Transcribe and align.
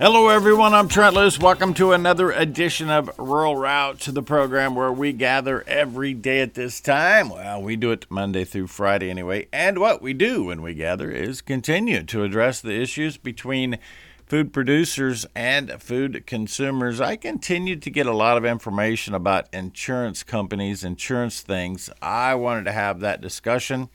Hello, 0.00 0.26
everyone. 0.26 0.74
I'm 0.74 0.88
Trent 0.88 1.14
Loos. 1.14 1.38
Welcome 1.38 1.72
to 1.74 1.92
another 1.92 2.32
edition 2.32 2.90
of 2.90 3.16
Rural 3.16 3.54
Route 3.54 4.00
to 4.00 4.10
the 4.10 4.24
program 4.24 4.74
where 4.74 4.92
we 4.92 5.12
gather 5.12 5.62
every 5.68 6.12
day 6.12 6.40
at 6.40 6.54
this 6.54 6.80
time. 6.80 7.28
Well, 7.28 7.62
we 7.62 7.76
do 7.76 7.92
it 7.92 8.04
Monday 8.10 8.44
through 8.44 8.66
Friday 8.66 9.08
anyway. 9.08 9.46
And 9.52 9.78
what 9.78 10.02
we 10.02 10.12
do 10.12 10.46
when 10.46 10.62
we 10.62 10.74
gather 10.74 11.12
is 11.12 11.40
continue 11.40 12.02
to 12.02 12.24
address 12.24 12.60
the 12.60 12.74
issues 12.74 13.16
between 13.16 13.78
food 14.26 14.52
producers 14.52 15.26
and 15.32 15.70
food 15.80 16.26
consumers. 16.26 17.00
I 17.00 17.14
continue 17.14 17.76
to 17.76 17.88
get 17.88 18.06
a 18.06 18.12
lot 18.12 18.36
of 18.36 18.44
information 18.44 19.14
about 19.14 19.46
insurance 19.54 20.24
companies, 20.24 20.82
insurance 20.82 21.40
things. 21.40 21.88
I 22.02 22.34
wanted 22.34 22.64
to 22.64 22.72
have 22.72 22.98
that 23.00 23.20
discussion. 23.20 23.90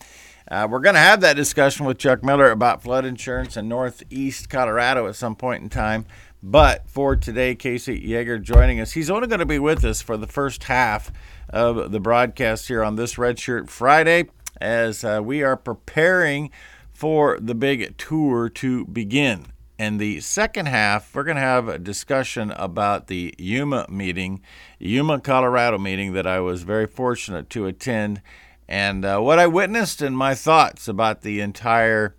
Uh, 0.50 0.68
we're 0.68 0.80
going 0.80 0.96
to 0.96 1.00
have 1.00 1.22
that 1.22 1.36
discussion 1.36 1.86
with 1.86 2.00
Chuck 2.00 2.24
Miller 2.24 2.50
about 2.50 2.82
flood 2.82 3.06
insurance 3.06 3.56
in 3.56 3.68
Northeast 3.68 4.50
Colorado 4.50 5.08
at 5.08 5.16
some 5.16 5.36
point 5.36 5.62
in 5.62 5.70
time. 5.70 6.08
But 6.42 6.90
for 6.90 7.16
today, 7.16 7.54
Casey 7.54 8.00
Yager 8.00 8.40
joining 8.40 8.80
us. 8.80 8.94
He's 8.94 9.12
only 9.12 9.28
going 9.28 9.42
to 9.42 9.46
be 9.46 9.60
with 9.60 9.86
us 9.86 10.02
for 10.02 10.18
the 10.18 10.26
first 10.26 10.64
half 10.64 11.12
of 11.50 11.92
the 11.92 12.00
broadcast 12.00 12.68
here 12.68 12.84
on 12.84 12.96
this 12.96 13.20
Red 13.20 13.38
Shirt 13.38 13.70
Friday 13.70 14.30
as 14.60 15.04
uh, 15.04 15.22
we 15.24 15.44
are 15.44 15.56
preparing 15.56 16.50
for 16.92 17.38
the 17.40 17.54
big 17.54 17.96
tour 17.98 18.50
to 18.50 18.86
begin. 18.86 19.48
In 19.78 19.98
the 19.98 20.20
second 20.20 20.66
half, 20.66 21.14
we're 21.14 21.24
going 21.24 21.36
to 21.36 21.42
have 21.42 21.68
a 21.68 21.78
discussion 21.78 22.52
about 22.52 23.06
the 23.06 23.36
Yuma 23.38 23.86
meeting, 23.88 24.42
Yuma, 24.80 25.20
Colorado 25.20 25.78
meeting 25.78 26.14
that 26.14 26.26
I 26.26 26.40
was 26.40 26.64
very 26.64 26.88
fortunate 26.88 27.52
to 27.52 27.68
attend 27.68 28.22
and 28.70 29.04
uh, 29.04 29.20
what 29.20 29.40
I 29.40 29.48
witnessed 29.48 30.04
and 30.04 30.16
my 30.16 30.36
thoughts 30.36 30.88
about 30.88 31.22
the 31.22 31.42
entire 31.42 32.16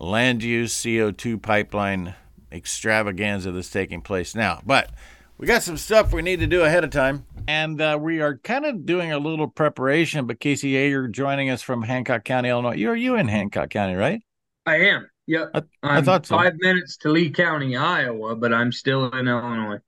land 0.00 0.42
use 0.42 0.74
CO2 0.74 1.40
pipeline 1.40 2.16
extravaganza 2.50 3.52
that's 3.52 3.70
taking 3.70 4.02
place 4.02 4.34
now. 4.34 4.60
But 4.66 4.90
we 5.38 5.46
got 5.46 5.62
some 5.62 5.76
stuff 5.76 6.12
we 6.12 6.20
need 6.20 6.40
to 6.40 6.48
do 6.48 6.62
ahead 6.62 6.82
of 6.82 6.90
time, 6.90 7.24
and 7.46 7.80
uh, 7.80 7.96
we 8.00 8.20
are 8.20 8.36
kind 8.38 8.66
of 8.66 8.84
doing 8.84 9.12
a 9.12 9.18
little 9.18 9.46
preparation. 9.46 10.26
But 10.26 10.40
Casey 10.40 10.70
Yager 10.70 11.06
joining 11.06 11.50
us 11.50 11.62
from 11.62 11.82
Hancock 11.82 12.24
County, 12.24 12.48
Illinois. 12.48 12.74
You're 12.74 12.96
you 12.96 13.14
in 13.14 13.28
Hancock 13.28 13.70
County, 13.70 13.94
right? 13.94 14.20
I 14.66 14.78
am. 14.78 15.08
Yep. 15.28 15.50
I, 15.54 15.98
I 15.98 16.02
thought 16.02 16.26
so. 16.26 16.36
Five 16.36 16.54
minutes 16.58 16.96
to 16.98 17.10
Lee 17.10 17.30
County, 17.30 17.76
Iowa, 17.76 18.34
but 18.34 18.52
I'm 18.52 18.72
still 18.72 19.08
in 19.12 19.28
Illinois. 19.28 19.78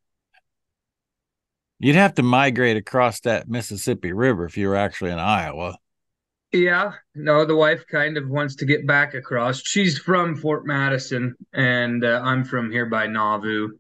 You'd 1.81 1.97
have 1.97 2.15
to 2.15 2.23
migrate 2.23 2.77
across 2.77 3.19
that 3.23 3.49
Mississippi 3.49 4.13
River 4.13 4.45
if 4.45 4.57
you 4.57 4.69
were 4.69 4.77
actually 4.77 5.11
in 5.11 5.19
Iowa. 5.19 5.77
Yeah, 6.55 6.93
no, 7.17 7.45
the 7.45 7.57
wife 7.57 7.85
kind 7.91 8.17
of 8.17 8.29
wants 8.29 8.55
to 8.57 8.65
get 8.65 8.87
back 8.87 9.15
across. 9.15 9.61
She's 9.61 9.99
from 9.99 10.37
Fort 10.37 10.65
Madison, 10.65 11.35
and 11.53 12.05
uh, 12.05 12.21
I'm 12.23 12.45
from 12.45 12.71
here 12.71 12.87
by 12.87 13.09
Nauvoo. 13.09 13.71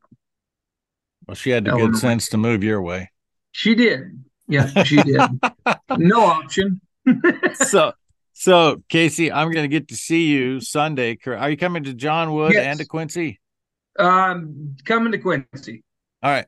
Well, 1.28 1.36
she 1.36 1.50
had 1.50 1.66
the 1.66 1.70
Illinois. 1.70 1.92
good 1.92 1.98
sense 1.98 2.28
to 2.30 2.36
move 2.36 2.64
your 2.64 2.82
way. 2.82 3.12
She 3.52 3.76
did. 3.76 4.24
Yeah, 4.48 4.82
she 4.82 4.96
did. 4.96 5.20
no 5.98 6.24
option. 6.24 6.80
so, 7.54 7.92
so 8.32 8.82
Casey, 8.88 9.30
I'm 9.30 9.52
going 9.52 9.62
to 9.62 9.68
get 9.68 9.86
to 9.88 9.96
see 9.96 10.26
you 10.26 10.58
Sunday. 10.60 11.16
Are 11.26 11.50
you 11.50 11.56
coming 11.56 11.84
to 11.84 11.94
John 11.94 12.32
Wood 12.32 12.54
yes. 12.54 12.66
and 12.66 12.80
to 12.80 12.86
Quincy? 12.86 13.38
Um, 14.00 14.74
coming 14.84 15.12
to 15.12 15.18
Quincy. 15.18 15.84
All 16.24 16.30
right. 16.32 16.46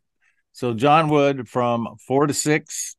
So 0.51 0.75
John 0.75 1.09
Wood 1.09 1.49
from 1.49 1.87
four 2.05 2.27
to 2.27 2.35
six 2.35 2.96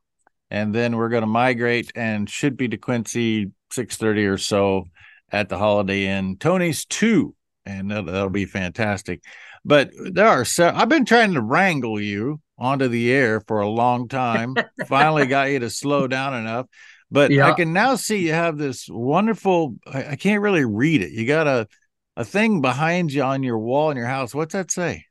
and 0.49 0.73
then 0.73 0.95
we're 0.95 1.09
going 1.09 1.21
to 1.21 1.27
migrate 1.27 1.91
and 1.95 2.29
should 2.29 2.57
be 2.57 2.67
to 2.69 2.77
Quincy 2.77 3.51
6:30 3.71 4.33
or 4.33 4.37
so 4.37 4.85
at 5.31 5.49
the 5.49 5.57
Holiday 5.57 6.07
Inn. 6.07 6.37
Tony's 6.37 6.85
two, 6.85 7.35
and 7.65 7.91
that'll, 7.91 8.05
that'll 8.05 8.29
be 8.29 8.45
fantastic. 8.45 9.21
But 9.65 9.91
there 9.93 10.27
are 10.27 10.45
so 10.45 10.71
I've 10.73 10.89
been 10.89 11.05
trying 11.05 11.33
to 11.33 11.41
wrangle 11.41 11.99
you 11.99 12.39
onto 12.57 12.87
the 12.87 13.11
air 13.11 13.41
for 13.41 13.59
a 13.59 13.69
long 13.69 14.07
time. 14.07 14.55
Finally 14.87 15.27
got 15.27 15.49
you 15.49 15.59
to 15.59 15.69
slow 15.69 16.07
down 16.07 16.33
enough. 16.33 16.67
But 17.09 17.31
yeah. 17.31 17.49
I 17.49 17.53
can 17.53 17.73
now 17.73 17.95
see 17.95 18.25
you 18.25 18.33
have 18.33 18.57
this 18.57 18.87
wonderful. 18.89 19.75
I, 19.85 20.11
I 20.11 20.15
can't 20.15 20.41
really 20.41 20.65
read 20.65 21.01
it. 21.01 21.11
You 21.11 21.25
got 21.25 21.47
a 21.47 21.67
a 22.15 22.25
thing 22.25 22.61
behind 22.61 23.13
you 23.13 23.21
on 23.21 23.43
your 23.43 23.59
wall 23.59 23.91
in 23.91 23.97
your 23.97 24.07
house. 24.07 24.33
What's 24.33 24.53
that 24.53 24.71
say? 24.71 25.05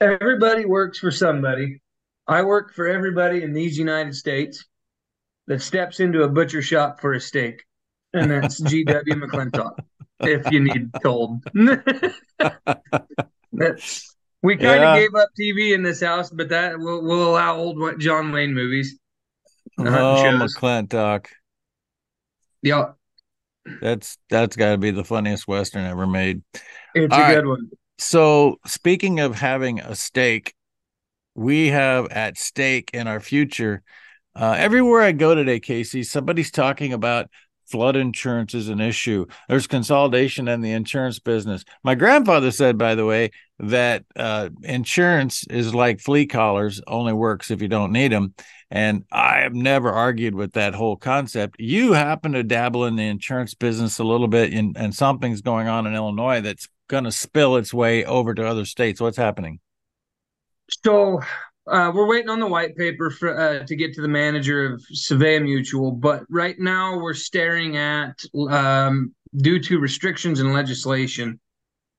Everybody 0.00 0.64
works 0.66 0.98
for 0.98 1.10
somebody. 1.10 1.80
I 2.30 2.42
work 2.42 2.72
for 2.72 2.86
everybody 2.86 3.42
in 3.42 3.52
these 3.52 3.76
United 3.76 4.14
States 4.14 4.64
that 5.48 5.60
steps 5.60 5.98
into 5.98 6.22
a 6.22 6.28
butcher 6.28 6.62
shop 6.62 7.00
for 7.00 7.12
a 7.14 7.20
steak, 7.20 7.64
and 8.12 8.30
that's 8.30 8.58
G.W. 8.70 9.14
McLintock. 9.16 9.72
If 10.20 10.48
you 10.52 10.60
need 10.60 10.90
told, 11.02 11.42
that's 13.52 14.16
we 14.42 14.56
kind 14.56 14.84
of 14.84 14.94
yeah. 14.94 15.00
gave 15.00 15.14
up 15.16 15.28
TV 15.38 15.74
in 15.74 15.82
this 15.82 16.00
house, 16.00 16.30
but 16.30 16.50
that 16.50 16.78
will 16.78 17.02
will 17.02 17.30
allow 17.30 17.56
old 17.56 17.98
John 17.98 18.30
Wayne 18.30 18.54
movies. 18.54 18.96
Oh, 19.78 19.82
McLintock. 19.84 21.26
Yeah, 22.62 22.92
that's 23.80 24.18
that's 24.28 24.54
got 24.54 24.70
to 24.72 24.78
be 24.78 24.92
the 24.92 25.04
funniest 25.04 25.48
western 25.48 25.84
ever 25.84 26.06
made. 26.06 26.42
It's 26.94 27.12
All 27.12 27.18
a 27.18 27.22
right. 27.22 27.34
good 27.34 27.46
one. 27.46 27.70
So, 27.98 28.60
speaking 28.66 29.18
of 29.18 29.34
having 29.34 29.80
a 29.80 29.96
steak, 29.96 30.54
we 31.34 31.68
have 31.68 32.08
at 32.10 32.38
stake 32.38 32.90
in 32.92 33.06
our 33.06 33.20
future. 33.20 33.82
Uh, 34.34 34.54
everywhere 34.58 35.02
I 35.02 35.12
go 35.12 35.34
today, 35.34 35.60
Casey, 35.60 36.02
somebody's 36.02 36.50
talking 36.50 36.92
about 36.92 37.30
flood 37.70 37.96
insurance 37.96 38.54
is 38.54 38.68
an 38.68 38.80
issue. 38.80 39.26
There's 39.48 39.66
consolidation 39.66 40.48
in 40.48 40.60
the 40.60 40.72
insurance 40.72 41.18
business. 41.18 41.64
My 41.84 41.94
grandfather 41.94 42.50
said, 42.50 42.76
by 42.76 42.94
the 42.94 43.06
way, 43.06 43.30
that 43.60 44.04
uh, 44.16 44.50
insurance 44.62 45.44
is 45.48 45.74
like 45.74 46.00
flea 46.00 46.26
collars, 46.26 46.80
only 46.86 47.12
works 47.12 47.50
if 47.50 47.62
you 47.62 47.68
don't 47.68 47.92
need 47.92 48.12
them. 48.12 48.34
And 48.70 49.04
I 49.10 49.40
have 49.40 49.54
never 49.54 49.90
argued 49.90 50.34
with 50.34 50.52
that 50.52 50.74
whole 50.74 50.96
concept. 50.96 51.56
You 51.58 51.92
happen 51.92 52.32
to 52.32 52.42
dabble 52.42 52.84
in 52.84 52.96
the 52.96 53.06
insurance 53.06 53.54
business 53.54 53.98
a 53.98 54.04
little 54.04 54.28
bit, 54.28 54.52
in, 54.52 54.74
and 54.76 54.94
something's 54.94 55.40
going 55.40 55.68
on 55.68 55.86
in 55.86 55.94
Illinois 55.94 56.40
that's 56.40 56.68
going 56.88 57.04
to 57.04 57.12
spill 57.12 57.56
its 57.56 57.74
way 57.74 58.04
over 58.04 58.34
to 58.34 58.46
other 58.46 58.64
states. 58.64 59.00
What's 59.00 59.16
happening? 59.16 59.60
So 60.84 61.20
uh, 61.66 61.92
we're 61.94 62.06
waiting 62.06 62.30
on 62.30 62.40
the 62.40 62.46
white 62.46 62.76
paper 62.76 63.10
for, 63.10 63.38
uh, 63.38 63.66
to 63.66 63.76
get 63.76 63.94
to 63.94 64.02
the 64.02 64.08
manager 64.08 64.72
of 64.72 64.82
Savea 64.92 65.42
Mutual, 65.42 65.92
but 65.92 66.22
right 66.28 66.58
now 66.58 66.98
we're 66.98 67.14
staring 67.14 67.76
at 67.76 68.22
um, 68.48 69.14
due 69.36 69.60
to 69.60 69.78
restrictions 69.78 70.40
and 70.40 70.52
legislation 70.52 71.38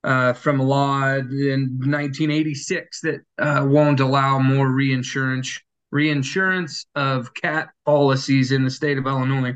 uh, 0.04 0.34
from 0.34 0.60
a 0.60 0.64
law 0.64 1.14
in 1.14 1.78
1986 1.80 3.02
that 3.02 3.22
uh, 3.38 3.66
won't 3.68 4.00
allow 4.00 4.40
more 4.40 4.70
reinsurance 4.70 5.60
reinsurance 5.92 6.86
of 6.96 7.34
cat 7.34 7.70
policies 7.86 8.52
in 8.52 8.64
the 8.64 8.72
state 8.72 8.98
of 8.98 9.06
Illinois. 9.06 9.54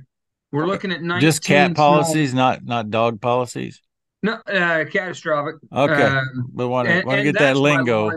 We're 0.52 0.68
looking 0.68 0.92
at 0.92 1.02
19 1.02 1.22
just 1.22 1.44
cat 1.44 1.76
policies, 1.76 2.34
not 2.34 2.64
not 2.64 2.90
dog 2.90 3.20
policies. 3.20 3.82
No, 4.22 4.34
uh, 4.34 4.86
catastrophic. 4.86 5.56
Okay, 5.74 6.04
um, 6.04 6.52
we 6.54 6.66
want 6.66 6.88
to 6.88 7.04
want 7.04 7.18
to 7.18 7.24
get 7.24 7.40
that 7.40 7.58
lingo 7.58 8.12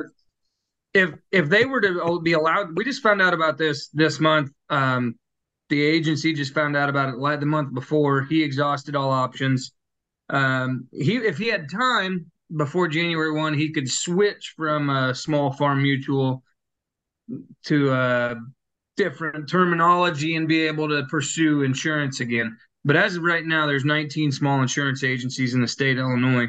if 0.94 1.10
if 1.30 1.48
they 1.48 1.64
were 1.64 1.80
to 1.80 2.20
be 2.22 2.32
allowed, 2.32 2.76
we 2.76 2.84
just 2.84 3.02
found 3.02 3.20
out 3.22 3.34
about 3.34 3.58
this 3.58 3.88
this 3.88 4.20
month. 4.20 4.50
Um, 4.70 5.18
the 5.68 5.82
agency 5.82 6.32
just 6.32 6.54
found 6.54 6.76
out 6.76 6.88
about 6.88 7.10
it 7.14 7.40
the 7.40 7.46
month 7.46 7.74
before. 7.74 8.22
He 8.22 8.42
exhausted 8.42 8.96
all 8.96 9.10
options. 9.10 9.72
Um, 10.30 10.88
he 10.92 11.16
if 11.16 11.38
he 11.38 11.48
had 11.48 11.70
time 11.70 12.30
before 12.56 12.88
January 12.88 13.32
one, 13.32 13.54
he 13.54 13.70
could 13.70 13.90
switch 13.90 14.54
from 14.56 14.88
a 14.90 15.14
small 15.14 15.52
farm 15.52 15.82
mutual 15.82 16.42
to 17.64 17.92
a 17.92 18.36
different 18.96 19.48
terminology 19.48 20.36
and 20.36 20.48
be 20.48 20.62
able 20.62 20.88
to 20.88 21.04
pursue 21.04 21.62
insurance 21.62 22.20
again. 22.20 22.56
But 22.84 22.96
as 22.96 23.16
of 23.16 23.22
right 23.22 23.44
now, 23.44 23.66
there's 23.66 23.84
19 23.84 24.32
small 24.32 24.62
insurance 24.62 25.04
agencies 25.04 25.52
in 25.54 25.60
the 25.60 25.68
state 25.68 25.98
of 25.98 26.04
Illinois 26.04 26.48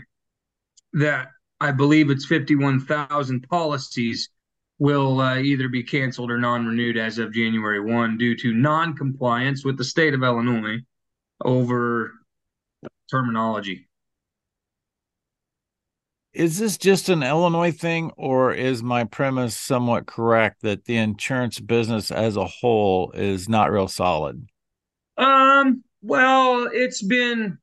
that 0.94 1.28
I 1.62 1.72
believe 1.72 2.10
it's 2.10 2.26
51,000 2.26 3.48
policies 3.50 4.30
will 4.78 5.20
uh, 5.20 5.38
either 5.38 5.68
be 5.68 5.84
canceled 5.84 6.32
or 6.32 6.38
non-renewed 6.38 6.98
as 6.98 7.18
of 7.18 7.34
January 7.34 7.82
1 7.82 8.18
due 8.18 8.36
to 8.38 8.54
non-compliance 8.54 9.66
with 9.66 9.78
the 9.78 9.84
state 9.84 10.14
of 10.14 10.24
Illinois 10.24 10.78
over 11.44 12.14
terminology. 13.12 13.88
Is 16.34 16.60
this 16.60 16.78
just 16.78 17.10
an 17.10 17.24
Illinois 17.24 17.72
thing 17.72 18.12
or 18.16 18.54
is 18.54 18.82
my 18.82 19.04
premise 19.04 19.58
somewhat 19.58 20.06
correct 20.06 20.62
that 20.62 20.86
the 20.86 20.96
insurance 20.96 21.60
business 21.60 22.12
as 22.12 22.38
a 22.38 22.46
whole 22.46 23.12
is 23.12 23.50
not 23.50 23.72
real 23.72 23.88
solid? 23.88 24.48
Um, 25.18 25.84
well, 26.02 26.70
it's 26.72 27.02
been 27.02 27.58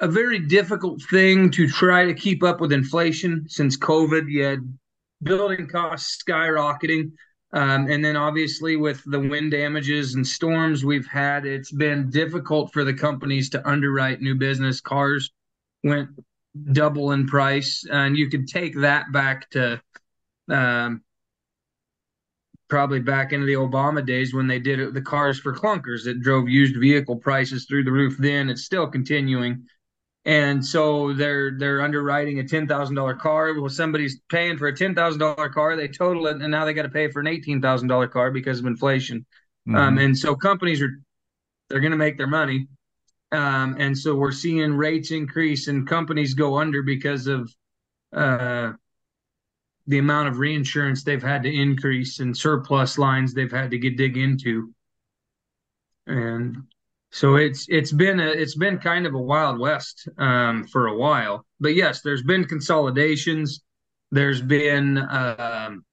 a 0.00 0.08
very 0.08 0.38
difficult 0.38 1.02
thing 1.02 1.50
to 1.52 1.66
try 1.68 2.04
to 2.04 2.14
keep 2.14 2.42
up 2.42 2.60
with 2.60 2.72
inflation 2.72 3.46
since 3.48 3.76
COVID. 3.76 4.30
You 4.30 4.44
had 4.44 4.78
building 5.22 5.66
costs 5.66 6.22
skyrocketing. 6.22 7.12
Um, 7.52 7.88
and 7.88 8.04
then 8.04 8.16
obviously 8.16 8.76
with 8.76 9.02
the 9.06 9.20
wind 9.20 9.52
damages 9.52 10.14
and 10.14 10.26
storms 10.26 10.84
we've 10.84 11.06
had, 11.06 11.46
it's 11.46 11.72
been 11.72 12.10
difficult 12.10 12.72
for 12.72 12.84
the 12.84 12.92
companies 12.92 13.48
to 13.50 13.66
underwrite 13.68 14.20
new 14.20 14.34
business. 14.34 14.80
Cars 14.80 15.30
went 15.82 16.10
double 16.72 17.12
in 17.12 17.26
price, 17.26 17.84
and 17.90 18.16
you 18.16 18.28
could 18.28 18.48
take 18.48 18.78
that 18.80 19.10
back 19.12 19.48
to 19.50 19.80
um, 20.50 21.02
probably 22.68 23.00
back 23.00 23.32
into 23.32 23.46
the 23.46 23.54
Obama 23.54 24.04
days 24.04 24.34
when 24.34 24.46
they 24.46 24.58
did 24.58 24.80
it, 24.80 24.92
the 24.92 25.00
cars 25.00 25.38
for 25.38 25.54
clunkers 25.54 26.04
that 26.04 26.20
drove 26.20 26.48
used 26.48 26.76
vehicle 26.76 27.16
prices 27.16 27.66
through 27.66 27.84
the 27.84 27.92
roof. 27.92 28.16
Then 28.18 28.50
it's 28.50 28.64
still 28.64 28.86
continuing, 28.88 29.64
and 30.26 30.66
so 30.66 31.12
they're 31.12 31.52
they're 31.56 31.80
underwriting 31.80 32.40
a 32.40 32.44
ten 32.46 32.66
thousand 32.66 32.96
dollar 32.96 33.14
car. 33.14 33.58
Well, 33.58 33.70
somebody's 33.70 34.20
paying 34.28 34.58
for 34.58 34.66
a 34.66 34.76
ten 34.76 34.94
thousand 34.94 35.20
dollar 35.20 35.48
car, 35.48 35.76
they 35.76 35.86
total 35.86 36.26
it, 36.26 36.42
and 36.42 36.50
now 36.50 36.64
they 36.64 36.74
got 36.74 36.82
to 36.82 36.88
pay 36.88 37.08
for 37.10 37.20
an 37.20 37.28
eighteen 37.28 37.62
thousand 37.62 37.88
dollar 37.88 38.08
car 38.08 38.32
because 38.32 38.58
of 38.58 38.66
inflation. 38.66 39.24
Mm-hmm. 39.68 39.76
Um, 39.76 39.98
and 39.98 40.18
so 40.18 40.34
companies 40.34 40.82
are 40.82 40.90
they're 41.70 41.80
going 41.80 41.92
to 41.92 41.96
make 41.96 42.18
their 42.18 42.26
money, 42.26 42.66
um, 43.30 43.76
and 43.78 43.96
so 43.96 44.16
we're 44.16 44.32
seeing 44.32 44.74
rates 44.74 45.12
increase 45.12 45.68
and 45.68 45.86
companies 45.86 46.34
go 46.34 46.58
under 46.58 46.82
because 46.82 47.28
of 47.28 47.54
uh, 48.12 48.72
the 49.86 49.98
amount 49.98 50.26
of 50.26 50.38
reinsurance 50.38 51.04
they've 51.04 51.22
had 51.22 51.44
to 51.44 51.54
increase 51.54 52.18
and 52.18 52.36
surplus 52.36 52.98
lines 52.98 53.32
they've 53.32 53.52
had 53.52 53.70
to 53.70 53.78
get 53.78 53.96
dig 53.96 54.16
into. 54.16 54.72
And 56.08 56.64
so 57.10 57.36
it's 57.36 57.66
it's 57.68 57.92
been 57.92 58.20
a 58.20 58.26
it's 58.26 58.56
been 58.56 58.78
kind 58.78 59.06
of 59.06 59.14
a 59.14 59.18
wild 59.18 59.58
west 59.58 60.08
um, 60.18 60.66
for 60.66 60.88
a 60.88 60.96
while. 60.96 61.46
But 61.60 61.74
yes, 61.74 62.02
there's 62.02 62.22
been 62.22 62.44
consolidations. 62.44 63.62
There's 64.10 64.42
been 64.42 64.98
um, 64.98 65.84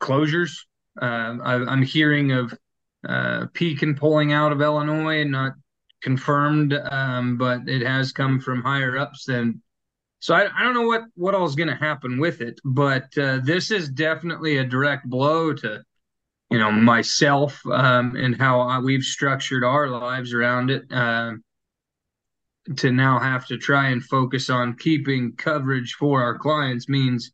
closures. 0.00 0.52
Uh, 1.00 1.38
I, 1.42 1.72
am 1.72 1.82
hearing 1.82 2.32
of 2.32 2.54
uh, 3.08 3.46
Pekin 3.54 3.94
pulling 3.94 4.32
out 4.32 4.52
of 4.52 4.60
Illinois, 4.60 5.24
not 5.24 5.52
confirmed, 6.02 6.74
um, 6.74 7.36
but 7.38 7.68
it 7.68 7.82
has 7.82 8.12
come 8.12 8.40
from 8.40 8.62
higher 8.62 8.98
ups 8.98 9.28
And 9.28 9.60
so 10.18 10.34
I, 10.34 10.48
I 10.54 10.64
don't 10.64 10.74
know 10.74 10.86
what 10.86 11.04
what 11.14 11.34
all 11.34 11.46
is 11.46 11.54
going 11.54 11.68
to 11.68 11.74
happen 11.74 12.18
with 12.18 12.40
it, 12.40 12.60
but 12.64 13.16
uh, 13.16 13.38
this 13.42 13.70
is 13.70 13.88
definitely 13.88 14.58
a 14.58 14.64
direct 14.64 15.08
blow 15.08 15.54
to 15.54 15.82
you 16.50 16.58
know 16.58 16.70
myself 16.70 17.60
um, 17.66 18.16
and 18.16 18.36
how 18.36 18.60
I, 18.60 18.78
we've 18.78 19.02
structured 19.02 19.64
our 19.64 19.88
lives 19.88 20.32
around 20.32 20.70
it. 20.70 20.84
Uh, 20.90 21.32
to 22.76 22.92
now 22.92 23.18
have 23.18 23.46
to 23.46 23.56
try 23.56 23.88
and 23.88 24.04
focus 24.04 24.50
on 24.50 24.76
keeping 24.76 25.32
coverage 25.32 25.94
for 25.94 26.22
our 26.22 26.38
clients 26.38 26.88
means 26.88 27.32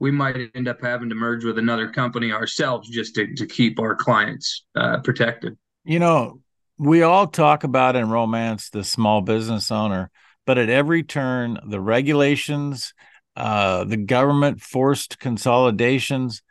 we 0.00 0.10
might 0.10 0.36
end 0.54 0.66
up 0.66 0.82
having 0.82 1.08
to 1.08 1.14
merge 1.14 1.44
with 1.44 1.56
another 1.56 1.88
company 1.88 2.32
ourselves 2.32 2.88
just 2.90 3.14
to, 3.14 3.32
to 3.36 3.46
keep 3.46 3.78
our 3.78 3.94
clients 3.94 4.66
uh, 4.74 4.98
protected. 4.98 5.56
You 5.84 6.00
know, 6.00 6.40
we 6.78 7.02
all 7.02 7.28
talk 7.28 7.62
about 7.64 7.96
in 7.96 8.10
romance 8.10 8.70
the 8.70 8.82
small 8.82 9.22
business 9.22 9.70
owner 9.70 10.10
but 10.50 10.58
at 10.58 10.68
every 10.68 11.04
turn, 11.04 11.58
the 11.64 11.80
regulations, 11.80 12.92
uh, 13.36 13.84
the 13.84 13.96
government 13.96 14.60
forced 14.60 15.18
consolidations, 15.18 16.42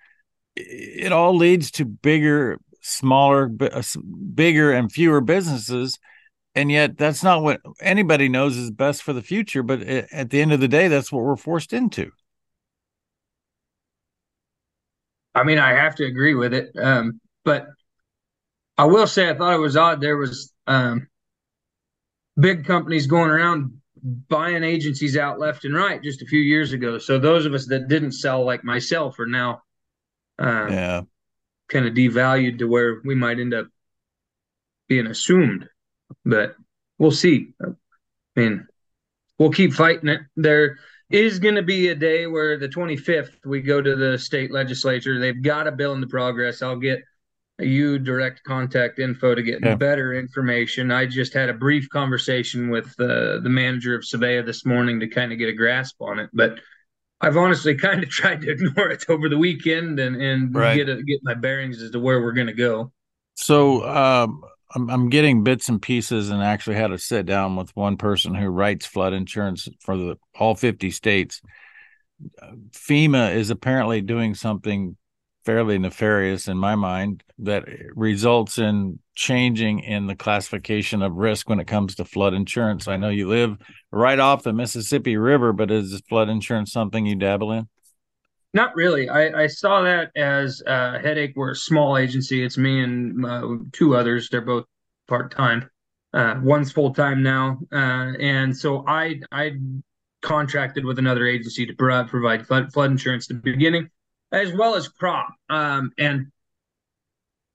it 0.60 1.12
all 1.12 1.36
leads 1.36 1.72
to 1.72 1.86
bigger, 1.86 2.60
smaller, 2.82 3.52
uh, 3.60 3.82
bigger, 4.34 4.72
and 4.72 4.92
fewer 4.92 5.22
businesses. 5.22 5.98
And 6.56 6.72
yet, 6.72 6.98
that's 6.98 7.24
not 7.24 7.44
what 7.44 7.62
anybody 7.80 8.28
knows 8.28 8.58
is 8.58 8.72
best 8.72 9.04
for 9.04 9.14
the 9.14 9.22
future. 9.22 9.64
But 9.64 9.82
at 9.82 10.30
the 10.30 10.42
end 10.42 10.52
of 10.52 10.60
the 10.60 10.68
day, 10.68 10.88
that's 10.88 11.12
what 11.12 11.24
we're 11.24 11.36
forced 11.36 11.74
into. 11.74 12.12
I 15.36 15.44
mean, 15.44 15.60
I 15.60 15.72
have 15.72 15.96
to 15.96 16.06
agree 16.06 16.34
with 16.34 16.54
it. 16.54 16.72
Um, 16.78 17.22
but 17.46 17.68
I 18.78 18.86
will 18.86 19.08
say, 19.08 19.30
I 19.30 19.36
thought 19.36 19.54
it 19.54 19.60
was 19.60 19.78
odd. 19.78 20.02
There 20.02 20.18
was 20.18 20.52
um, 20.68 21.08
big 22.38 22.66
companies 22.66 23.08
going 23.08 23.30
around 23.30 23.80
buying 24.30 24.64
agencies 24.64 25.18
out 25.18 25.40
left 25.40 25.66
and 25.66 25.76
right 25.76 26.02
just 26.02 26.22
a 26.22 26.26
few 26.26 26.40
years 26.40 26.74
ago. 26.74 26.98
So 26.98 27.20
those 27.20 27.46
of 27.46 27.54
us 27.54 27.68
that 27.68 27.88
didn't 27.88 28.14
sell, 28.14 28.46
like 28.46 28.64
myself, 28.64 29.20
are 29.20 29.26
now 29.26 29.62
uh, 30.40 30.68
yeah. 30.70 31.02
kind 31.68 31.86
of 31.86 31.94
devalued 31.94 32.60
to 32.60 32.66
where 32.66 33.02
we 33.04 33.16
might 33.16 33.40
end 33.40 33.54
up 33.54 33.68
being 34.88 35.08
assumed. 35.08 35.68
But 36.26 36.56
we'll 36.98 37.12
see. 37.12 37.54
I 37.62 37.70
mean, 38.36 38.68
we'll 39.38 39.52
keep 39.52 39.74
fighting 39.74 40.10
it. 40.10 40.22
There 40.36 40.78
is 41.10 41.40
going 41.40 41.56
to 41.56 41.64
be 41.64 41.90
a 41.90 41.96
day 41.96 42.28
where 42.28 42.58
the 42.58 42.68
25th 42.68 43.32
we 43.46 43.62
go 43.62 43.82
to 43.82 43.96
the 43.96 44.18
state 44.18 44.52
legislature. 44.52 45.20
They've 45.20 45.42
got 45.42 45.68
a 45.68 45.72
bill 45.72 45.94
in 45.94 46.02
the 46.02 46.08
progress. 46.08 46.62
I'll 46.62 46.76
get 46.76 47.04
you 47.60 48.00
direct 48.00 48.44
contact 48.44 49.00
info 49.00 49.36
to 49.36 49.44
get 49.44 49.60
yeah. 49.64 49.76
better 49.76 50.14
information. 50.14 50.92
I 50.92 51.06
just 51.06 51.34
had 51.34 51.50
a 51.50 51.54
brief 51.54 51.90
conversation 51.90 52.70
with 52.70 52.88
uh, 53.00 53.40
the 53.40 53.50
manager 53.50 53.96
of 53.96 54.04
Sabea 54.04 54.46
this 54.46 54.66
morning 54.66 55.00
to 55.02 55.08
kind 55.08 55.32
of 55.32 55.40
get 55.40 55.50
a 55.50 55.54
grasp 55.54 56.02
on 56.02 56.20
it, 56.20 56.30
but 56.32 56.60
I've 57.22 57.38
honestly 57.38 57.76
kind 57.78 58.04
of 58.04 58.10
tried 58.10 58.42
to 58.42 58.52
ignore 58.52 58.90
it 58.90 59.06
over 59.10 59.30
the 59.30 59.38
weekend 59.38 60.00
and 60.00 60.16
and 60.22 60.56
right. 60.56 60.76
get 60.76 60.90
a, 60.90 61.02
get 61.04 61.20
my 61.24 61.34
bearings 61.34 61.82
as 61.82 61.92
to 61.92 62.00
where 62.00 62.22
we're 62.22 62.34
going 62.34 62.48
to 62.48 62.54
go. 62.54 62.92
So 63.36 63.88
um, 63.88 64.44
I'm, 64.76 64.90
I'm 64.90 65.10
getting 65.10 65.44
bits 65.44 65.70
and 65.70 65.82
pieces, 65.82 66.30
and 66.30 66.42
actually 66.42 66.76
had 66.76 66.88
to 66.88 66.98
sit 66.98 67.26
down 67.26 67.56
with 67.56 67.76
one 67.76 67.98
person 67.98 68.36
who 68.36 68.48
writes 68.48 68.86
flood 68.86 69.14
insurance 69.14 69.68
for 69.80 69.98
the 69.98 70.18
all 70.38 70.56
50 70.56 70.92
states. 70.92 71.42
FEMA 72.72 73.34
is 73.34 73.50
apparently 73.50 74.02
doing 74.02 74.36
something 74.36 74.98
fairly 75.50 75.80
nefarious 75.80 76.48
in 76.48 76.56
my 76.56 76.76
mind 76.76 77.24
that 77.40 77.66
results 77.96 78.60
in 78.60 79.00
changing 79.16 79.80
in 79.80 80.06
the 80.06 80.16
classification 80.16 81.02
of 81.02 81.16
risk 81.16 81.50
when 81.50 81.60
it 81.60 81.66
comes 81.66 81.96
to 81.96 82.06
flood 82.06 82.36
insurance. 82.36 82.88
I 82.88 82.98
know 82.98 83.10
you 83.10 83.28
live 83.28 83.58
right 83.92 84.20
off 84.20 84.44
the 84.44 84.54
Mississippi 84.54 85.18
River, 85.18 85.52
but 85.52 85.72
is 85.72 86.00
flood 86.08 86.30
insurance 86.30 86.72
something 86.72 87.04
you 87.04 87.16
dabble 87.16 87.52
in? 87.54 87.68
Not 88.54 88.76
really. 88.76 89.10
I, 89.10 89.46
I 89.46 89.48
saw 89.48 89.82
that 89.82 90.12
as 90.16 90.62
a 90.68 91.00
headache. 91.00 91.34
We're 91.36 91.54
a 91.54 91.56
small 91.56 91.98
agency. 91.98 92.44
It's 92.44 92.60
me 92.60 92.84
and 92.84 93.26
uh, 93.26 93.48
two 93.72 93.96
others. 93.96 94.30
They're 94.30 94.42
both 94.42 94.66
part 95.08 95.32
time. 95.32 95.68
Uh, 96.14 96.36
one's 96.44 96.72
full 96.72 96.94
time 96.94 97.24
now, 97.24 97.58
uh, 97.72 98.14
and 98.20 98.56
so 98.56 98.84
I 98.88 99.20
I 99.32 99.54
contracted 100.22 100.86
with 100.86 101.00
another 101.00 101.26
agency 101.26 101.66
to 101.66 101.74
provide 101.74 102.46
flood, 102.46 102.72
flood 102.72 102.92
insurance 102.92 103.32
at 103.32 103.38
the 103.38 103.52
beginning 103.52 103.90
as 104.32 104.54
well 104.54 104.76
as 104.76 104.88
crop. 104.88 105.34
Um, 105.50 105.92
and 105.98 106.28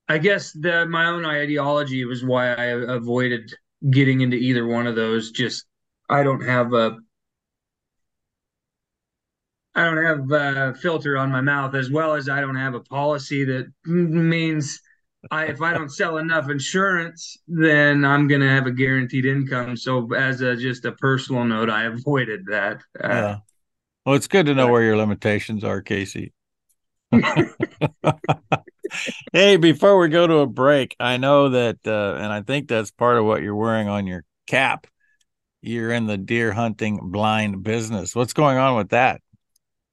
I 0.08 0.18
guess 0.18 0.52
the 0.52 0.86
my 0.86 1.06
own 1.06 1.24
ideology 1.24 2.04
was 2.04 2.24
why 2.24 2.52
I 2.52 2.64
avoided 2.66 3.54
getting 3.90 4.20
into 4.20 4.36
either 4.36 4.66
one 4.66 4.86
of 4.86 4.96
those. 4.96 5.30
Just 5.30 5.64
I 6.08 6.22
don't 6.22 6.44
have 6.44 6.72
a 6.74 6.98
I 9.74 9.84
don't 9.84 10.04
have 10.04 10.30
a 10.30 10.74
filter 10.74 11.16
on 11.16 11.32
my 11.32 11.40
mouth, 11.40 11.74
as 11.74 11.90
well 11.90 12.14
as 12.14 12.28
I 12.28 12.40
don't 12.40 12.54
have 12.54 12.74
a 12.74 12.80
policy 12.80 13.44
that 13.44 13.72
means 13.84 14.80
I 15.30 15.46
if 15.46 15.62
I 15.62 15.72
don't 15.72 15.88
sell 15.88 16.18
enough 16.18 16.50
insurance, 16.50 17.38
then 17.48 18.04
I'm 18.04 18.28
going 18.28 18.42
to 18.42 18.48
have 18.48 18.66
a 18.66 18.70
guaranteed 18.70 19.24
income. 19.24 19.76
So, 19.76 20.12
as 20.12 20.42
a 20.42 20.54
just 20.54 20.84
a 20.84 20.92
personal 20.92 21.44
note, 21.44 21.70
I 21.70 21.84
avoided 21.84 22.46
that. 22.46 22.82
Uh, 23.02 23.08
yeah. 23.08 23.36
Well, 24.04 24.14
it's 24.14 24.28
good 24.28 24.46
to 24.46 24.54
know 24.54 24.68
where 24.68 24.82
your 24.82 24.98
limitations 24.98 25.64
are, 25.64 25.80
Casey. 25.80 26.33
hey, 29.32 29.56
before 29.56 29.98
we 29.98 30.08
go 30.08 30.26
to 30.26 30.38
a 30.38 30.46
break, 30.46 30.96
I 30.98 31.16
know 31.16 31.50
that, 31.50 31.78
uh, 31.86 32.16
and 32.16 32.32
I 32.32 32.42
think 32.42 32.68
that's 32.68 32.90
part 32.90 33.18
of 33.18 33.24
what 33.24 33.42
you're 33.42 33.54
wearing 33.54 33.88
on 33.88 34.06
your 34.06 34.24
cap. 34.46 34.86
You're 35.62 35.92
in 35.92 36.06
the 36.06 36.18
deer 36.18 36.52
hunting 36.52 36.98
blind 37.02 37.62
business. 37.62 38.14
What's 38.14 38.34
going 38.34 38.58
on 38.58 38.76
with 38.76 38.90
that? 38.90 39.22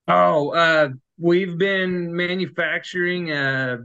Oh, 0.07 0.49
uh, 0.49 0.89
we've 1.17 1.57
been 1.57 2.15
manufacturing 2.15 3.31
a 3.31 3.79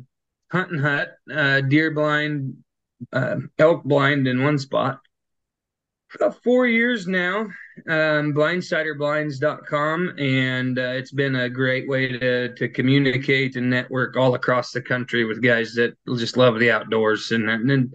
hunting 0.50 0.80
hut, 0.80 1.10
uh, 1.32 1.60
deer 1.60 1.92
blind, 1.92 2.56
uh, 3.12 3.36
elk 3.58 3.84
blind 3.84 4.26
in 4.26 4.42
one 4.42 4.58
spot 4.58 5.00
about 6.14 6.42
four 6.42 6.66
years 6.66 7.06
now 7.06 7.46
um, 7.88 8.32
blindsiderblinds.com 8.32 10.14
and 10.18 10.78
uh, 10.78 10.82
it's 10.82 11.12
been 11.12 11.36
a 11.36 11.48
great 11.48 11.88
way 11.88 12.08
to 12.08 12.54
to 12.54 12.68
communicate 12.68 13.56
and 13.56 13.68
network 13.68 14.16
all 14.16 14.34
across 14.34 14.72
the 14.72 14.80
country 14.80 15.24
with 15.24 15.42
guys 15.42 15.74
that 15.74 15.96
just 16.16 16.36
love 16.36 16.58
the 16.58 16.70
outdoors 16.70 17.32
and, 17.32 17.50
and 17.50 17.94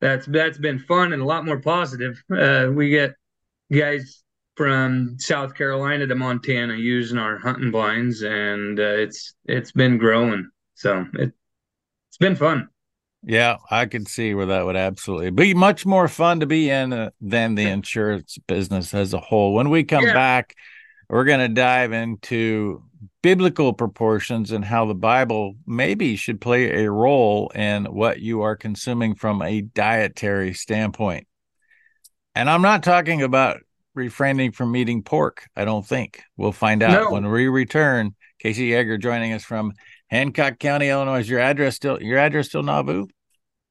that's 0.00 0.26
that's 0.26 0.58
been 0.58 0.78
fun 0.78 1.12
and 1.12 1.22
a 1.22 1.24
lot 1.24 1.44
more 1.44 1.60
positive. 1.60 2.22
Uh, 2.34 2.70
we 2.72 2.90
get 2.90 3.14
guys 3.72 4.22
from 4.56 5.16
south 5.18 5.54
carolina 5.54 6.06
to 6.06 6.14
montana 6.14 6.74
using 6.74 7.18
our 7.18 7.38
hunting 7.38 7.70
blinds 7.70 8.22
and 8.22 8.80
uh, 8.80 8.82
it's 8.82 9.34
it's 9.44 9.72
been 9.72 9.98
growing. 9.98 10.50
So 10.74 11.06
it, 11.14 11.32
it's 12.08 12.18
been 12.18 12.36
fun 12.36 12.69
yeah, 13.22 13.56
I 13.70 13.86
can 13.86 14.06
see 14.06 14.34
where 14.34 14.46
that 14.46 14.64
would 14.64 14.76
absolutely 14.76 15.30
be 15.30 15.54
much 15.54 15.84
more 15.84 16.08
fun 16.08 16.40
to 16.40 16.46
be 16.46 16.70
in 16.70 16.92
uh, 16.92 17.10
than 17.20 17.54
the 17.54 17.66
insurance 17.66 18.38
business 18.46 18.94
as 18.94 19.12
a 19.12 19.20
whole. 19.20 19.54
When 19.54 19.70
we 19.70 19.84
come 19.84 20.04
yeah. 20.04 20.14
back, 20.14 20.54
we're 21.08 21.24
going 21.24 21.40
to 21.40 21.48
dive 21.48 21.92
into 21.92 22.82
biblical 23.22 23.72
proportions 23.72 24.52
and 24.52 24.64
how 24.64 24.86
the 24.86 24.94
Bible 24.94 25.54
maybe 25.66 26.16
should 26.16 26.40
play 26.40 26.84
a 26.84 26.90
role 26.90 27.50
in 27.54 27.84
what 27.86 28.20
you 28.20 28.42
are 28.42 28.56
consuming 28.56 29.14
from 29.14 29.42
a 29.42 29.60
dietary 29.60 30.54
standpoint. 30.54 31.26
And 32.34 32.48
I'm 32.48 32.62
not 32.62 32.82
talking 32.82 33.22
about 33.22 33.58
refraining 33.94 34.52
from 34.52 34.74
eating 34.76 35.02
pork. 35.02 35.46
I 35.56 35.64
don't 35.64 35.86
think. 35.86 36.22
We'll 36.36 36.52
find 36.52 36.82
out 36.82 37.04
No. 37.04 37.10
when 37.10 37.30
we 37.30 37.48
return. 37.48 38.14
Casey 38.38 38.66
Yager 38.66 38.96
joining 38.96 39.34
us 39.34 39.44
from 39.44 39.74
Hancock 40.10 40.58
County, 40.58 40.88
Illinois. 40.88 41.20
Is 41.20 41.28
your 41.30 41.40
address 41.40 41.76
still 41.76 42.02
your 42.02 42.18
address 42.18 42.48
still 42.48 42.62
Nauvoo? 42.62 43.06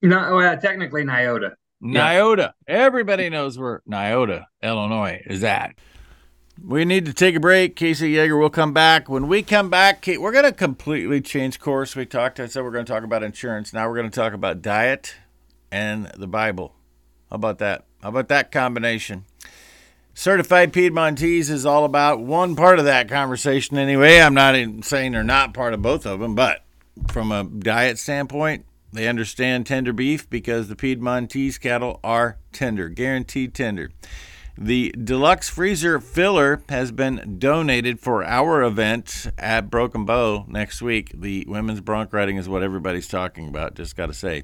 No, 0.02 0.36
well, 0.36 0.58
technically 0.58 1.04
Niota. 1.04 1.52
Yeah. 1.82 2.52
Everybody 2.68 3.30
knows 3.30 3.58
where 3.58 3.82
Niota, 3.90 4.46
Illinois 4.64 5.22
is 5.26 5.44
at. 5.44 5.76
We 6.62 6.84
need 6.84 7.06
to 7.06 7.14
take 7.14 7.36
a 7.36 7.40
break. 7.40 7.78
Casey 7.78 8.12
Yager 8.12 8.36
will 8.36 8.50
come 8.50 8.74
back. 8.74 9.08
When 9.08 9.28
we 9.28 9.44
come 9.44 9.70
back, 9.70 10.06
we're 10.08 10.32
going 10.34 10.44
to 10.44 10.52
completely 10.52 11.22
change 11.22 11.60
course. 11.60 11.96
We 11.96 12.06
talked, 12.06 12.40
I 12.40 12.48
said 12.48 12.64
we're 12.64 12.72
going 12.72 12.86
to 12.86 12.92
talk 12.92 13.04
about 13.04 13.24
insurance. 13.24 13.72
Now 13.72 13.88
we're 13.88 13.96
going 13.96 14.10
to 14.10 14.16
talk 14.16 14.34
about 14.34 14.62
diet 14.62 15.16
and 15.72 16.08
the 16.18 16.28
Bible. 16.28 16.76
How 17.30 17.38
about 17.38 17.60
that? 17.60 17.86
How 18.02 18.10
about 18.10 18.28
that 18.28 18.52
combination? 18.52 19.26
Certified 20.20 20.74
Piedmontese 20.74 21.50
is 21.50 21.66
all 21.66 21.86
about 21.86 22.20
one 22.20 22.54
part 22.54 22.78
of 22.78 22.84
that 22.84 23.08
conversation 23.08 23.78
anyway. 23.78 24.20
I'm 24.20 24.34
not 24.34 24.54
saying 24.84 25.14
they're 25.14 25.24
not 25.24 25.54
part 25.54 25.74
of 25.74 25.82
both 25.82 26.06
of 26.06 26.20
them, 26.20 26.36
but 26.36 26.66
from 27.08 27.32
a 27.32 27.46
diet 27.46 27.98
standpoint, 27.98 28.66
they 28.92 29.08
understand 29.08 29.66
tender 29.66 29.94
beef 29.94 30.30
because 30.30 30.68
the 30.68 30.76
Piedmontese 30.76 31.58
cattle 31.58 32.02
are 32.04 32.38
tender, 32.52 32.90
guaranteed 32.90 33.54
tender. 33.54 33.92
The 34.58 34.94
deluxe 35.02 35.48
freezer 35.48 36.02
filler 36.02 36.64
has 36.68 36.92
been 36.92 37.38
donated 37.40 38.02
for 38.02 38.22
our 38.26 38.62
event 38.62 39.32
at 39.38 39.70
Broken 39.70 40.04
Bow 40.04 40.44
next 40.50 40.82
week. 40.82 41.14
The 41.14 41.46
women's 41.48 41.80
bronc 41.80 42.12
riding 42.12 42.36
is 42.36 42.50
what 42.50 42.62
everybody's 42.62 43.08
talking 43.08 43.48
about, 43.48 43.76
just 43.76 43.96
got 43.96 44.08
to 44.08 44.14
say. 44.14 44.44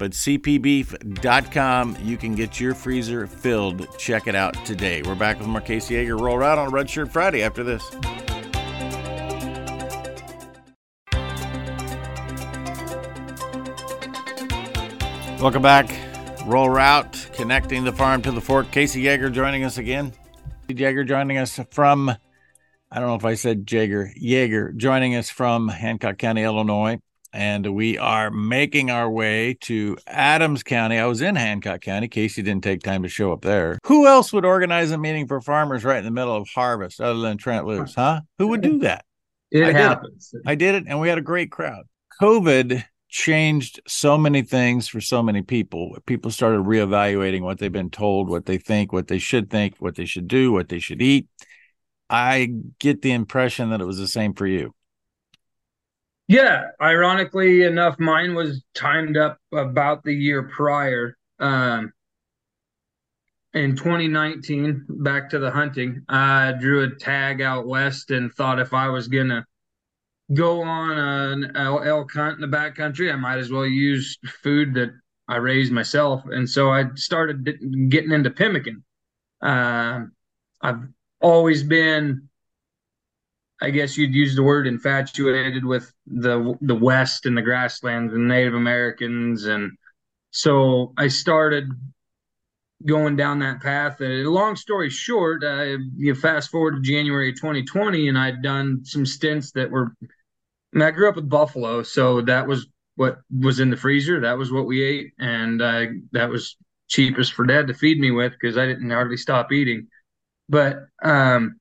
But 0.00 0.12
cpbeef.com, 0.12 1.98
you 2.02 2.16
can 2.16 2.34
get 2.34 2.58
your 2.58 2.74
freezer 2.74 3.26
filled. 3.26 3.86
Check 3.98 4.28
it 4.28 4.34
out 4.34 4.54
today. 4.64 5.02
We're 5.02 5.14
back 5.14 5.38
with 5.38 5.46
more 5.46 5.60
Casey 5.60 5.92
Yager 5.96 6.16
Roll 6.16 6.42
Out 6.42 6.56
on 6.56 6.70
Red 6.70 6.88
Shirt 6.88 7.12
Friday 7.12 7.42
after 7.42 7.62
this. 7.62 7.82
Welcome 15.38 15.60
back. 15.60 15.94
Rural 16.46 16.70
Route, 16.70 17.28
connecting 17.34 17.84
the 17.84 17.92
farm 17.92 18.22
to 18.22 18.32
the 18.32 18.40
fork. 18.40 18.70
Casey 18.70 19.02
Yager 19.02 19.28
joining 19.28 19.64
us 19.64 19.76
again. 19.76 20.14
Yager 20.68 21.04
joining 21.04 21.36
us 21.36 21.60
from, 21.72 22.08
I 22.08 22.98
don't 22.98 23.08
know 23.08 23.16
if 23.16 23.26
I 23.26 23.34
said 23.34 23.70
Jaeger, 23.70 24.14
Yager 24.16 24.72
joining 24.72 25.14
us 25.14 25.28
from 25.28 25.68
Hancock 25.68 26.16
County, 26.16 26.42
Illinois. 26.42 27.00
And 27.32 27.74
we 27.74 27.96
are 27.96 28.30
making 28.30 28.90
our 28.90 29.08
way 29.08 29.56
to 29.62 29.96
Adams 30.06 30.62
County. 30.62 30.98
I 30.98 31.06
was 31.06 31.20
in 31.20 31.36
Hancock 31.36 31.80
County. 31.80 32.08
Casey 32.08 32.42
didn't 32.42 32.64
take 32.64 32.82
time 32.82 33.02
to 33.04 33.08
show 33.08 33.32
up 33.32 33.42
there. 33.42 33.78
Who 33.86 34.06
else 34.06 34.32
would 34.32 34.44
organize 34.44 34.90
a 34.90 34.98
meeting 34.98 35.28
for 35.28 35.40
farmers 35.40 35.84
right 35.84 35.98
in 35.98 36.04
the 36.04 36.10
middle 36.10 36.34
of 36.34 36.48
harvest 36.48 37.00
other 37.00 37.20
than 37.20 37.36
Trent 37.38 37.66
Loos, 37.66 37.94
huh? 37.94 38.22
Who 38.38 38.48
would 38.48 38.62
do 38.62 38.78
that? 38.80 39.04
It 39.50 39.62
I 39.62 39.66
did 39.66 39.76
it. 39.76 39.78
happens. 39.78 40.34
I 40.46 40.54
did 40.54 40.74
it, 40.74 40.84
and 40.86 41.00
we 41.00 41.08
had 41.08 41.18
a 41.18 41.22
great 41.22 41.50
crowd. 41.50 41.84
COVID 42.20 42.84
changed 43.08 43.80
so 43.86 44.16
many 44.16 44.42
things 44.42 44.88
for 44.88 45.00
so 45.00 45.22
many 45.22 45.42
people. 45.42 45.96
People 46.06 46.30
started 46.30 46.60
reevaluating 46.60 47.42
what 47.42 47.58
they've 47.58 47.72
been 47.72 47.90
told, 47.90 48.28
what 48.28 48.46
they 48.46 48.58
think, 48.58 48.92
what 48.92 49.08
they 49.08 49.18
should 49.18 49.50
think, 49.50 49.74
what 49.78 49.96
they 49.96 50.04
should 50.04 50.28
do, 50.28 50.52
what 50.52 50.68
they 50.68 50.78
should 50.78 51.02
eat. 51.02 51.26
I 52.08 52.52
get 52.78 53.02
the 53.02 53.12
impression 53.12 53.70
that 53.70 53.80
it 53.80 53.86
was 53.86 53.98
the 53.98 54.08
same 54.08 54.34
for 54.34 54.46
you. 54.46 54.74
Yeah, 56.30 56.68
ironically 56.80 57.64
enough, 57.64 57.98
mine 57.98 58.36
was 58.36 58.62
timed 58.72 59.16
up 59.16 59.38
about 59.52 60.04
the 60.04 60.12
year 60.14 60.44
prior. 60.44 61.18
Um, 61.40 61.92
in 63.52 63.74
2019, 63.74 64.86
back 64.88 65.28
to 65.30 65.40
the 65.40 65.50
hunting, 65.50 66.04
I 66.08 66.52
drew 66.52 66.84
a 66.84 66.94
tag 66.94 67.42
out 67.42 67.66
west 67.66 68.12
and 68.12 68.32
thought 68.32 68.60
if 68.60 68.72
I 68.72 68.86
was 68.90 69.08
gonna 69.08 69.44
go 70.32 70.62
on 70.62 70.92
an 70.92 71.56
elk 71.56 72.12
hunt 72.12 72.36
in 72.36 72.48
the 72.48 72.56
backcountry, 72.56 73.12
I 73.12 73.16
might 73.16 73.38
as 73.38 73.50
well 73.50 73.66
use 73.66 74.16
food 74.24 74.74
that 74.74 74.92
I 75.26 75.38
raised 75.38 75.72
myself. 75.72 76.22
And 76.26 76.48
so 76.48 76.70
I 76.70 76.94
started 76.94 77.44
getting 77.90 78.12
into 78.12 78.30
pemmican. 78.30 78.84
Um, 79.42 80.12
I've 80.62 80.86
always 81.20 81.64
been 81.64 82.29
I 83.60 83.70
guess 83.70 83.96
you'd 83.96 84.14
use 84.14 84.34
the 84.34 84.42
word 84.42 84.66
infatuated 84.66 85.64
with 85.64 85.92
the 86.06 86.56
the 86.60 86.74
West 86.74 87.26
and 87.26 87.36
the 87.36 87.42
grasslands 87.42 88.14
and 88.14 88.26
Native 88.26 88.54
Americans, 88.54 89.44
and 89.46 89.72
so 90.30 90.92
I 90.96 91.08
started 91.08 91.68
going 92.86 93.16
down 93.16 93.40
that 93.40 93.60
path. 93.60 94.00
Uh, 94.00 94.06
long 94.28 94.56
story 94.56 94.88
short, 94.88 95.44
uh, 95.44 95.76
you 95.96 96.14
fast 96.14 96.50
forward 96.50 96.76
to 96.76 96.80
January 96.80 97.32
2020, 97.32 98.08
and 98.08 98.18
I'd 98.18 98.42
done 98.42 98.80
some 98.84 99.04
stints 99.04 99.52
that 99.52 99.70
were. 99.70 99.94
And 100.72 100.84
I 100.84 100.90
grew 100.92 101.08
up 101.08 101.16
with 101.16 101.28
buffalo, 101.28 101.82
so 101.82 102.22
that 102.22 102.46
was 102.46 102.66
what 102.94 103.18
was 103.36 103.60
in 103.60 103.70
the 103.70 103.76
freezer. 103.76 104.20
That 104.20 104.38
was 104.38 104.52
what 104.52 104.66
we 104.66 104.82
ate, 104.82 105.12
and 105.18 105.60
uh, 105.60 105.86
that 106.12 106.30
was 106.30 106.56
cheapest 106.88 107.32
for 107.32 107.44
Dad 107.44 107.66
to 107.68 107.74
feed 107.74 107.98
me 107.98 108.10
with 108.10 108.32
because 108.32 108.56
I 108.56 108.66
didn't 108.66 108.90
hardly 108.90 109.16
stop 109.16 109.52
eating. 109.52 109.88
But 110.48 110.78
um, 111.02 111.59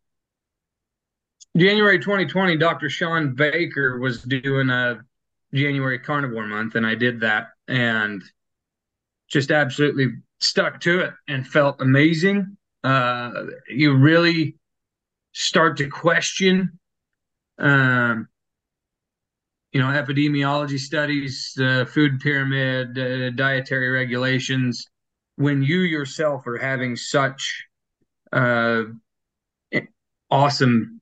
January 1.57 1.99
2020, 1.99 2.57
Dr. 2.57 2.89
Shawn 2.89 3.33
Baker 3.35 3.99
was 3.99 4.21
doing 4.21 4.69
a 4.69 4.99
January 5.53 5.99
carnivore 5.99 6.45
month, 6.45 6.75
and 6.75 6.85
I 6.85 6.95
did 6.95 7.21
that 7.21 7.47
and 7.67 8.21
just 9.27 9.51
absolutely 9.51 10.13
stuck 10.39 10.79
to 10.81 11.01
it 11.01 11.13
and 11.27 11.45
felt 11.45 11.81
amazing. 11.81 12.57
Uh, 12.83 13.31
you 13.67 13.95
really 13.95 14.55
start 15.33 15.77
to 15.77 15.87
question, 15.87 16.79
um, 17.57 18.27
you 19.71 19.81
know, 19.81 19.87
epidemiology 19.87 20.79
studies, 20.79 21.53
the 21.55 21.87
food 21.91 22.19
pyramid, 22.19 22.97
uh, 22.97 23.31
dietary 23.31 23.89
regulations, 23.89 24.85
when 25.35 25.61
you 25.61 25.79
yourself 25.81 26.45
are 26.47 26.57
having 26.57 26.95
such 26.95 27.65
uh, 28.31 28.83
awesome 30.29 30.98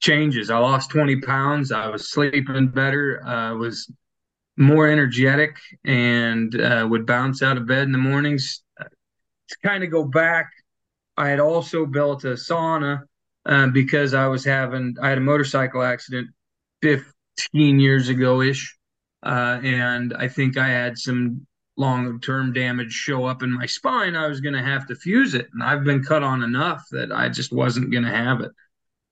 changes. 0.00 0.50
I 0.50 0.58
lost 0.58 0.90
20 0.90 1.20
pounds. 1.20 1.72
I 1.72 1.88
was 1.88 2.10
sleeping 2.10 2.68
better. 2.68 3.22
I 3.24 3.52
was 3.52 3.90
more 4.56 4.88
energetic 4.88 5.56
and 5.84 6.60
uh, 6.60 6.86
would 6.88 7.06
bounce 7.06 7.42
out 7.42 7.56
of 7.56 7.66
bed 7.66 7.84
in 7.84 7.92
the 7.92 7.98
mornings. 7.98 8.62
To 8.78 9.56
kind 9.62 9.82
of 9.82 9.90
go 9.90 10.04
back, 10.04 10.50
I 11.16 11.28
had 11.30 11.40
also 11.40 11.86
built 11.86 12.24
a 12.24 12.34
sauna 12.34 13.02
uh, 13.46 13.68
because 13.68 14.14
I 14.14 14.26
was 14.26 14.44
having, 14.44 14.94
I 15.02 15.08
had 15.08 15.18
a 15.18 15.22
motorcycle 15.22 15.82
accident 15.82 16.28
15 16.82 17.80
years 17.80 18.08
ago 18.08 18.42
ish. 18.42 18.76
Uh, 19.22 19.58
and 19.62 20.14
I 20.14 20.28
think 20.28 20.56
I 20.56 20.68
had 20.68 20.98
some 20.98 21.46
long 21.76 22.20
term 22.20 22.52
damage 22.52 22.92
show 22.92 23.24
up 23.24 23.42
in 23.42 23.50
my 23.50 23.66
spine. 23.66 24.16
I 24.16 24.26
was 24.26 24.40
going 24.40 24.54
to 24.54 24.62
have 24.62 24.86
to 24.88 24.94
fuse 24.94 25.34
it. 25.34 25.48
And 25.52 25.62
I've 25.62 25.84
been 25.84 26.04
cut 26.04 26.22
on 26.22 26.42
enough 26.42 26.84
that 26.90 27.10
I 27.10 27.28
just 27.28 27.52
wasn't 27.52 27.90
going 27.90 28.04
to 28.04 28.10
have 28.10 28.40
it. 28.40 28.50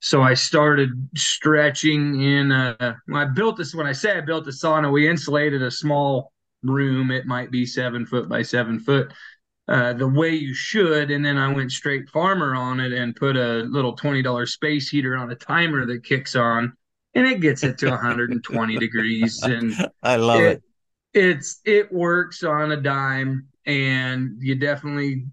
So 0.01 0.23
I 0.23 0.35
started 0.35 0.91
stretching 1.17 2.21
in. 2.21 2.53
A, 2.53 2.97
I 3.15 3.25
built 3.25 3.57
this. 3.57 3.75
When 3.75 3.87
I 3.87 3.93
say 3.93 4.17
I 4.17 4.21
built 4.21 4.47
a 4.47 4.51
sauna, 4.51 4.93
we 4.93 5.09
insulated 5.09 5.63
a 5.63 5.71
small 5.71 6.33
room. 6.63 7.11
It 7.11 7.27
might 7.27 7.51
be 7.51 7.67
seven 7.67 8.07
foot 8.07 8.29
by 8.29 8.43
seven 8.43 8.79
foot, 8.79 9.13
uh, 9.69 9.95
the 9.95 10.09
way 10.09 10.31
you 10.31 10.55
should. 10.55 11.11
And 11.11 11.25
then 11.25 11.39
I 11.39 11.53
went 11.53 11.73
straight 11.73 12.09
farmer 12.11 12.55
on 12.55 12.79
it 12.81 12.93
and 12.93 13.17
put 13.17 13.37
a 13.37 13.65
little 13.69 13.95
twenty 13.95 14.23
dollars 14.23 14.53
space 14.53 14.89
heater 14.89 15.17
on 15.17 15.31
a 15.31 15.35
timer 15.35 15.87
that 15.87 16.05
kicks 16.05 16.37
on, 16.37 16.73
and 17.15 17.27
it 17.27 17.41
gets 17.41 17.65
it 17.65 17.79
to 17.79 17.91
120 17.91 18.77
degrees. 18.79 19.43
And 19.43 19.73
I 20.03 20.17
love 20.17 20.41
it, 20.41 20.63
it. 21.15 21.21
It's 21.21 21.61
it 21.65 21.91
works 21.91 22.43
on 22.43 22.73
a 22.73 22.77
dime, 22.77 23.49
and 23.65 24.37
you 24.41 24.55
definitely 24.57 25.27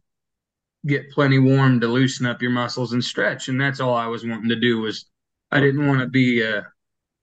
get 0.86 1.12
plenty 1.12 1.40
warm 1.40 1.80
to 1.80 1.88
loosen 1.88 2.26
up 2.26 2.42
your 2.42 2.52
muscles 2.52 2.94
and 2.94 3.04
stretch. 3.04 3.48
And 3.48 3.60
that's 3.60 3.80
all 3.80 3.96
I 3.96 4.08
was 4.08 4.26
wanting 4.26 4.50
to 4.50 4.56
do 4.56 4.82
was 4.82 5.06
I 5.52 5.60
didn't 5.60 5.88
want 5.88 6.02
to 6.02 6.08
be 6.08 6.44
uh, 6.46 6.62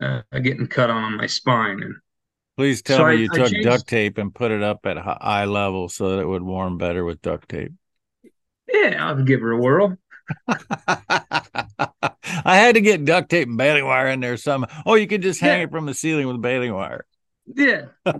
uh, 0.02 0.22
getting 0.40 0.66
cut 0.66 0.90
on 0.90 1.16
my 1.16 1.26
spine. 1.26 1.82
And 1.82 1.94
Please 2.56 2.82
tell 2.82 2.98
So 2.98 3.06
me 3.06 3.12
I- 3.12 3.16
you 3.16 3.28
I 3.32 3.36
took 3.36 3.52
changed- 3.52 3.68
duct 3.68 3.86
tape 3.86 4.18
and 4.18 4.34
put 4.34 4.50
it 4.50 4.62
up 4.62 4.84
at 4.86 4.96
eye 4.98 5.44
level 5.44 5.88
so 5.88 6.10
that 6.10 6.20
it 6.22 6.26
would 6.26 6.42
warm 6.42 6.78
better 6.78 7.04
with 7.04 7.20
duct 7.22 7.48
tape. 7.48 7.72
yeah, 8.72 8.96
I'll 9.06 9.22
give 9.24 9.40
her 9.40 9.52
a 9.52 9.58
whirl. 9.58 9.96
I 10.48 11.76
had 12.56 12.74
to 12.76 12.80
get 12.80 13.04
duct 13.04 13.28
tape 13.30 13.48
and 13.48 13.58
baling 13.58 13.84
wire 13.84 14.08
in 14.08 14.20
there 14.20 14.36
some. 14.36 14.66
Oh, 14.86 14.94
you 14.94 15.06
could 15.06 15.22
just 15.22 15.40
hang 15.40 15.58
Yeah. 15.58 15.64
it 15.64 15.70
from 15.70 15.86
the 15.86 15.94
ceiling 15.94 16.26
with 16.28 16.40
baling 16.40 16.72
wire. 16.72 17.04
Yeah. 17.46 17.86
All 18.06 18.14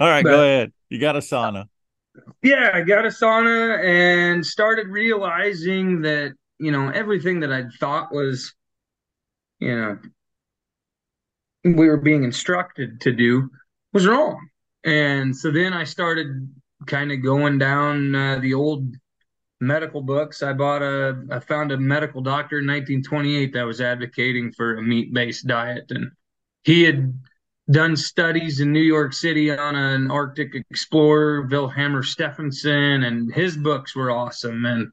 right, 0.00 0.24
go 0.24 0.40
ahead. 0.42 0.72
You 0.88 0.98
got 1.00 1.16
a 1.16 1.20
sauna. 1.20 1.66
Yeah, 2.42 2.70
I 2.72 2.82
got 2.82 3.04
a 3.04 3.08
sauna 3.08 3.82
and 3.84 4.44
started 4.44 4.88
realizing 4.88 6.02
that, 6.02 6.34
you 6.58 6.70
know, 6.70 6.88
everything 6.90 7.40
that 7.40 7.52
I 7.52 7.64
thought 7.80 8.12
was, 8.12 8.54
you 9.58 9.74
know, 9.74 9.98
we 11.64 11.88
were 11.88 11.96
being 11.96 12.24
instructed 12.24 13.00
to 13.02 13.12
do 13.12 13.50
was 13.92 14.06
wrong. 14.06 14.48
And 14.84 15.36
so 15.36 15.50
then 15.50 15.72
I 15.72 15.84
started 15.84 16.48
kind 16.86 17.10
of 17.10 17.22
going 17.22 17.58
down 17.58 18.14
uh, 18.14 18.38
the 18.38 18.54
old 18.54 18.94
medical 19.60 20.00
books. 20.00 20.42
I 20.42 20.52
bought 20.52 20.82
a, 20.82 21.24
I 21.30 21.40
found 21.40 21.72
a 21.72 21.76
medical 21.76 22.20
doctor 22.20 22.58
in 22.58 22.66
1928 22.66 23.52
that 23.54 23.62
was 23.64 23.80
advocating 23.80 24.52
for 24.52 24.76
a 24.76 24.82
meat 24.82 25.12
based 25.12 25.46
diet. 25.46 25.86
And 25.90 26.10
he 26.62 26.82
had 26.82 27.18
done 27.70 27.96
studies 27.96 28.60
in 28.60 28.72
New 28.72 28.80
York 28.80 29.12
City 29.12 29.50
on 29.50 29.74
an 29.74 30.10
Arctic 30.10 30.54
explorer, 30.54 31.48
Vilhjalmur 31.48 32.04
Stefansson, 32.04 33.02
and 33.04 33.32
his 33.32 33.56
books 33.56 33.96
were 33.96 34.10
awesome. 34.10 34.64
And 34.64 34.88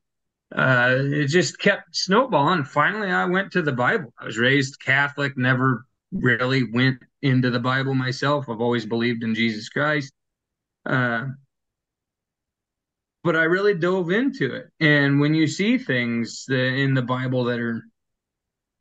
uh, 0.56 0.96
it 0.98 1.28
just 1.28 1.60
kept 1.60 1.96
snowballing. 1.96 2.64
Finally, 2.64 3.12
I 3.12 3.26
went 3.26 3.52
to 3.52 3.62
the 3.62 3.72
Bible. 3.72 4.14
I 4.20 4.26
was 4.26 4.38
raised 4.38 4.80
Catholic, 4.80 5.38
never 5.38 5.86
really 6.12 6.64
went 6.72 7.00
into 7.22 7.50
the 7.50 7.60
Bible 7.60 7.94
myself. 7.94 8.50
I've 8.50 8.62
always 8.62 8.86
believed 8.86 9.24
in 9.24 9.36
Jesus 9.36 9.70
Christ. 9.70 10.14
Uh, 10.86 11.26
but 13.24 13.36
I 13.36 13.44
really 13.44 13.74
dove 13.74 14.12
into 14.12 14.54
it. 14.54 14.66
And 14.80 15.20
when 15.20 15.34
you 15.34 15.48
see 15.48 15.78
things 15.78 16.46
in 16.50 16.94
the 16.94 17.02
Bible 17.02 17.46
that 17.46 17.60
are, 17.60 17.84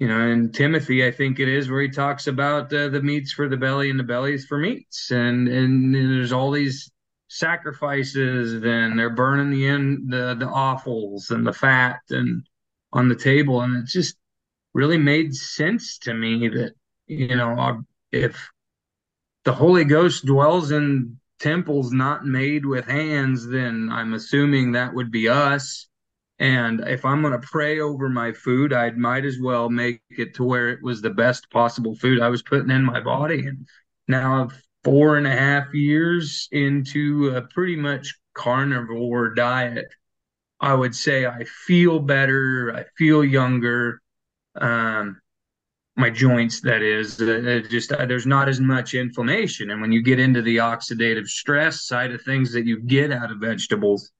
you 0.02 0.08
know, 0.08 0.26
in 0.26 0.50
Timothy, 0.50 1.06
I 1.06 1.12
think 1.12 1.38
it 1.38 1.46
is 1.46 1.70
where 1.70 1.80
he 1.80 1.88
talks 1.88 2.26
about 2.26 2.72
uh, 2.72 2.88
the 2.88 3.00
meats 3.00 3.32
for 3.32 3.48
the 3.48 3.56
belly 3.56 3.88
and 3.88 4.00
the 4.00 4.02
bellies 4.02 4.44
for 4.44 4.58
meats, 4.58 5.12
and 5.12 5.46
and 5.46 5.94
there's 5.94 6.32
all 6.32 6.50
these 6.50 6.90
sacrifices, 7.28 8.54
and 8.64 8.98
they're 8.98 9.14
burning 9.14 9.52
the 9.52 9.68
in 9.68 10.08
the 10.08 10.34
the 10.34 10.48
offals 10.48 11.30
and 11.30 11.46
the 11.46 11.52
fat 11.52 12.00
and 12.10 12.44
on 12.92 13.08
the 13.08 13.14
table, 13.14 13.60
and 13.60 13.76
it 13.76 13.86
just 13.86 14.16
really 14.74 14.98
made 14.98 15.36
sense 15.36 15.98
to 15.98 16.14
me 16.14 16.48
that 16.48 16.72
you 17.06 17.36
know 17.36 17.84
if 18.10 18.50
the 19.44 19.52
Holy 19.52 19.84
Ghost 19.84 20.26
dwells 20.26 20.72
in 20.72 21.16
temples 21.38 21.92
not 21.92 22.26
made 22.26 22.66
with 22.66 22.86
hands, 22.86 23.46
then 23.46 23.88
I'm 23.92 24.14
assuming 24.14 24.72
that 24.72 24.94
would 24.94 25.12
be 25.12 25.28
us. 25.28 25.86
And 26.42 26.80
if 26.88 27.04
I'm 27.04 27.22
going 27.22 27.40
to 27.40 27.46
pray 27.46 27.78
over 27.78 28.08
my 28.08 28.32
food, 28.32 28.72
I 28.72 28.90
might 28.90 29.24
as 29.24 29.38
well 29.40 29.70
make 29.70 30.02
it 30.10 30.34
to 30.34 30.42
where 30.42 30.70
it 30.70 30.82
was 30.82 31.00
the 31.00 31.10
best 31.10 31.48
possible 31.50 31.94
food 31.94 32.20
I 32.20 32.30
was 32.30 32.42
putting 32.42 32.70
in 32.72 32.82
my 32.82 32.98
body. 32.98 33.46
And 33.46 33.68
now, 34.08 34.48
four 34.82 35.16
and 35.16 35.26
a 35.28 35.30
half 35.30 35.72
years 35.72 36.48
into 36.50 37.36
a 37.36 37.42
pretty 37.42 37.76
much 37.76 38.16
carnivore 38.34 39.32
diet, 39.34 39.86
I 40.58 40.74
would 40.74 40.96
say 40.96 41.26
I 41.26 41.44
feel 41.44 42.00
better. 42.00 42.74
I 42.74 42.86
feel 42.98 43.24
younger. 43.24 44.02
Um, 44.56 45.20
my 45.96 46.10
joints 46.10 46.60
that 46.62 46.82
is 46.82 47.22
uh, 47.22 47.62
just 47.70 47.92
uh, 47.92 48.04
there's 48.04 48.26
not 48.26 48.48
as 48.48 48.58
much 48.58 48.94
inflammation 48.94 49.70
and 49.70 49.80
when 49.82 49.92
you 49.92 50.02
get 50.02 50.18
into 50.18 50.40
the 50.40 50.56
oxidative 50.56 51.26
stress 51.26 51.82
side 51.82 52.12
of 52.12 52.22
things 52.22 52.50
that 52.52 52.64
you 52.64 52.80
get 52.80 53.12
out 53.12 53.30
of 53.30 53.38
vegetables 53.38 54.10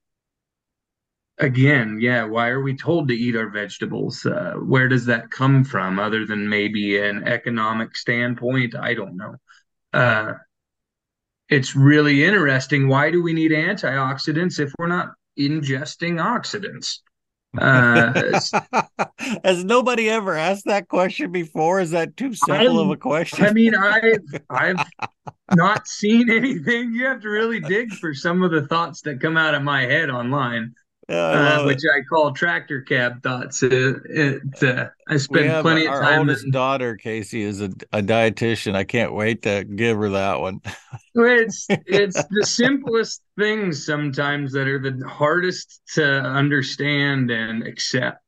again 1.42 1.99
yeah 2.00 2.25
why 2.25 2.49
are 2.49 2.62
we 2.62 2.76
told 2.76 3.08
to 3.08 3.14
eat 3.14 3.37
our 3.37 3.50
vegetables 3.50 4.25
uh, 4.25 4.54
where 4.64 4.88
does 4.88 5.06
that 5.06 5.30
come 5.30 5.64
from 5.64 5.99
other 5.99 6.25
than 6.25 6.49
maybe 6.49 6.99
an 6.99 7.25
economic 7.25 7.96
standpoint 7.96 8.75
i 8.76 8.94
don't 8.94 9.16
know 9.16 9.34
uh, 9.92 10.32
it's 11.49 11.75
really 11.75 12.25
interesting 12.25 12.88
why 12.88 13.11
do 13.11 13.22
we 13.22 13.32
need 13.32 13.50
antioxidants 13.50 14.61
if 14.61 14.72
we're 14.78 14.87
not 14.87 15.11
ingesting 15.38 16.14
oxidants 16.22 17.00
uh, 17.58 18.40
Has 19.44 19.62
nobody 19.62 20.08
ever 20.08 20.34
asked 20.34 20.64
that 20.64 20.88
question 20.88 21.32
before? 21.32 21.80
Is 21.80 21.90
that 21.90 22.16
too 22.16 22.32
simple 22.32 22.78
I, 22.78 22.82
of 22.82 22.88
a 22.88 22.96
question? 22.96 23.44
I 23.44 23.52
mean, 23.52 23.75
I've 23.75 24.22
I've 24.49 24.87
not 25.54 25.87
seen 25.87 26.30
anything. 26.30 26.94
You 26.94 27.04
have 27.04 27.20
to 27.20 27.28
really 27.28 27.61
dig 27.61 27.92
for 27.92 28.14
some 28.14 28.42
of 28.42 28.52
the 28.52 28.66
thoughts 28.66 29.02
that 29.02 29.20
come 29.20 29.37
out 29.37 29.54
of 29.54 29.62
my 29.62 29.82
head 29.82 30.08
online. 30.08 30.72
Yeah, 31.12 31.61
uh, 31.61 31.66
which 31.66 31.83
I 31.95 32.00
call 32.09 32.33
tractor 32.33 32.81
cab 32.81 33.23
thoughts. 33.23 33.62
It, 33.62 33.73
it, 34.07 34.62
uh, 34.62 34.88
I 35.07 35.18
spend 35.18 35.61
plenty 35.61 35.85
of 35.85 35.92
time. 35.92 36.05
Our 36.05 36.18
oldest 36.20 36.51
daughter, 36.51 36.96
Casey, 36.96 37.42
is 37.42 37.61
a, 37.61 37.66
a 37.92 38.01
dietitian. 38.01 38.75
I 38.75 38.85
can't 38.85 39.12
wait 39.12 39.42
to 39.42 39.62
give 39.64 39.98
her 39.98 40.09
that 40.09 40.40
one. 40.40 40.62
it's 41.14 41.66
it's 41.68 42.25
the 42.31 42.46
simplest 42.46 43.20
things 43.38 43.85
sometimes 43.85 44.53
that 44.53 44.66
are 44.66 44.79
the 44.79 45.07
hardest 45.07 45.83
to 45.96 46.03
understand 46.03 47.31
and 47.31 47.66
accept. 47.66 48.25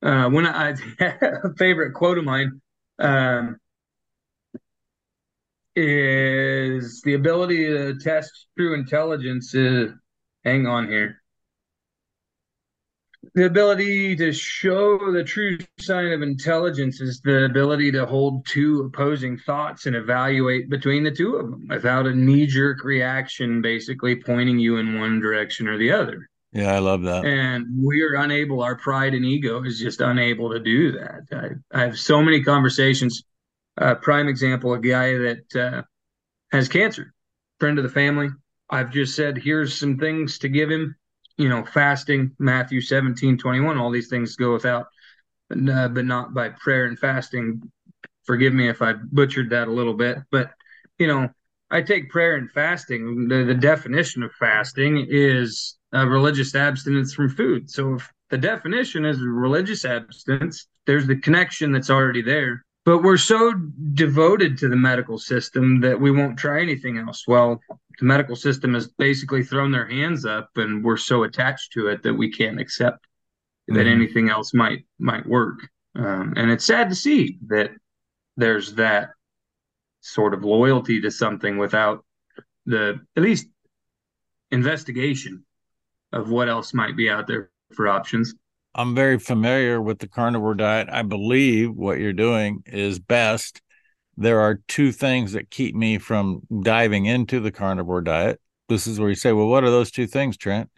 Uh, 0.00 0.28
when 0.28 0.46
I, 0.46 0.76
a 1.00 1.54
favorite 1.58 1.94
quote 1.94 2.18
of 2.18 2.24
mine 2.24 2.60
um, 3.00 3.56
is 5.74 7.02
the 7.02 7.14
ability 7.14 7.66
to 7.66 7.98
test 7.98 8.46
true 8.56 8.74
intelligence. 8.74 9.56
Is, 9.56 9.90
hang 10.44 10.68
on 10.68 10.86
here 10.86 11.21
the 13.34 13.46
ability 13.46 14.16
to 14.16 14.32
show 14.32 15.12
the 15.12 15.24
true 15.24 15.58
sign 15.78 16.12
of 16.12 16.22
intelligence 16.22 17.00
is 17.00 17.20
the 17.20 17.44
ability 17.44 17.92
to 17.92 18.04
hold 18.04 18.44
two 18.46 18.82
opposing 18.82 19.38
thoughts 19.38 19.86
and 19.86 19.96
evaluate 19.96 20.68
between 20.68 21.04
the 21.04 21.10
two 21.10 21.36
of 21.36 21.50
them 21.50 21.66
without 21.68 22.06
a 22.06 22.14
knee 22.14 22.46
jerk 22.46 22.84
reaction, 22.84 23.62
basically 23.62 24.16
pointing 24.16 24.58
you 24.58 24.76
in 24.76 24.98
one 24.98 25.20
direction 25.20 25.68
or 25.68 25.78
the 25.78 25.92
other. 25.92 26.28
Yeah, 26.52 26.74
I 26.74 26.80
love 26.80 27.02
that. 27.02 27.24
And 27.24 27.66
we're 27.78 28.16
unable, 28.16 28.62
our 28.62 28.76
pride 28.76 29.14
and 29.14 29.24
ego 29.24 29.62
is 29.64 29.78
just 29.78 30.00
unable 30.00 30.50
to 30.50 30.60
do 30.60 30.92
that. 30.92 31.22
I, 31.32 31.78
I 31.78 31.82
have 31.82 31.98
so 31.98 32.22
many 32.22 32.42
conversations. 32.42 33.24
Uh, 33.80 33.94
prime 33.94 34.28
example, 34.28 34.74
a 34.74 34.78
guy 34.78 35.16
that 35.16 35.56
uh, 35.56 35.82
has 36.50 36.68
cancer, 36.68 37.14
friend 37.58 37.78
of 37.78 37.84
the 37.84 37.90
family. 37.90 38.28
I've 38.68 38.90
just 38.90 39.16
said, 39.16 39.38
here's 39.38 39.74
some 39.74 39.96
things 39.96 40.38
to 40.40 40.48
give 40.48 40.70
him 40.70 40.94
you 41.42 41.48
know, 41.48 41.64
fasting, 41.64 42.30
Matthew 42.38 42.80
17, 42.80 43.36
21, 43.36 43.76
all 43.76 43.90
these 43.90 44.08
things 44.08 44.36
go 44.36 44.52
without, 44.52 44.86
uh, 45.50 45.88
but 45.88 46.04
not 46.04 46.32
by 46.32 46.50
prayer 46.50 46.86
and 46.86 46.98
fasting. 46.98 47.60
Forgive 48.24 48.54
me 48.54 48.68
if 48.68 48.80
I 48.80 48.92
butchered 48.92 49.50
that 49.50 49.66
a 49.66 49.72
little 49.72 49.94
bit, 49.94 50.18
but, 50.30 50.52
you 50.98 51.08
know, 51.08 51.28
I 51.70 51.82
take 51.82 52.10
prayer 52.10 52.36
and 52.36 52.50
fasting. 52.50 53.26
The, 53.28 53.44
the 53.44 53.54
definition 53.54 54.22
of 54.22 54.30
fasting 54.32 55.06
is 55.08 55.78
a 55.92 56.06
religious 56.06 56.54
abstinence 56.54 57.12
from 57.12 57.30
food. 57.30 57.68
So 57.68 57.94
if 57.94 58.08
the 58.30 58.38
definition 58.38 59.04
is 59.04 59.20
religious 59.20 59.84
abstinence, 59.84 60.68
there's 60.86 61.06
the 61.06 61.16
connection 61.16 61.72
that's 61.72 61.90
already 61.90 62.22
there. 62.22 62.64
But 62.84 63.02
we're 63.02 63.16
so 63.16 63.52
devoted 63.94 64.58
to 64.58 64.68
the 64.68 64.76
medical 64.76 65.18
system 65.18 65.80
that 65.80 66.00
we 66.00 66.10
won't 66.10 66.38
try 66.38 66.60
anything 66.60 66.98
else. 66.98 67.28
Well, 67.28 67.60
the 67.98 68.04
medical 68.04 68.36
system 68.36 68.74
has 68.74 68.88
basically 68.88 69.44
thrown 69.44 69.70
their 69.70 69.86
hands 69.86 70.24
up 70.24 70.50
and 70.56 70.84
we're 70.84 70.96
so 70.96 71.22
attached 71.22 71.72
to 71.72 71.88
it 71.88 72.02
that 72.02 72.14
we 72.14 72.30
can't 72.30 72.60
accept 72.60 73.06
mm-hmm. 73.70 73.76
that 73.76 73.86
anything 73.86 74.28
else 74.28 74.54
might 74.54 74.84
might 74.98 75.26
work 75.26 75.68
um, 75.94 76.34
and 76.36 76.50
it's 76.50 76.64
sad 76.64 76.88
to 76.88 76.94
see 76.94 77.38
that 77.46 77.70
there's 78.36 78.74
that 78.74 79.10
sort 80.00 80.34
of 80.34 80.44
loyalty 80.44 81.00
to 81.00 81.10
something 81.10 81.58
without 81.58 82.04
the 82.66 83.00
at 83.16 83.22
least 83.22 83.46
investigation 84.50 85.44
of 86.12 86.30
what 86.30 86.48
else 86.48 86.74
might 86.74 86.96
be 86.96 87.08
out 87.08 87.26
there 87.26 87.50
for 87.74 87.88
options 87.88 88.34
i'm 88.74 88.94
very 88.94 89.18
familiar 89.18 89.80
with 89.80 89.98
the 89.98 90.08
carnivore 90.08 90.54
diet 90.54 90.88
i 90.90 91.02
believe 91.02 91.72
what 91.72 91.98
you're 91.98 92.12
doing 92.12 92.62
is 92.66 92.98
best 92.98 93.60
there 94.16 94.40
are 94.40 94.60
two 94.68 94.92
things 94.92 95.32
that 95.32 95.50
keep 95.50 95.74
me 95.74 95.98
from 95.98 96.42
diving 96.62 97.06
into 97.06 97.40
the 97.40 97.50
carnivore 97.50 98.02
diet. 98.02 98.40
This 98.68 98.86
is 98.86 99.00
where 99.00 99.08
you 99.08 99.14
say, 99.14 99.32
well, 99.32 99.48
what 99.48 99.64
are 99.64 99.70
those 99.70 99.90
two 99.90 100.06
things, 100.06 100.36
Trent? 100.36 100.70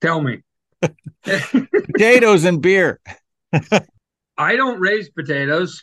Tell 0.00 0.20
me. 0.20 0.42
potatoes 1.22 2.44
and 2.44 2.60
beer. 2.60 3.00
I 4.36 4.56
don't 4.56 4.80
raise 4.80 5.08
potatoes, 5.10 5.82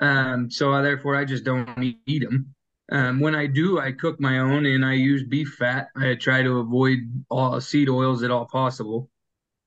um, 0.00 0.50
so 0.50 0.82
therefore 0.82 1.16
I 1.16 1.24
just 1.24 1.44
don't 1.44 1.96
eat 2.06 2.22
them. 2.22 2.54
Um, 2.90 3.20
when 3.20 3.36
I 3.36 3.46
do, 3.46 3.78
I 3.78 3.92
cook 3.92 4.20
my 4.20 4.40
own 4.40 4.66
and 4.66 4.84
I 4.84 4.94
use 4.94 5.22
beef 5.22 5.54
fat. 5.58 5.88
I 5.96 6.14
try 6.14 6.42
to 6.42 6.58
avoid 6.58 6.98
all 7.28 7.60
seed 7.60 7.88
oils 7.88 8.24
at 8.24 8.32
all 8.32 8.46
possible. 8.46 9.08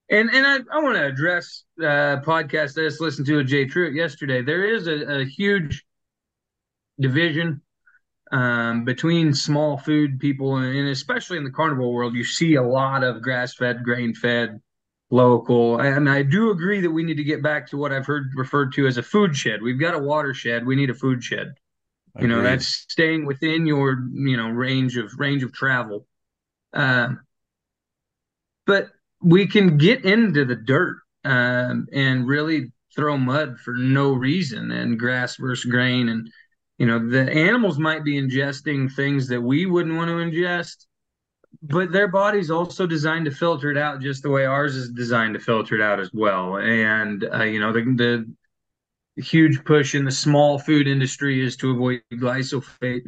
And 0.09 0.29
and 0.29 0.45
I, 0.45 0.57
I 0.75 0.81
want 0.81 0.95
to 0.95 1.05
address 1.05 1.63
uh, 1.79 2.21
podcast 2.21 2.77
I 2.77 2.87
just 2.87 3.01
listened 3.01 3.25
to 3.27 3.37
with 3.37 3.47
Jay 3.47 3.65
Truitt 3.65 3.95
yesterday. 3.95 4.41
There 4.41 4.65
is 4.65 4.87
a, 4.87 5.21
a 5.21 5.25
huge 5.25 5.85
division 6.99 7.61
um, 8.31 8.83
between 8.85 9.33
small 9.33 9.77
food 9.77 10.19
people 10.19 10.57
and 10.57 10.87
especially 10.89 11.37
in 11.37 11.43
the 11.43 11.51
carnivore 11.51 11.93
world 11.93 12.15
you 12.15 12.23
see 12.23 12.55
a 12.55 12.63
lot 12.63 13.03
of 13.03 13.21
grass-fed 13.21 13.83
grain-fed 13.83 14.59
local. 15.09 15.79
And 15.79 16.09
i 16.09 16.21
do 16.23 16.51
agree 16.51 16.81
that 16.81 16.91
we 16.91 17.03
need 17.03 17.17
to 17.17 17.23
get 17.23 17.41
back 17.43 17.67
to 17.69 17.77
what 17.77 17.91
i've 17.91 18.05
heard 18.05 18.31
referred 18.35 18.73
to 18.73 18.87
as 18.87 18.97
a 18.97 19.03
food 19.03 19.35
shed. 19.35 19.61
We've 19.61 19.79
got 19.79 19.95
a 19.95 19.99
watershed 19.99 20.65
we 20.65 20.75
need 20.75 20.89
a 20.89 20.95
food 20.95 21.23
shed. 21.23 21.53
You 22.19 22.27
know 22.27 22.43
that's 22.43 22.67
staying 22.67 23.25
within 23.25 23.65
your 23.65 23.97
you 24.13 24.37
know 24.37 24.49
range 24.49 24.97
of 24.97 25.11
range 25.17 25.41
of 25.43 25.51
travel. 25.51 26.05
Um, 26.71 27.21
but 28.65 28.89
we 29.23 29.47
can 29.47 29.77
get 29.77 30.05
into 30.05 30.45
the 30.45 30.55
dirt 30.55 30.97
um, 31.25 31.87
and 31.93 32.27
really 32.27 32.71
throw 32.95 33.17
mud 33.17 33.59
for 33.59 33.73
no 33.73 34.13
reason 34.13 34.71
and 34.71 34.99
grass 34.99 35.37
versus 35.37 35.69
grain 35.69 36.09
and 36.09 36.29
you 36.77 36.85
know 36.85 37.09
the 37.09 37.31
animals 37.31 37.79
might 37.79 38.03
be 38.03 38.21
ingesting 38.21 38.91
things 38.91 39.27
that 39.27 39.41
we 39.41 39.65
wouldn't 39.65 39.95
want 39.95 40.09
to 40.09 40.15
ingest 40.15 40.85
but 41.61 41.91
their 41.91 42.07
body's 42.07 42.51
also 42.51 42.85
designed 42.85 43.25
to 43.25 43.31
filter 43.31 43.71
it 43.71 43.77
out 43.77 44.01
just 44.01 44.23
the 44.23 44.29
way 44.29 44.45
ours 44.45 44.75
is 44.75 44.89
designed 44.89 45.33
to 45.35 45.39
filter 45.39 45.75
it 45.75 45.81
out 45.81 45.99
as 45.99 46.09
well. 46.13 46.57
And 46.57 47.27
uh, 47.33 47.43
you 47.43 47.59
know, 47.59 47.71
the 47.71 48.25
the 49.15 49.21
huge 49.21 49.63
push 49.63 49.93
in 49.95 50.05
the 50.05 50.11
small 50.11 50.57
food 50.57 50.87
industry 50.87 51.45
is 51.45 51.55
to 51.57 51.71
avoid 51.71 52.01
glyphosate. 52.13 53.03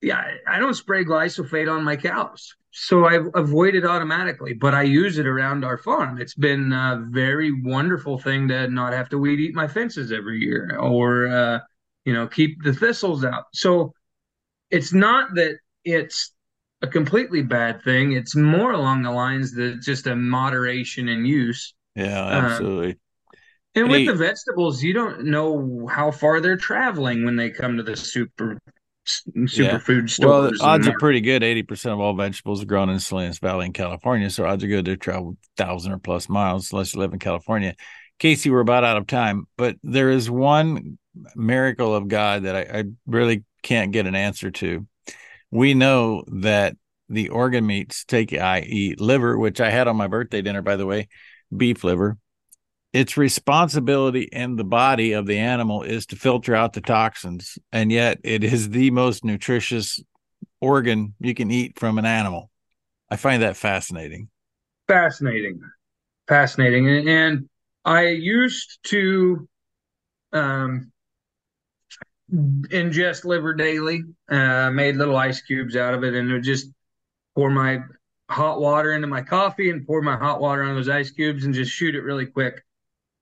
Yeah, 0.00 0.22
I 0.46 0.58
don't 0.58 0.74
spray 0.74 1.04
glyphosate 1.04 1.72
on 1.72 1.82
my 1.82 1.96
cows, 1.96 2.54
so 2.80 3.06
I 3.06 3.18
avoid 3.34 3.74
it 3.74 3.84
automatically. 3.84 4.54
But 4.54 4.74
I 4.74 4.82
use 4.82 5.18
it 5.18 5.26
around 5.26 5.64
our 5.64 5.78
farm. 5.78 6.20
It's 6.20 6.34
been 6.34 6.72
a 6.72 7.04
very 7.10 7.50
wonderful 7.62 8.18
thing 8.18 8.48
to 8.48 8.68
not 8.68 8.92
have 8.92 9.08
to 9.10 9.18
weed 9.18 9.40
eat 9.40 9.54
my 9.54 9.66
fences 9.66 10.12
every 10.12 10.38
year, 10.38 10.78
or 10.78 11.26
uh, 11.26 11.58
you 12.04 12.12
know, 12.12 12.26
keep 12.26 12.62
the 12.62 12.72
thistles 12.72 13.24
out. 13.24 13.44
So 13.52 13.92
it's 14.70 14.92
not 14.92 15.34
that 15.34 15.58
it's 15.84 16.32
a 16.82 16.86
completely 16.86 17.42
bad 17.42 17.82
thing. 17.82 18.12
It's 18.12 18.36
more 18.36 18.72
along 18.72 19.02
the 19.02 19.10
lines 19.10 19.52
that 19.54 19.80
just 19.82 20.06
a 20.06 20.14
moderation 20.14 21.08
in 21.08 21.24
use. 21.24 21.74
Yeah, 21.96 22.24
absolutely. 22.26 22.90
Um, 22.90 22.96
and 23.74 23.90
with 23.90 24.06
the 24.06 24.14
vegetables, 24.14 24.82
you 24.82 24.92
don't 24.92 25.26
know 25.26 25.88
how 25.90 26.10
far 26.10 26.40
they're 26.40 26.56
traveling 26.56 27.24
when 27.24 27.36
they 27.36 27.50
come 27.50 27.76
to 27.76 27.82
the 27.82 27.96
super 27.96 28.58
superfood 29.36 30.02
yeah. 30.02 30.06
stores. 30.06 30.58
Well, 30.60 30.68
odds 30.68 30.88
are 30.88 30.98
pretty 30.98 31.20
good. 31.20 31.42
Eighty 31.42 31.62
percent 31.62 31.94
of 31.94 32.00
all 32.00 32.14
vegetables 32.14 32.62
are 32.62 32.66
grown 32.66 32.88
in 32.88 33.00
Salinas 33.00 33.38
Valley 33.38 33.66
in 33.66 33.72
California, 33.72 34.30
so 34.30 34.46
odds 34.46 34.64
are 34.64 34.68
good 34.68 34.84
they 34.84 34.96
travel 34.96 35.36
thousand 35.56 35.92
or 35.92 35.98
plus 35.98 36.28
miles 36.28 36.72
unless 36.72 36.94
you 36.94 37.00
live 37.00 37.12
in 37.12 37.18
California. 37.18 37.74
Casey, 38.18 38.50
we're 38.50 38.60
about 38.60 38.84
out 38.84 38.96
of 38.96 39.06
time, 39.06 39.46
but 39.56 39.76
there 39.82 40.10
is 40.10 40.30
one 40.30 40.98
miracle 41.36 41.94
of 41.94 42.08
God 42.08 42.44
that 42.44 42.56
I, 42.56 42.80
I 42.80 42.84
really 43.06 43.44
can't 43.62 43.92
get 43.92 44.06
an 44.06 44.14
answer 44.14 44.50
to 44.50 44.86
we 45.50 45.74
know 45.74 46.24
that 46.28 46.76
the 47.08 47.30
organ 47.30 47.66
meats 47.66 48.04
take 48.04 48.32
i.e. 48.32 48.94
liver, 48.98 49.38
which 49.38 49.60
I 49.60 49.70
had 49.70 49.88
on 49.88 49.96
my 49.96 50.08
birthday 50.08 50.42
dinner, 50.42 50.62
by 50.62 50.76
the 50.76 50.86
way, 50.86 51.08
beef 51.54 51.84
liver. 51.84 52.18
Its 52.92 53.16
responsibility 53.16 54.22
in 54.22 54.56
the 54.56 54.64
body 54.64 55.12
of 55.12 55.26
the 55.26 55.38
animal 55.38 55.82
is 55.82 56.06
to 56.06 56.16
filter 56.16 56.54
out 56.54 56.72
the 56.72 56.80
toxins, 56.80 57.58
and 57.70 57.92
yet 57.92 58.18
it 58.24 58.42
is 58.42 58.70
the 58.70 58.90
most 58.90 59.24
nutritious 59.24 60.02
organ 60.60 61.14
you 61.20 61.34
can 61.34 61.50
eat 61.50 61.78
from 61.78 61.98
an 61.98 62.06
animal. 62.06 62.50
I 63.10 63.16
find 63.16 63.42
that 63.42 63.56
fascinating. 63.56 64.28
Fascinating, 64.86 65.60
fascinating, 66.28 67.08
and 67.08 67.48
I 67.84 68.06
used 68.06 68.78
to 68.84 69.46
um, 70.32 70.90
ingest 72.32 73.26
liver 73.26 73.52
daily. 73.52 74.02
Uh, 74.30 74.70
made 74.70 74.96
little 74.96 75.16
ice 75.16 75.42
cubes 75.42 75.76
out 75.76 75.92
of 75.92 76.04
it, 76.04 76.14
and 76.14 76.32
would 76.32 76.42
just 76.42 76.70
pour 77.34 77.50
my 77.50 77.80
hot 78.30 78.60
water 78.60 78.92
into 78.92 79.06
my 79.06 79.22
coffee 79.22 79.70
and 79.70 79.86
pour 79.86 80.00
my 80.00 80.16
hot 80.16 80.40
water 80.40 80.62
on 80.62 80.74
those 80.74 80.88
ice 80.88 81.10
cubes 81.10 81.44
and 81.44 81.54
just 81.54 81.70
shoot 81.70 81.94
it 81.94 82.02
really 82.02 82.26
quick. 82.26 82.62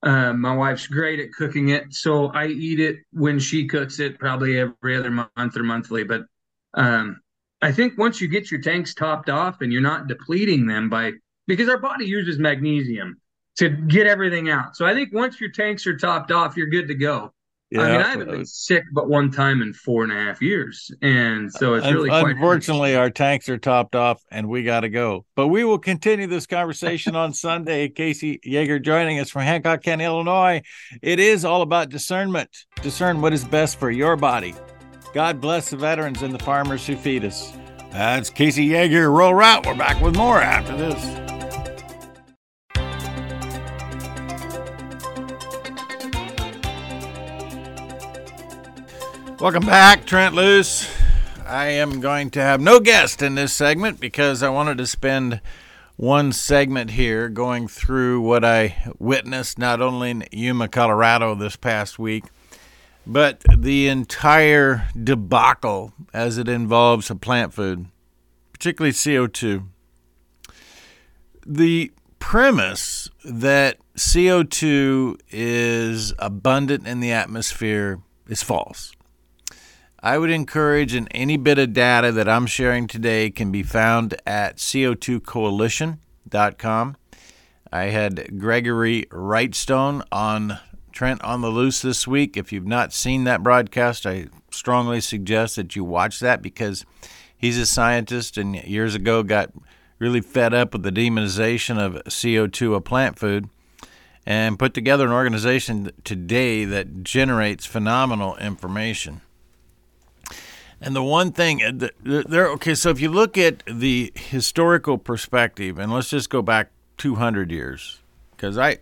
Um, 0.07 0.41
my 0.41 0.55
wife's 0.55 0.87
great 0.87 1.19
at 1.19 1.33
cooking 1.33 1.71
it, 1.71 1.93
so 1.93 2.29
I 2.29 2.47
eat 2.47 2.79
it 2.79 2.99
when 3.13 3.41
she 3.41 3.67
cooks 3.67 3.99
it, 3.99 4.21
probably 4.21 4.61
every 4.61 4.97
other 4.97 5.11
month 5.11 5.57
or 5.57 5.65
monthly. 5.65 6.05
But 6.05 6.27
um, 6.75 7.21
I 7.61 7.73
think 7.73 7.99
once 7.99 8.21
you 8.21 8.29
get 8.29 8.49
your 8.49 8.61
tanks 8.61 8.95
topped 8.95 9.29
off 9.29 9.63
and 9.63 9.73
you're 9.73 9.83
not 9.83 10.07
depleting 10.07 10.65
them 10.65 10.89
by 10.89 11.15
because 11.49 11.69
our 11.69 11.79
body 11.79 12.07
uses 12.07 12.39
magnesium 12.39 13.21
to 13.57 13.69
get 13.69 14.07
everything 14.07 14.49
out. 14.49 14.77
So 14.77 14.87
I 14.87 14.95
think 14.95 15.13
once 15.13 15.41
your 15.41 15.51
tanks 15.51 15.89
are 15.89 15.97
topped 15.97 16.31
off, 16.31 16.57
you're 16.57 16.69
good 16.69 16.87
to 16.87 16.95
go. 16.95 17.33
Yeah, 17.71 17.81
I 17.81 17.91
mean, 17.91 18.01
I 18.01 18.09
haven't 18.09 18.31
been 18.31 18.47
sick 18.47 18.85
but 18.93 19.09
one 19.09 19.33
time 19.33 19.61
in 19.61 19.73
four 19.73 20.05
and 20.05 20.13
a 20.13 20.15
half 20.15 20.41
years, 20.41 20.89
and 21.03 21.53
so 21.53 21.75
it's 21.75 21.87
really. 21.87 22.11
Unfortunately, 22.13 22.95
our 22.95 23.11
tanks 23.11 23.49
are 23.49 23.59
topped 23.59 23.97
off, 23.97 24.23
and 24.31 24.49
we 24.49 24.63
got 24.63 24.81
to 24.81 24.89
go. 24.89 25.25
But 25.35 25.49
we 25.49 25.65
will 25.65 25.81
continue 25.81 26.29
this 26.29 26.47
conversation 26.47 27.17
on 27.17 27.33
Sunday. 27.33 27.89
Casey 27.89 28.39
Yager 28.45 28.79
joining 28.79 29.19
us 29.19 29.31
from 29.31 29.43
Hancock 29.43 29.83
County, 29.83 30.05
Illinois. 30.05 30.63
It 31.03 31.19
is 31.19 31.45
all 31.45 31.63
about 31.63 31.89
discernment. 31.89 32.51
Discern 32.83 33.21
what 33.21 33.33
is 33.33 33.45
best 33.45 33.81
for 33.81 33.91
your 33.91 34.15
body. 34.15 34.55
God 35.13 35.41
bless 35.41 35.71
the 35.71 35.77
veterans 35.77 36.23
and 36.23 36.33
the 36.33 36.45
farmers 36.45 36.87
who 36.87 36.95
feed 36.95 37.25
us. 37.25 37.53
That's 37.91 38.31
Casey 38.31 38.65
Yager. 38.67 39.11
Roll 39.11 39.41
out. 39.41 39.67
We're 39.67 39.75
back 39.75 40.01
with 40.01 40.15
more 40.15 40.41
after 40.41 40.77
this. 40.77 41.26
Welcome 49.39 49.67
back, 49.67 50.07
Trent 50.07 50.35
Loos. 50.35 50.91
I 51.45 51.67
am 51.67 52.01
going 52.01 52.31
to 52.31 52.41
have 52.41 52.59
no 52.59 52.81
guest 52.81 53.21
in 53.21 53.35
this 53.35 53.53
segment 53.53 54.01
because 54.01 54.43
I 54.43 54.49
wanted 54.49 54.79
to 54.79 54.87
spend 54.87 55.43
one 55.97 56.33
segment 56.33 56.93
here 56.93 57.29
going 57.29 57.69
through 57.69 58.23
what 58.23 58.47
I 58.47 58.77
witnessed 58.99 59.59
not 59.59 59.83
only 59.83 60.11
in 60.11 60.25
Yuma, 60.33 60.69
Colorado 60.69 61.35
this 61.35 61.55
past 61.55 61.99
week, 61.99 62.25
but 63.07 63.45
the 63.55 63.89
entire 63.89 64.89
debacle 65.01 65.93
as 66.15 66.39
it 66.39 66.49
involves 66.49 67.11
a 67.11 67.15
plant 67.15 67.53
food, 67.53 67.89
particularly 68.55 68.93
CO2. 68.93 69.67
The 71.45 71.93
premise 72.21 73.11
that 73.23 73.77
CO2 73.99 75.21
is 75.31 76.15
abundant 76.19 76.89
in 76.89 77.01
the 77.01 77.13
atmosphere 77.13 78.01
is 78.29 78.43
false. 78.43 78.96
I 80.07 80.19
would 80.19 80.31
encourage, 80.31 80.95
and 80.95 81.09
any 81.11 81.37
bit 81.37 81.59
of 81.59 81.73
data 81.73 82.13
that 82.13 82.29
I'm 82.29 82.47
sharing 82.47 82.87
today 82.87 83.29
can 83.29 83.51
be 83.51 83.65
found 83.65 84.15
at 84.25 84.59
co2coalition.com. 84.59 86.97
I 87.73 87.85
had 87.87 88.39
Gregory 88.39 89.07
Wrightstone 89.11 90.05
on 90.13 90.61
Trent 90.93 91.25
on 91.25 91.41
the 91.41 91.49
Loose 91.49 91.83
this 91.83 92.07
week. 92.07 92.37
If 92.37 92.53
you've 92.53 92.69
not 92.69 92.93
seen 92.93 93.25
that 93.25 93.43
broadcast, 93.43 94.07
I 94.07 94.29
strongly 94.53 95.01
suggest 95.01 95.57
that 95.57 95.75
you 95.75 95.83
watch 95.83 96.21
that 96.21 96.41
because 96.41 96.87
he's 97.37 97.59
a 97.59 97.67
scientist 97.67 98.39
and 98.39 98.55
years 98.55 98.95
ago 98.95 99.25
got 99.25 99.51
really 99.99 100.21
fed 100.21 100.55
up 100.55 100.73
with 100.73 100.85
the 100.85 100.93
demonization 100.93 101.85
of 101.85 101.95
CO2, 102.05 102.77
a 102.77 102.81
plant 102.81 103.19
food, 103.19 103.49
and 104.25 104.57
put 104.57 104.73
together 104.73 105.07
an 105.07 105.13
organization 105.13 105.91
today 106.05 106.65
that 106.65 107.03
generates 107.03 107.67
phenomenal 107.67 108.37
information. 108.37 109.21
And 110.81 110.95
the 110.95 111.03
one 111.03 111.33
thing 111.33 111.63
uh, 111.63 111.89
there, 112.05 112.49
okay, 112.51 112.75
so 112.75 112.91
if 112.91 113.01
you 113.01 113.09
look 113.09 113.39
at 113.39 113.63
the 113.67 114.13
historical 114.15 114.99
perspective, 114.99 115.79
and 115.79 115.93
let's 115.93 116.11
just 116.11 116.29
go 116.29 116.43
back 116.43 116.71
200 116.99 117.51
years, 117.51 118.01
because 118.33 118.59
I, 118.59 118.79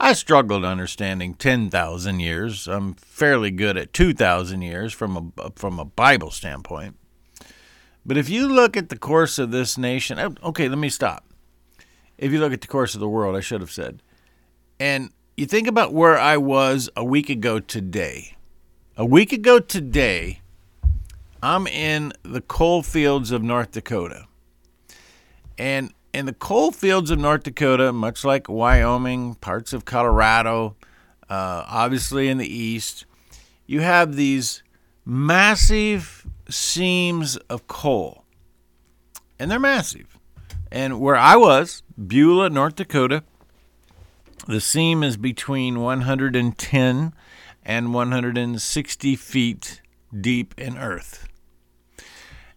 I 0.00 0.12
struggled 0.12 0.64
understanding 0.64 1.34
10,000 1.34 2.20
years. 2.20 2.66
I'm 2.66 2.94
fairly 2.94 3.50
good 3.50 3.76
at 3.76 3.92
2,000 3.92 4.62
years 4.62 4.92
from 4.92 5.32
a 5.38 5.50
from 5.56 5.78
a 5.78 5.84
Bible 5.84 6.30
standpoint. 6.30 6.96
But 8.04 8.16
if 8.16 8.28
you 8.28 8.48
look 8.48 8.76
at 8.76 8.88
the 8.88 8.98
course 8.98 9.38
of 9.38 9.50
this 9.50 9.76
nation, 9.76 10.18
oh, 10.18 10.34
okay, 10.42 10.68
let 10.68 10.78
me 10.78 10.88
stop. 10.88 11.24
If 12.16 12.32
you 12.32 12.40
look 12.40 12.52
at 12.52 12.62
the 12.62 12.68
course 12.68 12.94
of 12.94 13.00
the 13.00 13.08
world, 13.08 13.36
I 13.36 13.40
should 13.40 13.60
have 13.60 13.70
said, 13.70 14.02
and 14.80 15.10
you 15.36 15.46
think 15.46 15.68
about 15.68 15.92
where 15.92 16.18
I 16.18 16.36
was 16.36 16.90
a 16.96 17.04
week 17.04 17.28
ago 17.28 17.60
today. 17.60 18.36
A 18.96 19.04
week 19.04 19.32
ago 19.32 19.60
today, 19.60 20.40
I'm 21.42 21.66
in 21.66 22.12
the 22.22 22.40
coal 22.40 22.82
fields 22.82 23.30
of 23.30 23.42
North 23.42 23.72
Dakota. 23.72 24.26
And 25.56 25.92
in 26.12 26.26
the 26.26 26.32
coal 26.32 26.72
fields 26.72 27.10
of 27.10 27.18
North 27.18 27.44
Dakota, 27.44 27.92
much 27.92 28.24
like 28.24 28.48
Wyoming, 28.48 29.36
parts 29.36 29.72
of 29.72 29.84
Colorado, 29.84 30.76
uh, 31.30 31.64
obviously 31.68 32.28
in 32.28 32.38
the 32.38 32.52
east, 32.52 33.06
you 33.66 33.80
have 33.82 34.16
these 34.16 34.62
massive 35.04 36.26
seams 36.48 37.36
of 37.48 37.68
coal. 37.68 38.24
And 39.38 39.50
they're 39.50 39.60
massive. 39.60 40.18
And 40.72 41.00
where 41.00 41.16
I 41.16 41.36
was, 41.36 41.82
Beulah, 41.96 42.50
North 42.50 42.76
Dakota, 42.76 43.22
the 44.48 44.60
seam 44.60 45.04
is 45.04 45.16
between 45.16 45.80
110 45.80 47.12
and 47.64 47.94
160 47.94 49.16
feet 49.16 49.82
deep 50.18 50.54
in 50.58 50.76
earth. 50.78 51.28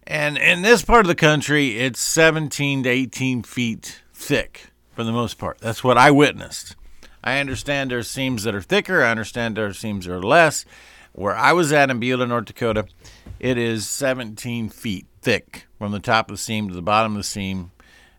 And 0.05 0.37
in 0.37 0.61
this 0.61 0.83
part 0.83 1.01
of 1.01 1.07
the 1.07 1.15
country, 1.15 1.77
it's 1.77 1.99
17 1.99 2.83
to 2.83 2.89
18 2.89 3.43
feet 3.43 4.01
thick 4.13 4.71
for 4.91 5.03
the 5.03 5.11
most 5.11 5.37
part. 5.37 5.59
That's 5.59 5.83
what 5.83 5.97
I 5.97 6.11
witnessed. 6.11 6.75
I 7.23 7.39
understand 7.39 7.91
there's 7.91 8.09
seams 8.09 8.43
that 8.43 8.55
are 8.55 8.61
thicker. 8.61 9.03
I 9.03 9.11
understand 9.11 9.55
there 9.55 9.67
are 9.67 9.73
seams 9.73 10.05
that 10.05 10.13
are 10.13 10.21
less. 10.21 10.65
Where 11.13 11.35
I 11.35 11.53
was 11.53 11.71
at 11.71 11.89
in 11.89 11.99
Beulah, 11.99 12.27
North 12.27 12.45
Dakota, 12.45 12.85
it 13.39 13.57
is 13.57 13.87
17 13.87 14.69
feet 14.69 15.05
thick 15.21 15.67
from 15.77 15.91
the 15.91 15.99
top 15.99 16.29
of 16.29 16.37
the 16.37 16.41
seam 16.41 16.69
to 16.69 16.73
the 16.73 16.81
bottom 16.81 17.13
of 17.13 17.17
the 17.17 17.23
seam. 17.23 17.71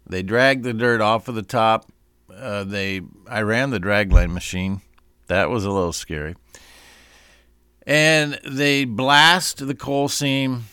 They 0.06 0.22
drag 0.22 0.62
the 0.62 0.74
dirt 0.74 1.00
off 1.00 1.28
of 1.28 1.34
the 1.34 1.42
top. 1.42 1.90
Uh, 2.32 2.64
they 2.64 3.02
I 3.28 3.42
ran 3.42 3.70
the 3.70 3.80
dragline 3.80 4.32
machine. 4.32 4.82
That 5.26 5.48
was 5.48 5.64
a 5.64 5.70
little 5.70 5.92
scary. 5.92 6.34
And 7.86 8.38
they 8.44 8.84
blast 8.84 9.66
the 9.66 9.74
coal 9.74 10.08
seam 10.08 10.64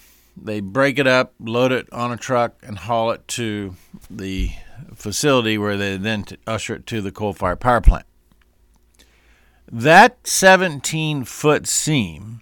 they 0.41 0.59
break 0.59 0.99
it 0.99 1.07
up, 1.07 1.33
load 1.39 1.71
it 1.71 1.91
on 1.91 2.11
a 2.11 2.17
truck, 2.17 2.55
and 2.63 2.77
haul 2.77 3.11
it 3.11 3.27
to 3.29 3.75
the 4.09 4.51
facility 4.95 5.57
where 5.57 5.77
they 5.77 5.97
then 5.97 6.25
usher 6.47 6.75
it 6.75 6.85
to 6.87 7.01
the 7.01 7.11
coal 7.11 7.33
fired 7.33 7.59
power 7.59 7.81
plant. 7.81 8.05
That 9.71 10.25
17 10.27 11.25
foot 11.25 11.67
seam 11.67 12.41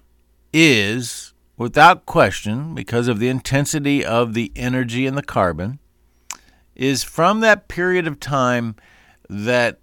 is, 0.54 1.34
without 1.58 2.06
question, 2.06 2.74
because 2.74 3.08
of 3.08 3.20
the 3.20 3.30
intensity 3.30 4.06
of 4.06 4.34
the 4.34 4.52
energy 4.56 5.06
in 5.06 5.16
the 5.16 5.24
carbon, 5.24 5.80
is 6.76 7.04
from 7.04 7.40
that 7.40 7.68
period 7.68 8.08
of 8.08 8.20
time 8.20 8.76
that 9.30 9.80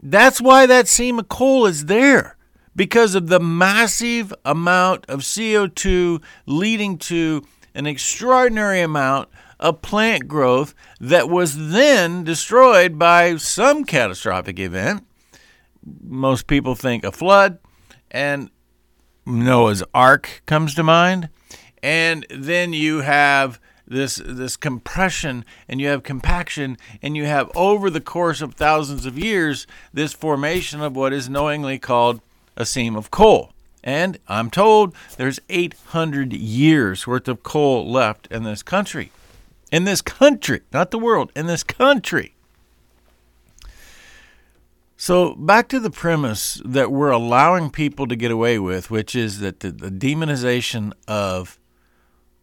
That's 0.02 0.42
why 0.42 0.66
that 0.66 0.88
seam 0.88 1.20
of 1.20 1.30
coal 1.30 1.66
is 1.66 1.86
there 1.86 2.38
because 2.76 3.16
of 3.16 3.28
the 3.28 3.40
massive 3.40 4.34
amount 4.46 5.06
of 5.08 5.20
CO2 5.20 6.22
leading 6.46 6.98
to 6.98 7.44
an 7.76 7.86
extraordinary 7.86 8.82
amount 8.82 9.30
of 9.60 9.82
plant 9.82 10.28
growth 10.28 10.74
that 11.00 11.30
was 11.30 11.70
then 11.72 12.24
destroyed 12.24 12.98
by 12.98 13.36
some 13.38 13.86
catastrophic 13.86 14.60
event. 14.60 15.06
Most 16.04 16.48
people 16.48 16.76
think 16.76 17.04
a 17.04 17.12
flood, 17.12 17.60
and 18.10 18.50
Noah's 19.26 19.84
Ark 19.94 20.42
comes 20.46 20.74
to 20.76 20.84
mind. 20.84 21.30
And 21.84 22.26
then 22.30 22.74
you 22.74 23.02
have 23.02 23.60
this 23.88 24.22
this 24.26 24.56
compression 24.56 25.44
and 25.68 25.82
you 25.82 25.88
have 25.88 26.04
compaction 26.04 26.78
and 27.02 27.18
you 27.18 27.26
have 27.26 27.52
over 27.56 27.90
the 27.90 28.02
course 28.02 28.42
of 28.42 28.54
thousands 28.54 29.06
of 29.06 29.18
years 29.18 29.68
this 29.94 30.14
formation 30.14 30.82
of 30.82 30.96
what 30.96 31.12
is 31.12 31.30
knowingly 31.30 31.78
called 31.78 32.22
a 32.56 32.66
seam 32.66 32.96
of 32.96 33.12
coal. 33.12 33.52
And 33.84 34.20
I'm 34.28 34.50
told 34.50 34.96
there's 35.18 35.40
800 35.50 36.34
years 36.34 37.08
worth 37.08 37.28
of 37.28 37.44
coal 37.44 37.90
left 37.90 38.28
in 38.28 38.44
this 38.44 38.62
country. 38.62 39.12
In 39.72 39.86
this 39.86 40.02
country, 40.02 40.62
not 40.72 40.92
the 40.92 41.00
world, 41.00 41.32
in 41.36 41.48
this 41.48 41.64
country. 41.64 42.36
So, 44.98 45.34
back 45.34 45.68
to 45.70 45.80
the 45.80 45.90
premise 45.90 46.62
that 46.64 46.92
we're 46.92 47.10
allowing 47.10 47.72
people 47.72 48.06
to 48.06 48.16
get 48.16 48.30
away 48.30 48.60
with, 48.60 48.92
which 48.92 49.16
is 49.16 49.40
that 49.40 49.62
the, 49.62 49.72
the 49.72 49.90
demonization 49.90 50.94
of 51.08 51.58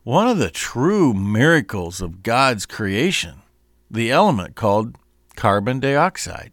one 0.05 0.29
of 0.29 0.39
the 0.39 0.51
true 0.51 1.13
miracles 1.13 2.01
of 2.01 2.23
God's 2.23 2.67
creation, 2.67 3.43
the 3.91 4.11
element 4.11 4.55
called 4.55 4.97
carbon 5.37 5.81
dioxide, 5.81 6.53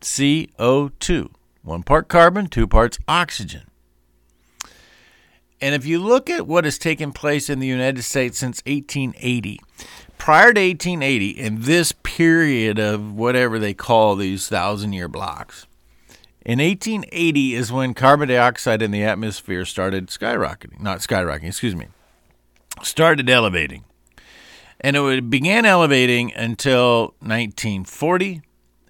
CO2. 0.00 1.30
One 1.62 1.82
part 1.82 2.08
carbon, 2.08 2.46
two 2.46 2.66
parts 2.66 2.98
oxygen. 3.06 3.62
And 5.60 5.74
if 5.74 5.84
you 5.84 5.98
look 5.98 6.30
at 6.30 6.46
what 6.46 6.64
has 6.64 6.78
taken 6.78 7.12
place 7.12 7.50
in 7.50 7.58
the 7.58 7.66
United 7.66 8.02
States 8.02 8.38
since 8.38 8.62
1880, 8.64 9.60
prior 10.16 10.54
to 10.54 10.60
1880, 10.60 11.30
in 11.30 11.62
this 11.62 11.92
period 12.02 12.78
of 12.78 13.12
whatever 13.12 13.58
they 13.58 13.74
call 13.74 14.16
these 14.16 14.48
thousand 14.48 14.94
year 14.94 15.08
blocks, 15.08 15.66
in 16.46 16.58
1880 16.58 17.54
is 17.54 17.70
when 17.70 17.92
carbon 17.92 18.28
dioxide 18.28 18.80
in 18.80 18.90
the 18.90 19.04
atmosphere 19.04 19.66
started 19.66 20.06
skyrocketing. 20.06 20.80
Not 20.80 21.00
skyrocketing, 21.00 21.48
excuse 21.48 21.76
me, 21.76 21.88
started 22.82 23.28
elevating. 23.28 23.84
And 24.80 24.96
it 24.96 25.28
began 25.28 25.66
elevating 25.66 26.32
until 26.34 27.14
1940. 27.20 28.42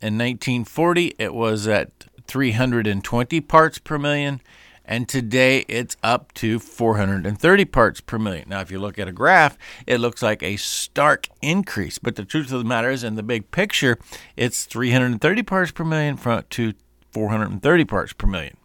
In 0.03 0.17
1940, 0.17 1.15
it 1.19 1.35
was 1.35 1.67
at 1.67 2.07
320 2.27 3.41
parts 3.41 3.79
per 3.79 3.99
million, 3.99 4.41
and 4.85 5.09
today 5.09 5.65
it's 5.69 5.97
up 6.03 6.33
to 6.35 6.59
430 6.59 7.65
parts 7.67 8.01
per 8.01 8.19
million. 8.19 8.49
Now, 8.49 8.61
if 8.61 8.71
you 8.71 8.79
look 8.79 8.99
at 8.99 9.09
a 9.09 9.13
graph, 9.13 9.59
it 9.87 9.99
looks 9.99 10.23
like 10.23 10.43
a 10.43 10.57
stark 10.57 11.27
increase, 11.43 11.99
but 11.99 12.17
the 12.17 12.25
truth 12.25 12.53
of 12.53 12.61
the 12.61 12.65
matter 12.65 12.91
is, 12.91 13.03
in 13.05 13.17
the 13.17 13.23
big 13.23 13.51
picture, 13.51 13.99
it's 14.37 14.65
330 14.65 15.43
parts 15.43 15.73
per 15.73 15.85
million 15.85 16.17
to 16.17 16.75
430 17.11 17.85
parts 17.85 18.13
per 18.13 18.27
million. 18.27 18.57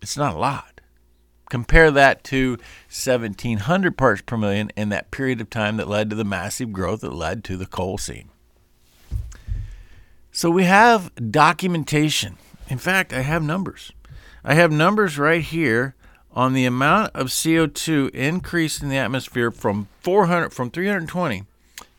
It's 0.00 0.16
not 0.16 0.34
a 0.34 0.38
lot. 0.38 0.75
Compare 1.48 1.90
that 1.92 2.24
to 2.24 2.52
1700 2.88 3.96
parts 3.96 4.22
per 4.22 4.36
million 4.36 4.70
in 4.76 4.88
that 4.88 5.10
period 5.10 5.40
of 5.40 5.48
time 5.48 5.76
that 5.76 5.88
led 5.88 6.10
to 6.10 6.16
the 6.16 6.24
massive 6.24 6.72
growth 6.72 7.02
that 7.02 7.12
led 7.12 7.44
to 7.44 7.56
the 7.56 7.66
coal 7.66 7.98
seam. 7.98 8.30
So 10.32 10.50
we 10.50 10.64
have 10.64 11.12
documentation 11.30 12.36
in 12.68 12.78
fact, 12.78 13.12
I 13.12 13.22
have 13.22 13.42
numbers. 13.42 13.92
I 14.44 14.54
have 14.54 14.72
numbers 14.72 15.18
right 15.18 15.42
here 15.42 15.94
on 16.32 16.52
the 16.52 16.64
amount 16.66 17.12
of 17.14 17.28
CO2 17.28 18.10
increased 18.10 18.82
in 18.82 18.88
the 18.88 18.96
atmosphere 18.96 19.50
from 19.50 19.88
400 20.00 20.52
from 20.52 20.70
320 20.70 21.44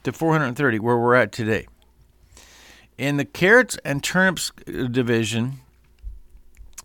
to 0.03 0.11
430 0.11 0.79
where 0.79 0.97
we're 0.97 1.15
at 1.15 1.31
today. 1.31 1.67
In 2.97 3.17
the 3.17 3.25
carrots 3.25 3.77
and 3.85 4.03
turnips 4.03 4.51
uh, 4.67 4.87
division, 4.87 5.59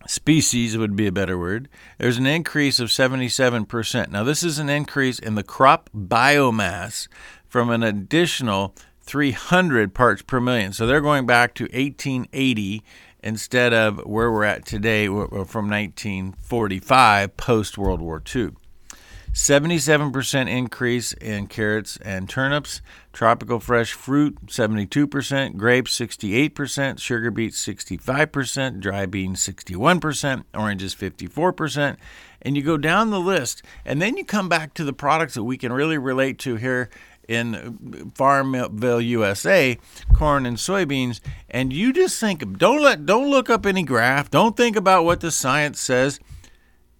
species 0.07 0.77
would 0.77 0.95
be 0.95 1.07
a 1.07 1.11
better 1.11 1.37
word, 1.37 1.69
there's 1.97 2.17
an 2.17 2.25
increase 2.25 2.79
of 2.79 2.89
77%. 2.89 4.09
Now, 4.09 4.23
this 4.23 4.43
is 4.43 4.59
an 4.59 4.69
increase 4.69 5.19
in 5.19 5.35
the 5.35 5.43
crop 5.43 5.89
biomass 5.95 7.07
from 7.47 7.69
an 7.69 7.83
additional 7.83 8.75
300 9.01 9.93
parts 9.93 10.21
per 10.21 10.39
million. 10.39 10.73
So 10.73 10.87
they're 10.87 11.01
going 11.01 11.25
back 11.25 11.53
to 11.55 11.63
1880 11.65 12.83
instead 13.21 13.73
of 13.73 13.99
where 14.05 14.31
we're 14.31 14.43
at 14.43 14.65
today 14.65 15.07
from 15.07 15.69
1945 15.69 17.37
post 17.37 17.77
World 17.77 18.01
War 18.01 18.21
II. 18.35 18.51
77% 19.33 20.47
increase 20.47 21.11
in 21.13 21.47
carrots 21.47 21.97
and 21.97 22.29
turnips, 22.29 22.81
tropical 23.11 23.59
fresh 23.59 23.93
fruit 23.93 24.45
72%, 24.45 25.57
grapes 25.57 25.99
68%, 25.99 26.99
sugar 26.99 27.31
beets 27.31 27.65
65%, 27.65 28.79
dry 28.79 29.07
beans 29.07 29.39
61%, 29.39 30.43
oranges 30.53 30.93
54%, 30.93 31.97
and 32.43 32.55
you 32.55 32.61
go 32.61 32.77
down 32.77 33.09
the 33.09 33.19
list 33.19 33.63
and 33.83 33.99
then 33.99 34.17
you 34.17 34.23
come 34.23 34.47
back 34.47 34.75
to 34.75 34.83
the 34.83 34.93
products 34.93 35.33
that 35.33 35.43
we 35.43 35.57
can 35.57 35.73
really 35.73 35.97
relate 35.97 36.37
to 36.39 36.55
here 36.55 36.91
in 37.27 38.11
Farmville, 38.13 39.01
USA, 39.01 39.79
corn 40.13 40.45
and 40.45 40.57
soybeans, 40.57 41.21
and 41.49 41.73
you 41.73 41.91
just 41.91 42.19
think 42.19 42.59
don't 42.59 42.83
let 42.83 43.07
don't 43.07 43.31
look 43.31 43.49
up 43.49 43.65
any 43.65 43.81
graph, 43.81 44.29
don't 44.29 44.55
think 44.55 44.75
about 44.75 45.05
what 45.05 45.21
the 45.21 45.31
science 45.31 45.79
says. 45.79 46.19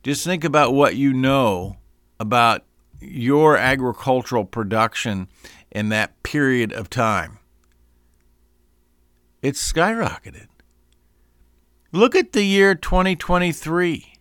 Just 0.02 0.26
think 0.26 0.44
about 0.44 0.74
what 0.74 0.96
you 0.96 1.14
know 1.14 1.78
about 2.24 2.64
your 3.02 3.58
agricultural 3.58 4.46
production 4.46 5.28
in 5.70 5.90
that 5.90 6.24
period 6.24 6.72
of 6.72 6.90
time. 6.90 7.38
It's 9.42 9.74
skyrocketed. 9.74 10.48
Look 11.92 12.16
at 12.16 12.32
the 12.32 12.44
year 12.44 12.76
2023. 12.76 14.14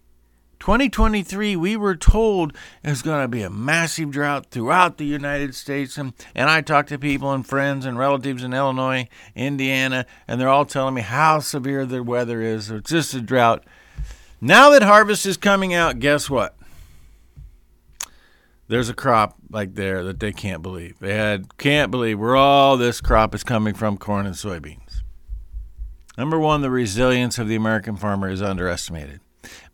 2023, 0.59 1.57
we 1.57 1.77
were 1.77 1.95
told 1.95 2.57
there's 2.83 3.03
going 3.03 3.23
to 3.23 3.29
be 3.29 3.43
a 3.43 3.51
massive 3.51 4.11
drought 4.11 4.47
throughout 4.51 4.99
the 4.99 5.05
United 5.05 5.55
States. 5.55 5.97
And, 5.97 6.13
and 6.35 6.51
I 6.51 6.61
talked 6.61 6.89
to 6.89 6.99
people 6.99 7.33
and 7.33 7.47
friends 7.47 7.87
and 7.87 7.97
relatives 7.97 8.43
in 8.43 8.53
Illinois, 8.53 9.09
Indiana, 9.37 10.07
and 10.27 10.41
they're 10.41 10.49
all 10.49 10.67
telling 10.67 10.95
me 10.95 11.03
how 11.03 11.39
severe 11.39 11.87
the 11.87 12.03
weather 12.03 12.43
is. 12.43 12.69
It's 12.69 12.91
just 12.91 13.15
a 13.15 13.21
drought. 13.21 13.65
Now 14.41 14.71
that 14.71 14.83
harvest 14.83 15.25
is 15.25 15.37
coming 15.37 15.73
out, 15.73 16.01
guess 16.01 16.29
what? 16.29 16.57
There's 18.73 18.89
a 18.89 18.95
crop 18.95 19.37
like 19.51 19.75
there 19.75 20.03
that 20.05 20.19
they 20.19 20.33
can't 20.33 20.63
believe. 20.63 20.99
They 20.99 21.15
had 21.15 21.59
can't 21.59 21.91
believe 21.91 22.19
where 22.19 22.37
all 22.37 22.79
this 22.79 23.03
crop 23.03 23.35
is 23.35 23.45
coming 23.45 23.75
from 23.75 23.99
corn 23.99 24.25
and 24.25 24.35
soybeans. 24.35 25.03
Number 26.17 26.39
one, 26.39 26.63
the 26.63 26.71
resilience 26.71 27.39
of 27.39 27.49
the 27.49 27.55
American 27.55 27.97
farmer 27.97 28.31
is 28.31 28.41
underestimated. 28.41 29.21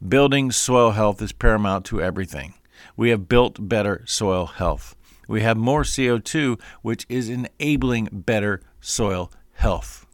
Building 0.08 0.50
soil 0.50 0.90
health 0.90 1.22
is 1.22 1.30
paramount 1.30 1.84
to 1.84 2.02
everything. 2.02 2.54
We 2.96 3.10
have 3.10 3.28
built 3.28 3.68
better 3.68 4.02
soil 4.04 4.46
health. 4.46 4.96
We 5.28 5.42
have 5.42 5.56
more 5.56 5.84
CO2, 5.84 6.60
which 6.82 7.06
is 7.08 7.28
enabling 7.28 8.08
better 8.10 8.62
soil 8.80 9.30
health. 9.52 10.06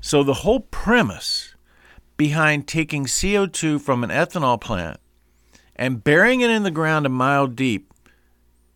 So, 0.00 0.22
the 0.22 0.34
whole 0.44 0.60
premise 0.60 1.56
behind 2.16 2.68
taking 2.68 3.06
CO2 3.06 3.80
from 3.80 4.04
an 4.04 4.10
ethanol 4.10 4.60
plant 4.60 5.00
and 5.78 6.02
burying 6.02 6.40
it 6.40 6.50
in 6.50 6.64
the 6.64 6.70
ground 6.70 7.06
a 7.06 7.08
mile 7.08 7.46
deep 7.46 7.92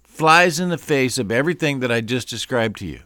flies 0.04 0.60
in 0.60 0.68
the 0.68 0.78
face 0.78 1.18
of 1.18 1.32
everything 1.32 1.80
that 1.80 1.90
I 1.90 2.00
just 2.00 2.28
described 2.28 2.78
to 2.78 2.86
you. 2.86 3.00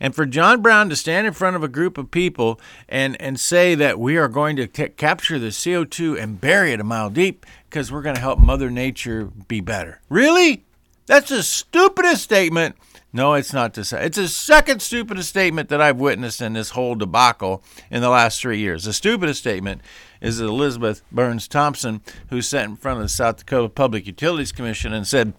And 0.00 0.14
for 0.14 0.24
John 0.26 0.62
Brown 0.62 0.88
to 0.90 0.96
stand 0.96 1.26
in 1.26 1.32
front 1.32 1.56
of 1.56 1.64
a 1.64 1.68
group 1.68 1.98
of 1.98 2.10
people 2.10 2.60
and, 2.88 3.20
and 3.20 3.38
say 3.38 3.74
that 3.74 3.98
we 3.98 4.16
are 4.16 4.28
going 4.28 4.56
to 4.56 4.68
capture 4.68 5.38
the 5.38 5.48
CO2 5.48 6.20
and 6.20 6.40
bury 6.40 6.72
it 6.72 6.80
a 6.80 6.84
mile 6.84 7.10
deep 7.10 7.44
because 7.68 7.90
we're 7.90 8.02
going 8.02 8.14
to 8.14 8.20
help 8.20 8.38
Mother 8.38 8.70
Nature 8.70 9.24
be 9.48 9.60
better. 9.60 10.00
Really? 10.08 10.64
That's 11.06 11.30
the 11.30 11.42
stupidest 11.42 12.22
statement. 12.22 12.76
No, 13.12 13.32
it's 13.34 13.54
not 13.54 13.72
the 13.72 13.98
It's 14.00 14.18
the 14.18 14.28
second 14.28 14.82
stupidest 14.82 15.30
statement 15.30 15.70
that 15.70 15.80
I've 15.80 15.96
witnessed 15.96 16.42
in 16.42 16.52
this 16.52 16.70
whole 16.70 16.94
debacle 16.94 17.62
in 17.90 18.02
the 18.02 18.10
last 18.10 18.40
three 18.40 18.58
years. 18.58 18.84
The 18.84 18.92
stupidest 18.92 19.40
statement 19.40 19.80
is 20.20 20.40
Elizabeth 20.40 21.02
Burns 21.10 21.48
Thompson, 21.48 22.02
who 22.28 22.42
sat 22.42 22.66
in 22.66 22.76
front 22.76 22.98
of 22.98 23.04
the 23.04 23.08
South 23.08 23.38
Dakota 23.38 23.70
Public 23.70 24.06
Utilities 24.06 24.52
Commission 24.52 24.92
and 24.92 25.06
said, 25.06 25.32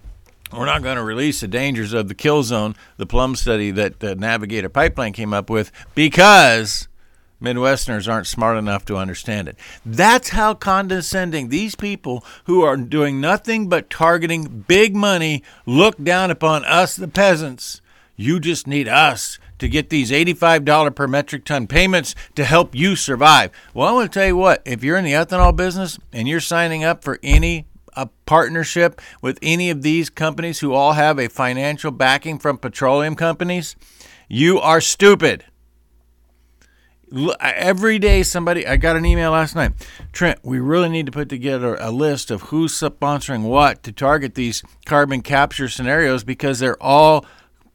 we're 0.51 0.65
not 0.65 0.81
going 0.81 0.97
to 0.97 1.03
release 1.03 1.41
the 1.41 1.47
dangers 1.47 1.93
of 1.93 2.07
the 2.07 2.15
kill 2.15 2.41
zone, 2.41 2.75
the 2.97 3.05
plume 3.05 3.35
study 3.35 3.69
that 3.71 3.99
the 3.99 4.15
Navigator 4.15 4.67
Pipeline 4.67 5.13
came 5.13 5.31
up 5.31 5.47
with, 5.47 5.71
because 5.93 6.88
Midwesterners 7.41 8.11
aren't 8.11 8.27
smart 8.27 8.57
enough 8.57 8.85
to 8.85 8.97
understand 8.97 9.47
it. 9.47 9.57
That's 9.85 10.29
how 10.29 10.53
condescending 10.53 11.49
these 11.49 11.75
people 11.75 12.23
who 12.45 12.63
are 12.63 12.75
doing 12.75 13.21
nothing 13.21 13.69
but 13.69 13.89
targeting 13.89 14.65
big 14.67 14.95
money 14.95 15.43
look 15.65 16.03
down 16.03 16.31
upon 16.31 16.65
us, 16.65 16.95
the 16.95 17.07
peasants. 17.07 17.81
You 18.15 18.41
just 18.41 18.67
need 18.67 18.89
us 18.89 19.39
to 19.59 19.69
get 19.69 19.89
these 19.89 20.11
$85 20.11 20.93
per 20.93 21.07
metric 21.07 21.45
ton 21.45 21.67
payments 21.67 22.15
to 22.35 22.43
help 22.43 22.75
you 22.75 22.97
survive. 22.97 23.51
Well, 23.73 23.87
I 23.87 23.91
want 23.93 24.11
to 24.11 24.19
tell 24.19 24.27
you 24.27 24.35
what, 24.35 24.61
if 24.65 24.83
you're 24.83 24.97
in 24.97 25.05
the 25.05 25.13
ethanol 25.13 25.55
business 25.55 25.97
and 26.11 26.27
you're 26.27 26.41
signing 26.41 26.83
up 26.83 27.03
for 27.03 27.19
any 27.23 27.65
a 27.93 28.07
partnership 28.25 29.01
with 29.21 29.37
any 29.41 29.69
of 29.69 29.81
these 29.81 30.09
companies 30.09 30.59
who 30.59 30.73
all 30.73 30.93
have 30.93 31.19
a 31.19 31.27
financial 31.27 31.91
backing 31.91 32.39
from 32.39 32.57
petroleum 32.57 33.15
companies, 33.15 33.75
you 34.27 34.59
are 34.59 34.79
stupid. 34.79 35.43
Every 37.39 37.97
day, 37.97 38.23
somebody, 38.23 38.67
I 38.67 38.77
got 38.77 38.95
an 38.95 39.05
email 39.05 39.31
last 39.31 39.55
night. 39.55 39.71
Trent, 40.11 40.39
we 40.43 40.59
really 40.59 40.89
need 40.89 41.07
to 41.07 41.11
put 41.11 41.29
together 41.29 41.75
a 41.79 41.91
list 41.91 42.29
of 42.29 42.43
who's 42.43 42.73
sponsoring 42.73 43.43
what 43.43 43.81
to 43.83 43.91
target 43.91 44.35
these 44.35 44.63
carbon 44.85 45.21
capture 45.21 45.69
scenarios 45.69 46.23
because 46.23 46.59
they're 46.59 46.81
all 46.81 47.25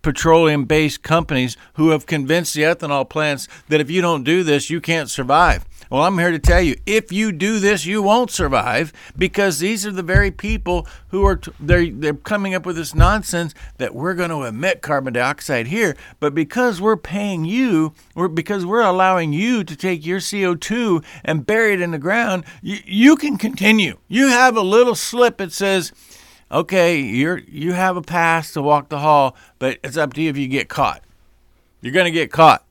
petroleum 0.03 0.67
based 0.67 1.03
companies 1.03 1.57
who 1.75 1.89
have 1.89 2.07
convinced 2.07 2.55
the 2.55 2.63
ethanol 2.63 3.09
plants 3.09 3.49
that 3.69 3.81
if 3.81 3.91
you 3.91 4.01
don't 4.01 4.23
do 4.23 4.45
this, 4.45 4.71
you 4.71 4.81
can't 4.81 5.11
survive. 5.11 5.65
Well, 5.95 6.03
I'm 6.03 6.19
here 6.19 6.33
to 6.33 6.41
tell 6.41 6.61
you 6.61 6.75
if 6.87 7.13
you 7.13 7.31
do 7.31 7.61
this, 7.61 7.87
you 7.87 8.03
won't 8.03 8.33
survive 8.33 8.93
because 9.17 9.61
these 9.61 9.87
are 9.87 9.93
the 9.93 10.03
very 10.03 10.33
people 10.33 10.89
who 11.11 11.25
are 11.25 11.41
they're 11.61 11.89
they're 11.89 12.15
coming 12.15 12.53
up 12.53 12.67
with 12.67 12.75
this 12.75 12.97
nonsense 12.97 13.55
that 13.79 13.95
we're 13.95 14.15
going 14.15 14.31
to 14.31 14.43
emit 14.43 14.83
carbon 14.83 15.13
dioxide 15.13 15.69
here, 15.69 15.97
but 16.19 16.35
because 16.35 16.81
we're 16.81 16.97
paying 16.97 17.45
you, 17.45 17.95
or 18.17 18.27
because 18.27 18.67
we're 18.67 18.83
allowing 18.83 19.33
you 19.33 19.63
to 19.63 19.77
take 19.77 20.05
your 20.05 20.19
CO2 20.19 21.05
and 21.25 21.47
bury 21.47 21.75
it 21.75 21.81
in 21.81 21.93
the 21.93 21.99
ground, 22.01 22.43
you, 22.61 22.79
you 22.85 23.15
can 23.15 23.39
continue. 23.39 23.97
You 24.09 24.27
have 24.27 24.57
a 24.57 24.63
little 24.63 24.97
slip 24.97 25.37
that 25.37 25.53
says 25.53 25.93
okay, 26.51 26.99
you're 26.99 27.39
you 27.39 27.73
have 27.75 27.97
a 27.97 28.03
pass 28.03 28.53
to 28.55 28.63
walk 28.63 28.89
the 28.89 28.99
hall, 28.99 29.37
but 29.61 29.79
it's 29.85 29.97
up 29.97 30.15
to 30.15 30.23
you 30.23 30.31
if 30.31 30.37
you 30.37 30.49
get 30.49 30.69
caught. 30.69 31.05
You're 31.83 31.93
going 31.93 32.07
to 32.07 32.11
get 32.11 32.33
caught. 32.33 32.65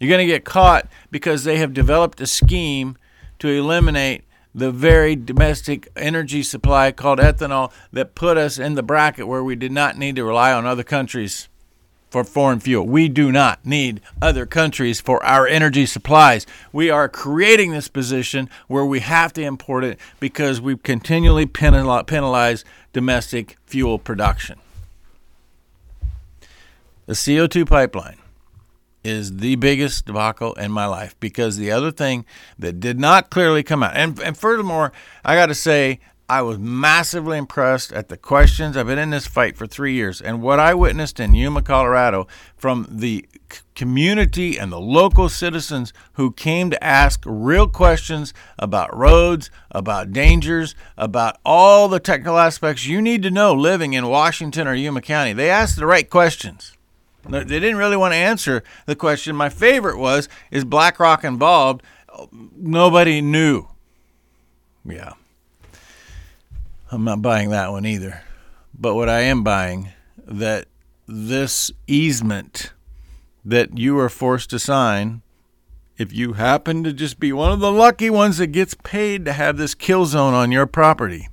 You're 0.00 0.10
going 0.10 0.26
to 0.26 0.32
get 0.32 0.44
caught 0.44 0.86
because 1.10 1.44
they 1.44 1.58
have 1.58 1.74
developed 1.74 2.20
a 2.20 2.26
scheme 2.26 2.96
to 3.40 3.48
eliminate 3.48 4.24
the 4.54 4.70
very 4.70 5.14
domestic 5.14 5.88
energy 5.96 6.42
supply 6.42 6.92
called 6.92 7.18
ethanol 7.18 7.72
that 7.92 8.14
put 8.14 8.36
us 8.36 8.58
in 8.58 8.74
the 8.74 8.82
bracket 8.82 9.28
where 9.28 9.44
we 9.44 9.54
did 9.54 9.72
not 9.72 9.96
need 9.96 10.16
to 10.16 10.24
rely 10.24 10.52
on 10.52 10.66
other 10.66 10.82
countries 10.82 11.48
for 12.10 12.24
foreign 12.24 12.58
fuel. 12.58 12.86
We 12.86 13.08
do 13.08 13.30
not 13.30 13.64
need 13.66 14.00
other 14.22 14.46
countries 14.46 15.00
for 15.00 15.22
our 15.24 15.46
energy 15.46 15.84
supplies. 15.84 16.46
We 16.72 16.90
are 16.90 17.08
creating 17.08 17.72
this 17.72 17.88
position 17.88 18.48
where 18.66 18.84
we 18.84 19.00
have 19.00 19.32
to 19.34 19.42
import 19.42 19.84
it 19.84 19.98
because 20.18 20.60
we 20.60 20.76
continually 20.76 21.46
penalize 21.46 22.64
domestic 22.92 23.58
fuel 23.66 23.98
production. 23.98 24.58
The 27.06 27.12
CO2 27.12 27.66
pipeline 27.66 28.18
is 29.08 29.38
the 29.38 29.56
biggest 29.56 30.06
debacle 30.06 30.52
in 30.54 30.70
my 30.70 30.86
life 30.86 31.18
because 31.18 31.56
the 31.56 31.70
other 31.70 31.90
thing 31.90 32.24
that 32.58 32.78
did 32.78 33.00
not 33.00 33.30
clearly 33.30 33.62
come 33.62 33.82
out, 33.82 33.96
and, 33.96 34.20
and 34.20 34.36
furthermore, 34.36 34.92
I 35.24 35.34
got 35.34 35.46
to 35.46 35.54
say, 35.54 36.00
I 36.30 36.42
was 36.42 36.58
massively 36.58 37.38
impressed 37.38 37.90
at 37.90 38.10
the 38.10 38.18
questions. 38.18 38.76
I've 38.76 38.86
been 38.86 38.98
in 38.98 39.08
this 39.08 39.26
fight 39.26 39.56
for 39.56 39.66
three 39.66 39.94
years, 39.94 40.20
and 40.20 40.42
what 40.42 40.60
I 40.60 40.74
witnessed 40.74 41.18
in 41.20 41.34
Yuma, 41.34 41.62
Colorado, 41.62 42.26
from 42.54 42.86
the 42.90 43.26
community 43.74 44.58
and 44.58 44.70
the 44.70 44.80
local 44.80 45.30
citizens 45.30 45.94
who 46.14 46.30
came 46.32 46.68
to 46.68 46.84
ask 46.84 47.22
real 47.24 47.66
questions 47.66 48.34
about 48.58 48.94
roads, 48.94 49.50
about 49.70 50.12
dangers, 50.12 50.74
about 50.98 51.38
all 51.46 51.88
the 51.88 52.00
technical 52.00 52.36
aspects 52.36 52.86
you 52.86 53.00
need 53.00 53.22
to 53.22 53.30
know 53.30 53.54
living 53.54 53.94
in 53.94 54.06
Washington 54.06 54.68
or 54.68 54.74
Yuma 54.74 55.00
County. 55.00 55.32
They 55.32 55.48
asked 55.48 55.76
the 55.76 55.86
right 55.86 56.10
questions. 56.10 56.76
They 57.24 57.44
didn't 57.44 57.76
really 57.76 57.96
want 57.96 58.12
to 58.12 58.18
answer 58.18 58.62
the 58.86 58.96
question. 58.96 59.36
My 59.36 59.48
favorite 59.48 59.98
was, 59.98 60.28
is 60.50 60.64
BlackRock 60.64 61.24
involved? 61.24 61.82
Nobody 62.32 63.20
knew. 63.20 63.66
Yeah. 64.84 65.12
I'm 66.90 67.04
not 67.04 67.20
buying 67.20 67.50
that 67.50 67.70
one 67.70 67.84
either. 67.84 68.22
But 68.78 68.94
what 68.94 69.08
I 69.08 69.20
am 69.20 69.42
buying 69.42 69.90
that 70.26 70.66
this 71.06 71.70
easement 71.86 72.72
that 73.44 73.76
you 73.76 73.98
are 73.98 74.08
forced 74.08 74.50
to 74.50 74.58
sign 74.58 75.22
if 75.96 76.12
you 76.12 76.34
happen 76.34 76.84
to 76.84 76.92
just 76.92 77.18
be 77.18 77.32
one 77.32 77.50
of 77.50 77.58
the 77.58 77.72
lucky 77.72 78.08
ones 78.08 78.38
that 78.38 78.48
gets 78.48 78.74
paid 78.84 79.24
to 79.24 79.32
have 79.32 79.56
this 79.56 79.74
kill 79.74 80.06
zone 80.06 80.32
on 80.32 80.52
your 80.52 80.66
property, 80.66 81.28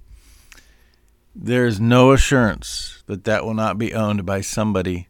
there's 1.36 1.80
no 1.80 2.12
assurance 2.12 3.04
that 3.06 3.26
that 3.26 3.45
will 3.45 3.54
not 3.54 3.78
be 3.78 3.93
owned 3.93 4.26
by 4.26 4.41
somebody 4.41 5.08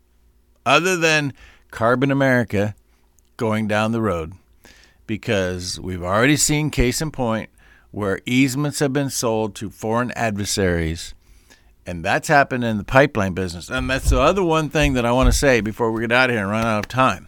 other 0.65 0.97
than 0.97 1.33
Carbon 1.71 2.11
America 2.11 2.75
going 3.37 3.67
down 3.67 3.91
the 3.91 4.01
road 4.01 4.33
because 5.07 5.79
we've 5.79 6.03
already 6.03 6.37
seen 6.37 6.69
case 6.69 7.01
in 7.01 7.11
point 7.11 7.49
where 7.91 8.19
easements 8.25 8.79
have 8.79 8.93
been 8.93 9.09
sold 9.09 9.55
to 9.55 9.69
foreign 9.69 10.11
adversaries 10.11 11.13
and 11.85 12.03
that's 12.03 12.27
happened 12.27 12.63
in 12.63 12.77
the 12.77 12.83
pipeline 12.83 13.33
business 13.33 13.69
and 13.69 13.89
that's 13.89 14.09
the 14.09 14.19
other 14.19 14.43
one 14.43 14.69
thing 14.69 14.93
that 14.93 15.05
i 15.05 15.11
want 15.11 15.27
to 15.27 15.37
say 15.37 15.61
before 15.61 15.91
we 15.91 16.01
get 16.01 16.11
out 16.11 16.29
of 16.29 16.33
here 16.33 16.41
and 16.41 16.51
run 16.51 16.65
out 16.65 16.79
of 16.79 16.87
time 16.87 17.27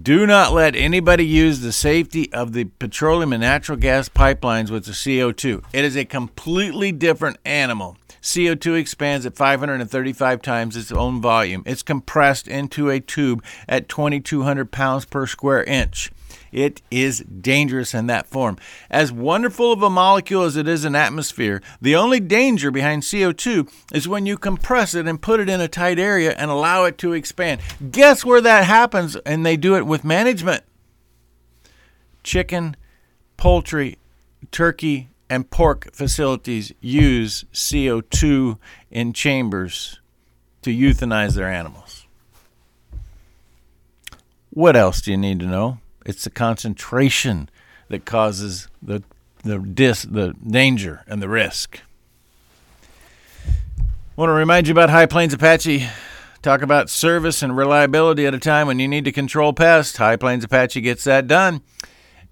do 0.00 0.26
not 0.26 0.54
let 0.54 0.74
anybody 0.74 1.26
use 1.26 1.60
the 1.60 1.72
safety 1.72 2.32
of 2.32 2.54
the 2.54 2.64
petroleum 2.64 3.32
and 3.34 3.42
natural 3.42 3.76
gas 3.76 4.08
pipelines 4.08 4.70
with 4.70 4.86
the 4.86 4.92
CO2. 4.92 5.62
It 5.74 5.84
is 5.84 5.96
a 5.96 6.06
completely 6.06 6.92
different 6.92 7.36
animal. 7.44 7.98
CO2 8.22 8.78
expands 8.78 9.26
at 9.26 9.36
535 9.36 10.40
times 10.40 10.76
its 10.76 10.92
own 10.92 11.20
volume. 11.20 11.62
It's 11.66 11.82
compressed 11.82 12.46
into 12.46 12.88
a 12.88 13.00
tube 13.00 13.42
at 13.68 13.88
2,200 13.88 14.70
pounds 14.70 15.04
per 15.04 15.26
square 15.26 15.64
inch. 15.64 16.10
It 16.52 16.82
is 16.90 17.20
dangerous 17.20 17.94
in 17.94 18.06
that 18.06 18.26
form. 18.26 18.58
As 18.90 19.10
wonderful 19.10 19.72
of 19.72 19.82
a 19.82 19.90
molecule 19.90 20.44
as 20.44 20.56
it 20.56 20.68
is 20.68 20.84
in 20.84 20.94
atmosphere, 20.94 21.62
the 21.80 21.96
only 21.96 22.20
danger 22.20 22.70
behind 22.70 23.02
CO2 23.02 23.70
is 23.92 24.06
when 24.06 24.26
you 24.26 24.38
compress 24.38 24.94
it 24.94 25.06
and 25.06 25.20
put 25.20 25.40
it 25.40 25.48
in 25.48 25.60
a 25.60 25.68
tight 25.68 25.98
area 25.98 26.32
and 26.32 26.50
allow 26.50 26.84
it 26.84 26.98
to 26.98 27.14
expand. 27.14 27.60
Guess 27.90 28.24
where 28.24 28.40
that 28.40 28.64
happens? 28.64 29.16
And 29.16 29.44
they 29.44 29.56
do 29.56 29.76
it 29.76 29.86
with 29.86 30.04
management. 30.04 30.62
Chicken, 32.22 32.76
poultry, 33.36 33.98
turkey, 34.52 35.08
and 35.32 35.50
pork 35.50 35.88
facilities 35.94 36.74
use 36.82 37.46
CO2 37.54 38.58
in 38.90 39.14
chambers 39.14 39.98
to 40.60 40.70
euthanize 40.70 41.34
their 41.36 41.50
animals. 41.50 42.06
What 44.50 44.76
else 44.76 45.00
do 45.00 45.10
you 45.10 45.16
need 45.16 45.40
to 45.40 45.46
know? 45.46 45.78
It's 46.04 46.24
the 46.24 46.30
concentration. 46.30 47.48
that 47.88 48.04
causes 48.04 48.68
the 48.82 49.02
the 49.42 49.58
dis 49.58 50.02
the 50.02 50.34
danger 50.46 51.02
and 51.06 51.22
the 51.22 51.28
risk. 51.28 51.80
I 53.48 53.82
Want 54.16 54.28
to 54.28 54.34
remind 54.34 54.68
you 54.68 54.72
about 54.72 54.90
High 54.90 55.06
Plains 55.06 55.32
Apache. 55.32 55.88
Talk 56.42 56.60
about 56.60 56.90
service 56.90 57.42
and 57.42 57.56
reliability 57.56 58.26
at 58.26 58.34
a 58.34 58.38
time 58.38 58.66
when 58.66 58.78
you 58.78 58.86
need 58.88 59.06
to 59.06 59.12
control 59.12 59.54
pests. 59.54 59.96
High 59.96 60.16
Plains 60.16 60.44
Apache 60.44 60.82
gets 60.82 61.04
that 61.04 61.26
done. 61.26 61.62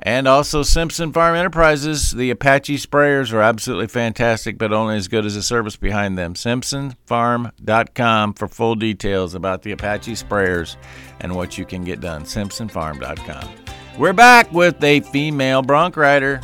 And 0.03 0.27
also 0.27 0.63
Simpson 0.63 1.13
Farm 1.13 1.37
Enterprises. 1.37 2.13
The 2.13 2.31
Apache 2.31 2.79
sprayers 2.79 3.35
are 3.35 3.43
absolutely 3.43 3.89
fantastic, 3.89 4.57
but 4.57 4.73
only 4.73 4.97
as 4.97 5.09
good 5.09 5.27
as 5.27 5.35
the 5.35 5.43
service 5.43 5.77
behind 5.77 6.17
them. 6.17 6.35
SimpsonFarm.com 6.35 8.35
for 8.35 8.49
full 8.49 8.77
details 8.77 9.35
about 9.35 9.63
the 9.63 9.73
Apache 9.73 10.13
sprayers 10.13 10.77
and 11.21 11.37
what 11.37 11.59
you 11.59 11.67
can 11.67 11.85
get 11.85 12.01
done. 12.01 12.23
SimpsonFarm.com. 12.23 13.51
We're 13.99 14.15
back 14.15 14.51
with 14.53 14.83
a 14.83 15.01
female 15.01 15.61
bronc 15.61 15.99
rider, 15.99 16.41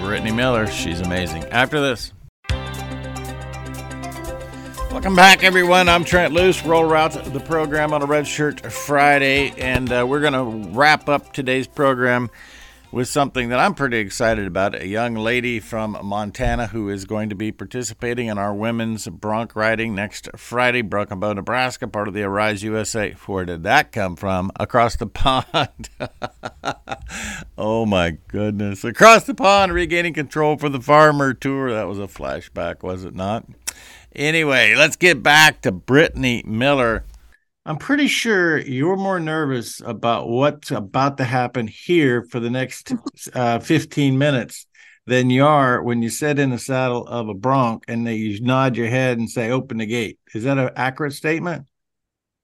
Brittany 0.00 0.32
Miller. 0.32 0.66
She's 0.66 1.00
amazing. 1.00 1.44
After 1.44 1.80
this. 1.80 2.12
Welcome 4.90 5.14
back, 5.14 5.44
everyone. 5.44 5.88
I'm 5.88 6.04
Trent 6.04 6.32
Loos. 6.32 6.64
Rural 6.64 6.84
Route 6.84 7.32
the 7.32 7.40
program 7.40 7.92
on 7.92 8.02
a 8.02 8.06
Red 8.06 8.26
Shirt 8.26 8.72
Friday, 8.72 9.52
and 9.58 9.92
uh, 9.92 10.04
we're 10.08 10.20
going 10.20 10.32
to 10.32 10.70
wrap 10.70 11.08
up 11.08 11.32
today's 11.32 11.66
program 11.66 12.30
with 12.94 13.08
something 13.08 13.48
that 13.48 13.58
I'm 13.58 13.74
pretty 13.74 13.98
excited 13.98 14.46
about. 14.46 14.80
A 14.80 14.86
young 14.86 15.16
lady 15.16 15.58
from 15.58 15.98
Montana 16.00 16.68
who 16.68 16.88
is 16.88 17.04
going 17.06 17.28
to 17.28 17.34
be 17.34 17.50
participating 17.50 18.28
in 18.28 18.38
our 18.38 18.54
women's 18.54 19.08
bronc 19.08 19.56
riding 19.56 19.96
next 19.96 20.28
Friday, 20.36 20.80
Broken 20.80 21.18
Bow, 21.18 21.32
Nebraska, 21.32 21.88
part 21.88 22.06
of 22.06 22.14
the 22.14 22.22
Arise 22.22 22.62
USA. 22.62 23.10
Where 23.26 23.44
did 23.44 23.64
that 23.64 23.90
come 23.90 24.14
from? 24.14 24.52
Across 24.60 24.96
the 24.96 25.08
pond. 25.08 25.88
oh 27.58 27.84
my 27.84 28.16
goodness. 28.28 28.84
Across 28.84 29.24
the 29.24 29.34
pond, 29.34 29.72
regaining 29.72 30.14
control 30.14 30.56
for 30.56 30.68
the 30.68 30.80
farmer 30.80 31.34
tour. 31.34 31.72
That 31.72 31.88
was 31.88 31.98
a 31.98 32.02
flashback, 32.02 32.84
was 32.84 33.04
it 33.04 33.16
not? 33.16 33.44
Anyway, 34.14 34.76
let's 34.76 34.94
get 34.94 35.20
back 35.20 35.62
to 35.62 35.72
Brittany 35.72 36.44
Miller. 36.46 37.04
I'm 37.66 37.78
pretty 37.78 38.08
sure 38.08 38.58
you're 38.58 38.96
more 38.96 39.18
nervous 39.18 39.80
about 39.80 40.28
what's 40.28 40.70
about 40.70 41.16
to 41.16 41.24
happen 41.24 41.66
here 41.66 42.22
for 42.30 42.38
the 42.38 42.50
next 42.50 42.92
uh, 43.34 43.58
15 43.58 44.18
minutes 44.18 44.66
than 45.06 45.30
you 45.30 45.44
are 45.46 45.82
when 45.82 46.02
you 46.02 46.10
sit 46.10 46.38
in 46.38 46.50
the 46.50 46.58
saddle 46.58 47.06
of 47.06 47.28
a 47.28 47.34
bronc 47.34 47.84
and 47.88 48.06
they 48.06 48.16
you 48.16 48.40
nod 48.40 48.76
your 48.76 48.88
head 48.88 49.18
and 49.18 49.30
say, 49.30 49.50
open 49.50 49.78
the 49.78 49.86
gate. 49.86 50.18
Is 50.34 50.44
that 50.44 50.58
an 50.58 50.70
accurate 50.76 51.14
statement? 51.14 51.66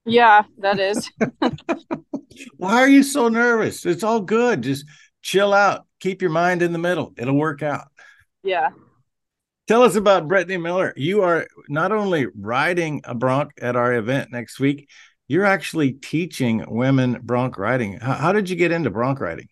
Yeah, 0.05 0.43
that 0.57 0.79
is. 0.79 1.09
Why 2.57 2.73
are 2.81 2.89
you 2.89 3.03
so 3.03 3.29
nervous? 3.29 3.85
It's 3.85 4.03
all 4.03 4.21
good. 4.21 4.63
Just 4.63 4.85
chill 5.21 5.53
out. 5.53 5.85
Keep 5.99 6.23
your 6.23 6.31
mind 6.31 6.63
in 6.63 6.71
the 6.71 6.79
middle. 6.79 7.13
It'll 7.17 7.37
work 7.37 7.61
out. 7.61 7.87
Yeah. 8.43 8.69
Tell 9.67 9.83
us 9.83 9.95
about 9.95 10.27
Brittany 10.27 10.57
Miller. 10.57 10.93
You 10.97 11.21
are 11.21 11.47
not 11.69 11.91
only 11.91 12.25
riding 12.35 13.01
a 13.03 13.13
bronc 13.13 13.51
at 13.61 13.75
our 13.75 13.93
event 13.93 14.31
next 14.31 14.59
week, 14.59 14.89
you're 15.31 15.45
actually 15.45 15.93
teaching 15.93 16.65
women 16.67 17.17
bronc 17.23 17.57
riding. 17.57 17.97
How, 18.01 18.15
how 18.15 18.31
did 18.33 18.49
you 18.49 18.57
get 18.57 18.73
into 18.73 18.89
bronc 18.89 19.21
riding? 19.21 19.47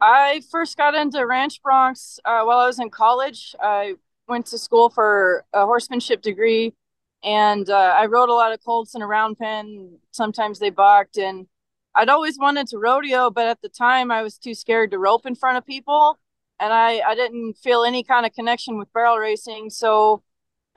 I 0.00 0.42
first 0.50 0.76
got 0.76 0.96
into 0.96 1.24
ranch 1.24 1.62
broncs 1.62 2.18
uh, 2.24 2.42
while 2.42 2.58
I 2.58 2.66
was 2.66 2.80
in 2.80 2.90
college. 2.90 3.54
I 3.62 3.94
went 4.26 4.46
to 4.46 4.58
school 4.58 4.90
for 4.90 5.44
a 5.52 5.66
horsemanship 5.66 6.20
degree, 6.20 6.74
and 7.22 7.70
uh, 7.70 7.94
I 7.96 8.06
rode 8.06 8.28
a 8.28 8.34
lot 8.34 8.52
of 8.52 8.64
colts 8.64 8.96
in 8.96 9.02
a 9.02 9.06
round 9.06 9.38
pen. 9.38 9.98
Sometimes 10.10 10.58
they 10.58 10.70
bucked, 10.70 11.16
and 11.16 11.46
I'd 11.94 12.08
always 12.08 12.36
wanted 12.36 12.66
to 12.68 12.78
rodeo, 12.78 13.30
but 13.30 13.46
at 13.46 13.62
the 13.62 13.68
time 13.68 14.10
I 14.10 14.22
was 14.22 14.36
too 14.36 14.54
scared 14.54 14.90
to 14.90 14.98
rope 14.98 15.26
in 15.26 15.36
front 15.36 15.58
of 15.58 15.64
people 15.66 16.18
and 16.60 16.72
I, 16.72 17.00
I 17.00 17.14
didn't 17.14 17.54
feel 17.54 17.84
any 17.84 18.04
kind 18.04 18.26
of 18.26 18.34
connection 18.34 18.78
with 18.78 18.92
barrel 18.92 19.16
racing. 19.16 19.70
So, 19.70 20.22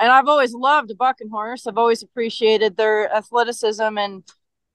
and 0.04 0.12
I've 0.12 0.28
always 0.28 0.54
loved 0.54 0.92
a 0.92 0.96
bucking 0.96 1.30
horse. 1.30 1.66
I've 1.66 1.78
always 1.78 2.04
appreciated 2.04 2.76
their 2.76 3.10
athleticism. 3.16 3.98
And 3.98 4.22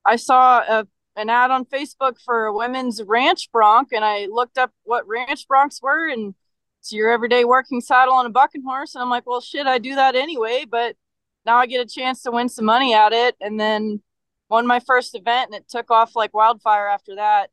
I 0.02 0.16
saw 0.16 0.60
a, 0.60 0.86
an 1.16 1.28
ad 1.28 1.50
on 1.50 1.66
Facebook 1.66 2.14
for 2.24 2.46
a 2.46 2.54
women's 2.54 3.02
ranch 3.02 3.52
bronc, 3.52 3.92
and 3.92 4.06
I 4.06 4.24
looked 4.32 4.56
up 4.56 4.72
what 4.84 5.06
ranch 5.06 5.46
broncs 5.46 5.82
were, 5.82 6.08
and 6.08 6.34
it's 6.80 6.94
your 6.94 7.12
everyday 7.12 7.44
working 7.44 7.82
saddle 7.82 8.14
on 8.14 8.24
a 8.24 8.30
bucking 8.30 8.62
horse. 8.62 8.94
And 8.94 9.02
I'm 9.02 9.10
like, 9.10 9.26
well, 9.26 9.42
shit, 9.42 9.66
I 9.66 9.76
do 9.76 9.96
that 9.96 10.16
anyway, 10.16 10.64
but 10.64 10.96
now 11.44 11.58
I 11.58 11.66
get 11.66 11.84
a 11.84 11.86
chance 11.86 12.22
to 12.22 12.30
win 12.30 12.48
some 12.48 12.64
money 12.64 12.94
at 12.94 13.12
it. 13.12 13.36
And 13.38 13.60
then 13.60 14.00
won 14.48 14.66
my 14.66 14.80
first 14.80 15.14
event, 15.14 15.50
and 15.50 15.60
it 15.60 15.68
took 15.68 15.90
off 15.90 16.16
like 16.16 16.32
wildfire 16.32 16.88
after 16.88 17.16
that. 17.16 17.50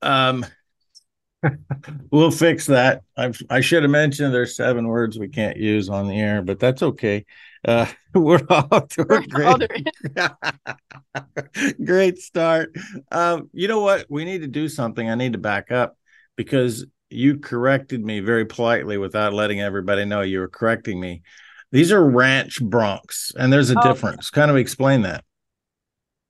Um, 0.00 0.46
we'll 2.10 2.30
fix 2.30 2.66
that. 2.66 3.02
I've, 3.16 3.40
I 3.50 3.60
should 3.60 3.82
have 3.82 3.90
mentioned 3.90 4.32
there's 4.32 4.56
seven 4.56 4.88
words 4.88 5.18
we 5.18 5.28
can't 5.28 5.56
use 5.56 5.88
on 5.88 6.08
the 6.08 6.18
air, 6.18 6.42
but 6.42 6.58
that's 6.58 6.82
okay. 6.82 7.26
Uh, 7.66 7.86
we're 8.14 8.44
off 8.48 8.88
to 8.88 9.02
a 9.02 9.26
great, 9.26 9.70
great 11.84 12.18
start. 12.18 12.74
Um, 13.10 13.50
you 13.52 13.68
know 13.68 13.80
what? 13.80 14.06
We 14.08 14.24
need 14.24 14.42
to 14.42 14.48
do 14.48 14.68
something. 14.68 15.08
I 15.08 15.14
need 15.14 15.32
to 15.32 15.38
back 15.38 15.70
up 15.70 15.96
because 16.36 16.86
you 17.10 17.38
corrected 17.38 18.04
me 18.04 18.20
very 18.20 18.44
politely 18.44 18.98
without 18.98 19.32
letting 19.32 19.60
everybody 19.60 20.04
know 20.04 20.20
you 20.20 20.40
were 20.40 20.48
correcting 20.48 21.00
me. 21.00 21.22
These 21.70 21.92
are 21.92 22.04
ranch 22.04 22.62
broncs, 22.62 23.34
and 23.36 23.52
there's 23.52 23.70
a 23.70 23.78
oh, 23.78 23.82
difference. 23.82 24.30
Kind 24.30 24.50
of 24.50 24.56
explain 24.56 25.02
that. 25.02 25.24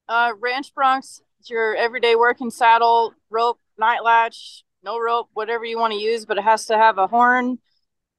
Uh, 0.09 0.33
ranch 0.41 0.75
broncs, 0.75 1.21
it's 1.39 1.51
your 1.51 1.77
everyday 1.77 2.17
working 2.17 2.51
saddle, 2.51 3.13
rope, 3.31 3.61
night 3.79 4.03
latch, 4.03 4.65
no 4.83 4.99
rope, 4.99 5.29
whatever 5.33 5.65
you 5.65 5.79
want 5.79 5.93
to 5.93 5.99
use, 5.99 6.25
but 6.25 6.39
it 6.39 6.45
has 6.45 6.67
to 6.67 6.77
have 6.77 6.99
a 6.99 7.07
horn, 7.07 7.59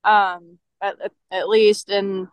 um, 0.04 0.60
at, 0.82 0.96
at 1.32 1.50
least. 1.50 1.90
And 1.90 2.28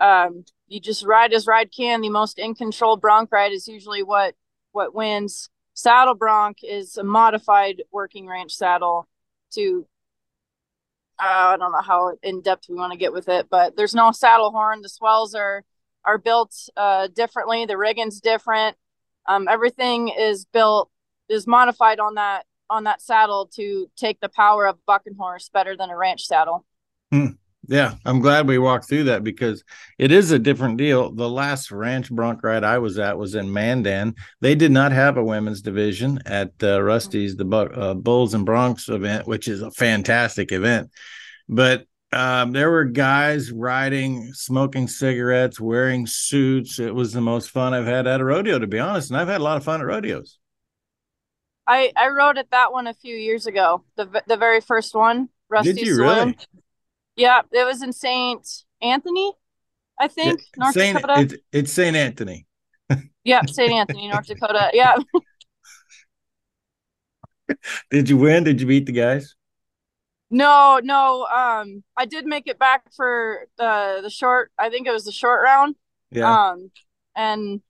um, 0.00 0.44
you 0.68 0.80
just 0.80 1.04
ride 1.04 1.32
as 1.32 1.46
ride 1.46 1.70
can. 1.76 2.00
The 2.00 2.10
most 2.10 2.38
in 2.38 2.54
control 2.54 2.96
bronc 2.96 3.30
ride 3.32 3.52
is 3.52 3.68
usually 3.68 4.02
what 4.02 4.34
what 4.72 4.94
wins. 4.94 5.48
Saddle 5.74 6.14
bronc 6.14 6.58
is 6.62 6.96
a 6.96 7.04
modified 7.04 7.82
working 7.92 8.26
ranch 8.26 8.52
saddle 8.52 9.06
to. 9.52 9.86
Uh, 11.18 11.54
I 11.54 11.56
don't 11.56 11.72
know 11.72 11.80
how 11.80 12.12
in 12.22 12.42
depth 12.42 12.66
we 12.68 12.76
want 12.76 12.92
to 12.92 12.98
get 12.98 13.12
with 13.12 13.28
it, 13.28 13.48
but 13.50 13.74
there's 13.76 13.94
no 13.94 14.12
saddle 14.12 14.50
horn. 14.50 14.82
The 14.82 14.88
swells 14.88 15.34
are 15.34 15.64
are 16.04 16.18
built 16.18 16.54
uh, 16.76 17.08
differently. 17.08 17.66
The 17.66 17.78
rigging's 17.78 18.20
different. 18.20 18.76
Um, 19.26 19.48
everything 19.48 20.08
is 20.08 20.44
built 20.44 20.90
is 21.28 21.46
modified 21.46 21.98
on 21.98 22.14
that 22.14 22.46
on 22.70 22.84
that 22.84 23.02
saddle 23.02 23.48
to 23.54 23.90
take 23.96 24.20
the 24.20 24.28
power 24.28 24.66
of 24.66 24.84
bucking 24.86 25.14
horse 25.18 25.48
better 25.52 25.76
than 25.76 25.90
a 25.90 25.96
ranch 25.96 26.26
saddle. 26.26 26.64
Hmm. 27.10 27.28
Yeah, 27.68 27.94
I'm 28.04 28.20
glad 28.20 28.46
we 28.46 28.58
walked 28.58 28.88
through 28.88 29.04
that 29.04 29.24
because 29.24 29.64
it 29.98 30.12
is 30.12 30.30
a 30.30 30.38
different 30.38 30.76
deal. 30.76 31.10
The 31.10 31.28
last 31.28 31.72
ranch 31.72 32.10
bronc 32.12 32.42
ride 32.44 32.62
I 32.62 32.78
was 32.78 32.96
at 32.98 33.18
was 33.18 33.34
in 33.34 33.52
Mandan. 33.52 34.14
They 34.40 34.54
did 34.54 34.70
not 34.70 34.92
have 34.92 35.16
a 35.16 35.24
women's 35.24 35.62
division 35.62 36.20
at 36.26 36.52
uh, 36.62 36.80
Rusty's, 36.80 37.34
the 37.34 37.46
uh, 37.48 37.94
Bulls 37.94 38.34
and 38.34 38.46
Broncs 38.46 38.88
event, 38.88 39.26
which 39.26 39.48
is 39.48 39.62
a 39.62 39.72
fantastic 39.72 40.52
event. 40.52 40.90
But 41.48 41.86
um, 42.12 42.52
there 42.52 42.70
were 42.70 42.84
guys 42.84 43.50
riding, 43.50 44.32
smoking 44.32 44.86
cigarettes, 44.86 45.60
wearing 45.60 46.06
suits. 46.06 46.78
It 46.78 46.94
was 46.94 47.12
the 47.12 47.20
most 47.20 47.50
fun 47.50 47.74
I've 47.74 47.86
had 47.86 48.06
at 48.06 48.20
a 48.20 48.24
rodeo, 48.24 48.60
to 48.60 48.66
be 48.68 48.78
honest. 48.78 49.10
And 49.10 49.18
I've 49.18 49.28
had 49.28 49.40
a 49.40 49.44
lot 49.44 49.56
of 49.56 49.64
fun 49.64 49.80
at 49.80 49.86
rodeos. 49.86 50.38
I 51.66 51.92
I 51.96 52.08
rode 52.08 52.38
at 52.38 52.50
that 52.50 52.72
one 52.72 52.86
a 52.86 52.94
few 52.94 53.14
years 53.14 53.46
ago. 53.46 53.84
The 53.96 54.22
the 54.26 54.36
very 54.36 54.60
first 54.60 54.94
one, 54.94 55.28
Rusty 55.48 55.72
Did 55.72 55.86
you 55.86 56.00
Really? 56.00 56.36
Yeah, 57.16 57.42
it 57.50 57.64
was 57.64 57.82
in 57.82 57.92
Saint 57.92 58.46
Anthony, 58.82 59.32
I 59.98 60.08
think, 60.08 60.40
yeah, 60.40 60.64
North 60.64 60.74
Saint, 60.74 60.98
Dakota. 60.98 61.20
It's, 61.20 61.34
it's 61.52 61.72
Saint 61.72 61.96
Anthony. 61.96 62.46
yeah, 63.24 63.40
Saint 63.46 63.72
Anthony, 63.80 64.08
North 64.08 64.26
Dakota. 64.26 64.70
Yeah. 64.74 64.96
did 67.90 68.10
you 68.10 68.18
win? 68.18 68.44
Did 68.44 68.60
you 68.60 68.66
beat 68.66 68.86
the 68.86 68.92
guys? 68.92 69.34
No, 70.30 70.80
no. 70.82 71.26
Um, 71.26 71.82
I 71.96 72.04
did 72.04 72.26
make 72.26 72.46
it 72.46 72.58
back 72.58 72.82
for 72.94 73.46
the 73.56 74.00
the 74.02 74.10
short. 74.10 74.50
I 74.58 74.68
think 74.68 74.86
it 74.86 74.92
was 74.92 75.04
the 75.04 75.12
short 75.12 75.42
round. 75.42 75.76
Yeah. 76.10 76.50
Um, 76.50 76.70
and 77.14 77.62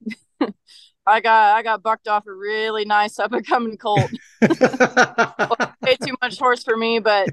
I 1.07 1.20
got 1.20 1.57
I 1.57 1.62
got 1.62 1.82
bucked 1.82 2.09
off 2.09 2.26
a 2.26 2.32
really 2.32 2.84
nice 2.84 3.18
up 3.18 3.32
and 3.32 3.46
coming 3.46 3.76
colt. 3.76 4.11
Way 4.42 5.96
too 6.02 6.16
much 6.20 6.38
horse 6.38 6.64
for 6.64 6.76
me, 6.76 6.98
but 6.98 7.28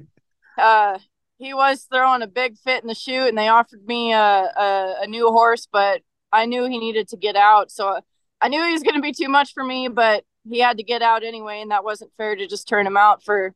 uh, 0.57 0.99
he 1.37 1.53
was 1.53 1.87
throwing 1.91 2.21
a 2.21 2.27
big 2.27 2.57
fit 2.57 2.83
in 2.83 2.87
the 2.87 2.93
chute, 2.93 3.29
and 3.29 3.37
they 3.37 3.47
offered 3.47 3.85
me 3.85 4.13
a, 4.13 4.17
a, 4.17 4.95
a 5.01 5.07
new 5.07 5.27
horse, 5.29 5.67
but 5.71 6.01
I 6.31 6.45
knew 6.45 6.65
he 6.65 6.77
needed 6.77 7.07
to 7.09 7.17
get 7.17 7.35
out, 7.35 7.71
so 7.71 7.99
I 8.41 8.47
knew 8.47 8.63
he 8.63 8.71
was 8.71 8.83
going 8.83 8.95
to 8.95 9.01
be 9.01 9.13
too 9.13 9.29
much 9.29 9.53
for 9.53 9.63
me, 9.63 9.87
but 9.87 10.23
he 10.49 10.59
had 10.59 10.77
to 10.77 10.83
get 10.83 11.01
out 11.01 11.23
anyway, 11.23 11.61
and 11.61 11.71
that 11.71 11.83
wasn't 11.83 12.11
fair 12.17 12.35
to 12.35 12.47
just 12.47 12.67
turn 12.67 12.85
him 12.85 12.97
out 12.97 13.23
for 13.23 13.53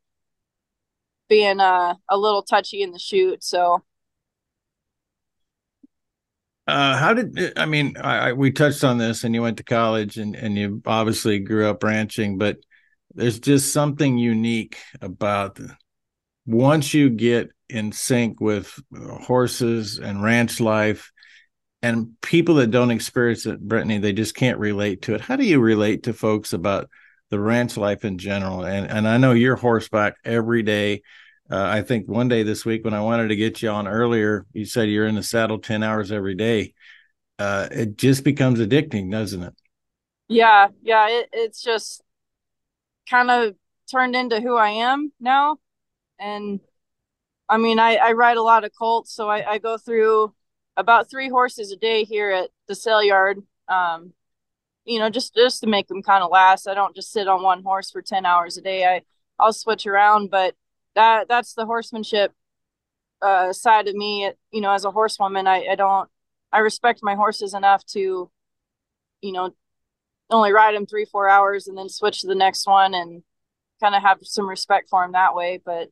being 1.29 1.59
uh, 1.59 1.95
a 2.09 2.17
little 2.17 2.41
touchy 2.41 2.81
in 2.81 2.91
the 2.91 2.99
chute. 2.99 3.43
So 3.43 3.83
uh, 6.67 6.97
how 6.97 7.13
did 7.13 7.57
I 7.57 7.65
mean? 7.65 7.95
I, 7.97 8.29
I, 8.29 8.33
we 8.33 8.51
touched 8.51 8.83
on 8.83 8.97
this, 8.97 9.23
and 9.23 9.33
you 9.33 9.41
went 9.41 9.57
to 9.57 9.63
college, 9.63 10.17
and 10.17 10.35
and 10.35 10.57
you 10.57 10.81
obviously 10.85 11.39
grew 11.39 11.67
up 11.69 11.83
ranching. 11.83 12.37
But 12.37 12.57
there's 13.13 13.39
just 13.39 13.73
something 13.73 14.17
unique 14.17 14.77
about 15.01 15.59
once 16.45 16.93
you 16.93 17.09
get 17.09 17.51
in 17.69 17.91
sync 17.91 18.39
with 18.39 18.79
horses 19.21 19.99
and 19.99 20.23
ranch 20.23 20.59
life 20.59 21.11
and 21.81 22.19
people 22.21 22.55
that 22.55 22.71
don't 22.71 22.91
experience 22.91 23.45
it 23.45 23.59
brittany 23.59 23.97
they 23.97 24.13
just 24.13 24.35
can't 24.35 24.57
relate 24.57 25.01
to 25.01 25.13
it 25.13 25.21
how 25.21 25.35
do 25.35 25.43
you 25.43 25.59
relate 25.59 26.03
to 26.03 26.13
folks 26.13 26.53
about 26.53 26.89
the 27.29 27.39
ranch 27.39 27.75
life 27.75 28.05
in 28.05 28.17
general 28.17 28.63
and 28.63 28.89
and 28.89 29.05
i 29.07 29.17
know 29.17 29.33
you're 29.33 29.57
horseback 29.57 30.15
every 30.23 30.63
day 30.63 31.01
uh, 31.51 31.63
i 31.63 31.81
think 31.81 32.07
one 32.07 32.27
day 32.27 32.43
this 32.43 32.65
week 32.65 32.83
when 32.83 32.93
i 32.93 33.01
wanted 33.01 33.27
to 33.27 33.35
get 33.35 33.61
you 33.61 33.69
on 33.69 33.87
earlier 33.87 34.45
you 34.53 34.65
said 34.65 34.89
you're 34.89 35.07
in 35.07 35.15
the 35.15 35.23
saddle 35.23 35.59
10 35.59 35.83
hours 35.83 36.11
every 36.11 36.35
day 36.35 36.73
uh, 37.39 37.67
it 37.69 37.97
just 37.97 38.23
becomes 38.23 38.59
addicting 38.59 39.11
doesn't 39.11 39.43
it 39.43 39.53
yeah 40.27 40.67
yeah 40.81 41.07
it, 41.09 41.29
it's 41.31 41.61
just 41.61 42.01
kind 43.09 43.29
of 43.29 43.55
turned 43.89 44.15
into 44.15 44.41
who 44.41 44.55
i 44.55 44.69
am 44.69 45.11
now 45.19 45.57
and 46.19 46.59
I 47.49 47.57
mean, 47.57 47.79
I, 47.79 47.95
I 47.95 48.11
ride 48.11 48.37
a 48.37 48.43
lot 48.43 48.63
of 48.65 48.71
colts, 48.77 49.13
so 49.13 49.29
I, 49.29 49.53
I 49.53 49.57
go 49.57 49.77
through 49.77 50.33
about 50.75 51.09
three 51.09 51.29
horses 51.29 51.71
a 51.71 51.77
day 51.77 52.03
here 52.03 52.31
at 52.31 52.49
the 52.67 52.75
sale 52.75 53.03
yard. 53.03 53.41
Um, 53.67 54.13
you 54.85 54.99
know, 54.99 55.09
just 55.09 55.35
just 55.35 55.61
to 55.61 55.67
make 55.67 55.87
them 55.87 56.03
kind 56.03 56.23
of 56.23 56.31
last. 56.31 56.67
I 56.67 56.73
don't 56.73 56.95
just 56.95 57.11
sit 57.11 57.27
on 57.27 57.43
one 57.43 57.63
horse 57.63 57.91
for 57.91 58.01
ten 58.01 58.25
hours 58.25 58.57
a 58.57 58.61
day. 58.61 58.85
I 58.85 59.01
I'll 59.39 59.53
switch 59.53 59.85
around, 59.85 60.29
but 60.29 60.55
that 60.97 61.27
that's 61.27 61.53
the 61.53 61.65
horsemanship 61.65 62.33
uh, 63.21 63.53
side 63.53 63.87
of 63.87 63.95
me. 63.95 64.31
You 64.51 64.61
know, 64.61 64.71
as 64.71 64.83
a 64.83 64.91
horsewoman, 64.91 65.47
I 65.47 65.65
I 65.71 65.75
don't 65.75 66.09
I 66.51 66.59
respect 66.59 66.99
my 67.03 67.15
horses 67.15 67.53
enough 67.53 67.85
to, 67.93 68.29
you 69.21 69.31
know, 69.31 69.51
only 70.29 70.51
ride 70.51 70.75
them 70.75 70.85
three 70.85 71.05
four 71.05 71.29
hours 71.29 71.67
and 71.67 71.77
then 71.77 71.87
switch 71.87 72.21
to 72.21 72.27
the 72.27 72.35
next 72.35 72.67
one 72.67 72.93
and 72.93 73.23
kind 73.79 73.95
of 73.95 74.01
have 74.01 74.17
some 74.23 74.49
respect 74.49 74.89
for 74.89 75.03
them 75.03 75.13
that 75.13 75.35
way. 75.35 75.61
But 75.63 75.89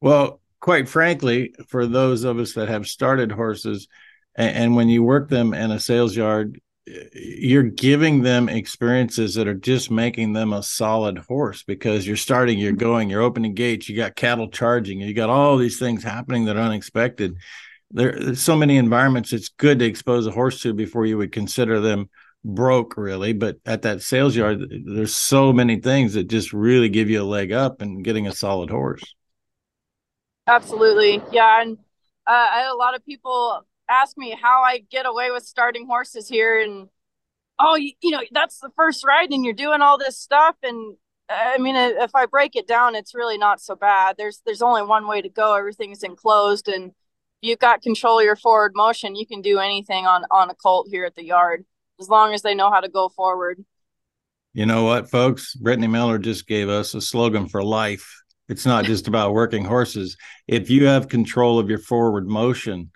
well, 0.00 0.40
quite 0.60 0.88
frankly, 0.88 1.54
for 1.68 1.86
those 1.86 2.24
of 2.24 2.38
us 2.38 2.54
that 2.54 2.68
have 2.68 2.86
started 2.86 3.32
horses, 3.32 3.86
and, 4.34 4.56
and 4.56 4.76
when 4.76 4.88
you 4.88 5.02
work 5.02 5.28
them 5.28 5.52
in 5.52 5.70
a 5.70 5.78
sales 5.78 6.16
yard, 6.16 6.60
you're 6.86 7.62
giving 7.62 8.22
them 8.22 8.48
experiences 8.48 9.34
that 9.34 9.48
are 9.48 9.54
just 9.54 9.90
making 9.90 10.32
them 10.32 10.52
a 10.52 10.62
solid 10.62 11.18
horse 11.18 11.62
because 11.62 12.06
you're 12.06 12.16
starting, 12.16 12.58
you're 12.58 12.72
going, 12.72 13.08
you're 13.08 13.22
opening 13.22 13.54
gates, 13.54 13.88
you 13.88 13.96
got 13.96 14.16
cattle 14.16 14.48
charging, 14.48 15.00
you 15.00 15.14
got 15.14 15.30
all 15.30 15.56
these 15.56 15.78
things 15.78 16.02
happening 16.02 16.44
that 16.44 16.56
are 16.56 16.60
unexpected. 16.60 17.36
There, 17.90 18.12
there's 18.12 18.42
so 18.42 18.56
many 18.56 18.76
environments 18.76 19.32
it's 19.32 19.50
good 19.50 19.78
to 19.78 19.84
expose 19.84 20.26
a 20.26 20.30
horse 20.30 20.60
to 20.62 20.74
before 20.74 21.06
you 21.06 21.18
would 21.18 21.32
consider 21.32 21.80
them 21.80 22.10
broke 22.46 22.96
really 22.96 23.32
but 23.32 23.56
at 23.64 23.82
that 23.82 24.02
sales 24.02 24.36
yard 24.36 24.62
there's 24.84 25.14
so 25.14 25.52
many 25.52 25.80
things 25.80 26.12
that 26.14 26.24
just 26.28 26.52
really 26.52 26.88
give 26.88 27.08
you 27.08 27.22
a 27.22 27.24
leg 27.24 27.52
up 27.52 27.80
and 27.80 28.04
getting 28.04 28.26
a 28.26 28.32
solid 28.32 28.68
horse 28.68 29.14
Absolutely. 30.46 31.22
Yeah. 31.32 31.62
And 31.62 31.78
uh, 32.26 32.30
I 32.30 32.58
had 32.60 32.72
a 32.72 32.76
lot 32.76 32.94
of 32.94 33.04
people 33.04 33.64
ask 33.88 34.16
me 34.16 34.36
how 34.40 34.62
I 34.62 34.78
get 34.90 35.06
away 35.06 35.30
with 35.30 35.44
starting 35.44 35.86
horses 35.86 36.28
here. 36.28 36.60
And, 36.60 36.88
oh, 37.58 37.76
you, 37.76 37.92
you 38.02 38.10
know, 38.10 38.20
that's 38.32 38.60
the 38.60 38.70
first 38.76 39.04
ride 39.04 39.30
and 39.30 39.44
you're 39.44 39.54
doing 39.54 39.80
all 39.80 39.98
this 39.98 40.18
stuff. 40.18 40.56
And 40.62 40.96
I 41.28 41.58
mean, 41.58 41.76
if 41.76 42.14
I 42.14 42.26
break 42.26 42.56
it 42.56 42.66
down, 42.66 42.94
it's 42.94 43.14
really 43.14 43.38
not 43.38 43.60
so 43.60 43.74
bad. 43.74 44.16
There's, 44.16 44.42
there's 44.44 44.62
only 44.62 44.82
one 44.82 45.06
way 45.06 45.22
to 45.22 45.28
go. 45.28 45.54
Everything's 45.54 46.02
enclosed 46.02 46.68
and 46.68 46.92
you've 47.40 47.58
got 47.58 47.82
control 47.82 48.18
of 48.18 48.24
your 48.24 48.36
forward 48.36 48.72
motion. 48.74 49.16
You 49.16 49.26
can 49.26 49.42
do 49.42 49.58
anything 49.58 50.06
on, 50.06 50.24
on 50.30 50.50
a 50.50 50.54
colt 50.54 50.88
here 50.90 51.04
at 51.04 51.14
the 51.14 51.24
yard 51.24 51.64
as 52.00 52.08
long 52.08 52.34
as 52.34 52.42
they 52.42 52.54
know 52.54 52.70
how 52.70 52.80
to 52.80 52.88
go 52.88 53.08
forward. 53.08 53.64
You 54.52 54.66
know 54.66 54.84
what, 54.84 55.10
folks? 55.10 55.54
Brittany 55.54 55.88
Miller 55.88 56.18
just 56.18 56.46
gave 56.46 56.68
us 56.68 56.94
a 56.94 57.00
slogan 57.00 57.48
for 57.48 57.62
life 57.62 58.24
it's 58.48 58.66
not 58.66 58.84
just 58.84 59.08
about 59.08 59.32
working 59.32 59.64
horses. 59.64 60.16
If 60.46 60.68
you 60.68 60.86
have 60.86 61.08
control 61.08 61.58
of 61.58 61.68
your 61.68 61.78
forward 61.78 62.28
motion, 62.28 62.90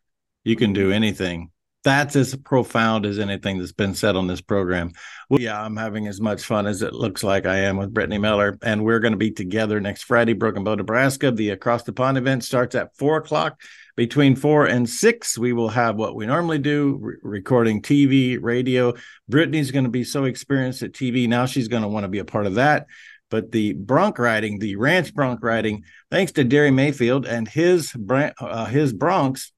you 0.44 0.56
can 0.56 0.72
do 0.72 0.92
anything. 0.92 1.50
That's 1.84 2.16
as 2.16 2.34
profound 2.34 3.06
as 3.06 3.18
anything 3.18 3.58
that's 3.58 3.72
been 3.72 3.94
said 3.94 4.16
on 4.16 4.26
this 4.26 4.40
program. 4.40 4.90
Well, 5.30 5.40
yeah, 5.40 5.62
I'm 5.62 5.76
having 5.76 6.08
as 6.08 6.20
much 6.20 6.42
fun 6.42 6.66
as 6.66 6.82
it 6.82 6.92
looks 6.92 7.22
like 7.22 7.46
I 7.46 7.58
am 7.58 7.76
with 7.76 7.94
Brittany 7.94 8.18
Miller. 8.18 8.58
And 8.62 8.84
we're 8.84 8.98
going 8.98 9.12
to 9.12 9.18
be 9.18 9.30
together 9.30 9.80
next 9.80 10.02
Friday, 10.02 10.32
Broken 10.32 10.64
Bow, 10.64 10.74
Nebraska. 10.74 11.30
The 11.30 11.50
Across 11.50 11.84
the 11.84 11.92
Pond 11.92 12.18
event 12.18 12.44
starts 12.44 12.74
at 12.74 12.96
four 12.96 13.16
o'clock. 13.16 13.60
Between 13.96 14.36
four 14.36 14.66
and 14.66 14.88
six, 14.88 15.38
we 15.38 15.52
will 15.52 15.70
have 15.70 15.96
what 15.96 16.14
we 16.14 16.26
normally 16.26 16.58
do 16.58 16.98
re- 17.00 17.16
recording 17.22 17.80
TV, 17.80 18.38
radio. 18.40 18.94
Brittany's 19.28 19.70
going 19.70 19.84
to 19.84 19.90
be 19.90 20.04
so 20.04 20.24
experienced 20.24 20.82
at 20.82 20.92
TV. 20.92 21.28
Now 21.28 21.46
she's 21.46 21.68
going 21.68 21.82
to 21.82 21.88
want 21.88 22.04
to 22.04 22.08
be 22.08 22.18
a 22.18 22.24
part 22.24 22.46
of 22.46 22.54
that. 22.56 22.86
But 23.30 23.52
the 23.52 23.74
bronc 23.74 24.18
riding, 24.18 24.58
the 24.58 24.76
ranch 24.76 25.14
bronc 25.14 25.42
riding, 25.42 25.84
thanks 26.10 26.32
to 26.32 26.44
Derry 26.44 26.70
Mayfield 26.70 27.26
and 27.26 27.46
his 27.46 27.94
uh, 27.94 28.64
his 28.66 28.92
broncs, 28.92 29.50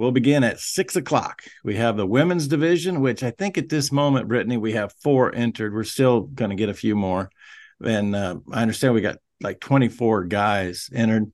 will 0.00 0.12
begin 0.12 0.42
at 0.42 0.58
six 0.58 0.96
o'clock. 0.96 1.42
We 1.62 1.76
have 1.76 1.98
the 1.98 2.06
women's 2.06 2.48
division, 2.48 3.02
which 3.02 3.22
I 3.22 3.30
think 3.30 3.58
at 3.58 3.68
this 3.68 3.92
moment, 3.92 4.28
Brittany, 4.28 4.56
we 4.56 4.72
have 4.72 4.94
four 5.02 5.32
entered. 5.34 5.74
We're 5.74 5.84
still 5.84 6.22
going 6.22 6.48
to 6.48 6.56
get 6.56 6.70
a 6.70 6.74
few 6.74 6.96
more, 6.96 7.30
and 7.84 8.16
uh, 8.16 8.36
I 8.50 8.62
understand 8.62 8.94
we 8.94 9.02
got 9.02 9.18
like 9.42 9.60
24 9.60 10.24
guys 10.24 10.88
entered. 10.94 11.30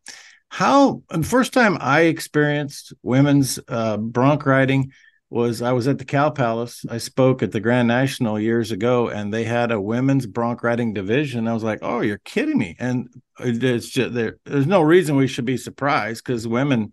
How 0.48 1.02
the 1.10 1.22
first 1.22 1.52
time 1.52 1.78
I 1.80 2.02
experienced 2.02 2.92
women's 3.02 3.60
uh, 3.68 3.98
bronc 3.98 4.44
riding 4.44 4.90
was 5.30 5.62
I 5.62 5.72
was 5.72 5.86
at 5.86 5.98
the 5.98 6.04
Cow 6.04 6.30
Palace. 6.30 6.84
I 6.88 6.98
spoke 6.98 7.42
at 7.42 7.52
the 7.52 7.60
Grand 7.60 7.86
National 7.86 8.38
years 8.38 8.72
ago, 8.72 9.08
and 9.08 9.32
they 9.32 9.44
had 9.44 9.70
a 9.70 9.80
women's 9.80 10.26
bronc 10.26 10.64
riding 10.64 10.92
division. 10.92 11.46
I 11.46 11.54
was 11.54 11.62
like, 11.62 11.80
"Oh, 11.82 12.00
you're 12.00 12.18
kidding 12.24 12.58
me!" 12.58 12.74
And 12.80 13.08
it's 13.38 13.88
just 13.88 14.12
there. 14.12 14.38
There's 14.44 14.66
no 14.66 14.82
reason 14.82 15.14
we 15.14 15.28
should 15.28 15.44
be 15.44 15.56
surprised 15.56 16.24
because 16.24 16.48
women, 16.48 16.90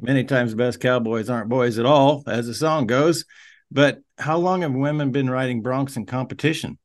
many 0.00 0.24
times, 0.24 0.50
the 0.50 0.56
best 0.56 0.80
cowboys 0.80 1.30
aren't 1.30 1.48
boys 1.48 1.78
at 1.78 1.86
all, 1.86 2.22
as 2.26 2.46
the 2.46 2.54
song 2.54 2.86
goes. 2.86 3.24
But 3.70 4.00
how 4.18 4.38
long 4.38 4.62
have 4.62 4.72
women 4.72 5.10
been 5.10 5.30
riding 5.30 5.62
broncs 5.62 5.96
in 5.96 6.06
competition? 6.06 6.78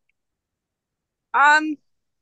Um, 1.34 1.76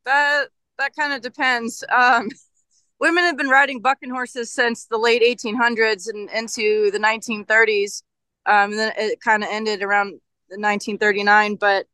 that 0.05 0.47
that 0.77 0.95
kind 0.95 1.13
of 1.13 1.21
depends. 1.21 1.83
Um, 1.89 2.29
women 2.99 3.23
have 3.23 3.38
been 3.38 3.49
riding 3.49 3.81
bucking 3.81 4.09
horses 4.09 4.51
since 4.51 4.85
the 4.85 4.97
late 4.97 5.21
1800s 5.21 6.09
and 6.09 6.29
into 6.29 6.91
the 6.91 6.99
1930s 6.99 8.01
um, 8.47 8.71
and 8.71 8.79
then 8.79 8.93
it 8.97 9.21
kind 9.21 9.43
of 9.43 9.49
ended 9.51 9.83
around 9.83 10.19
1939. 10.47 11.55
But 11.55 11.85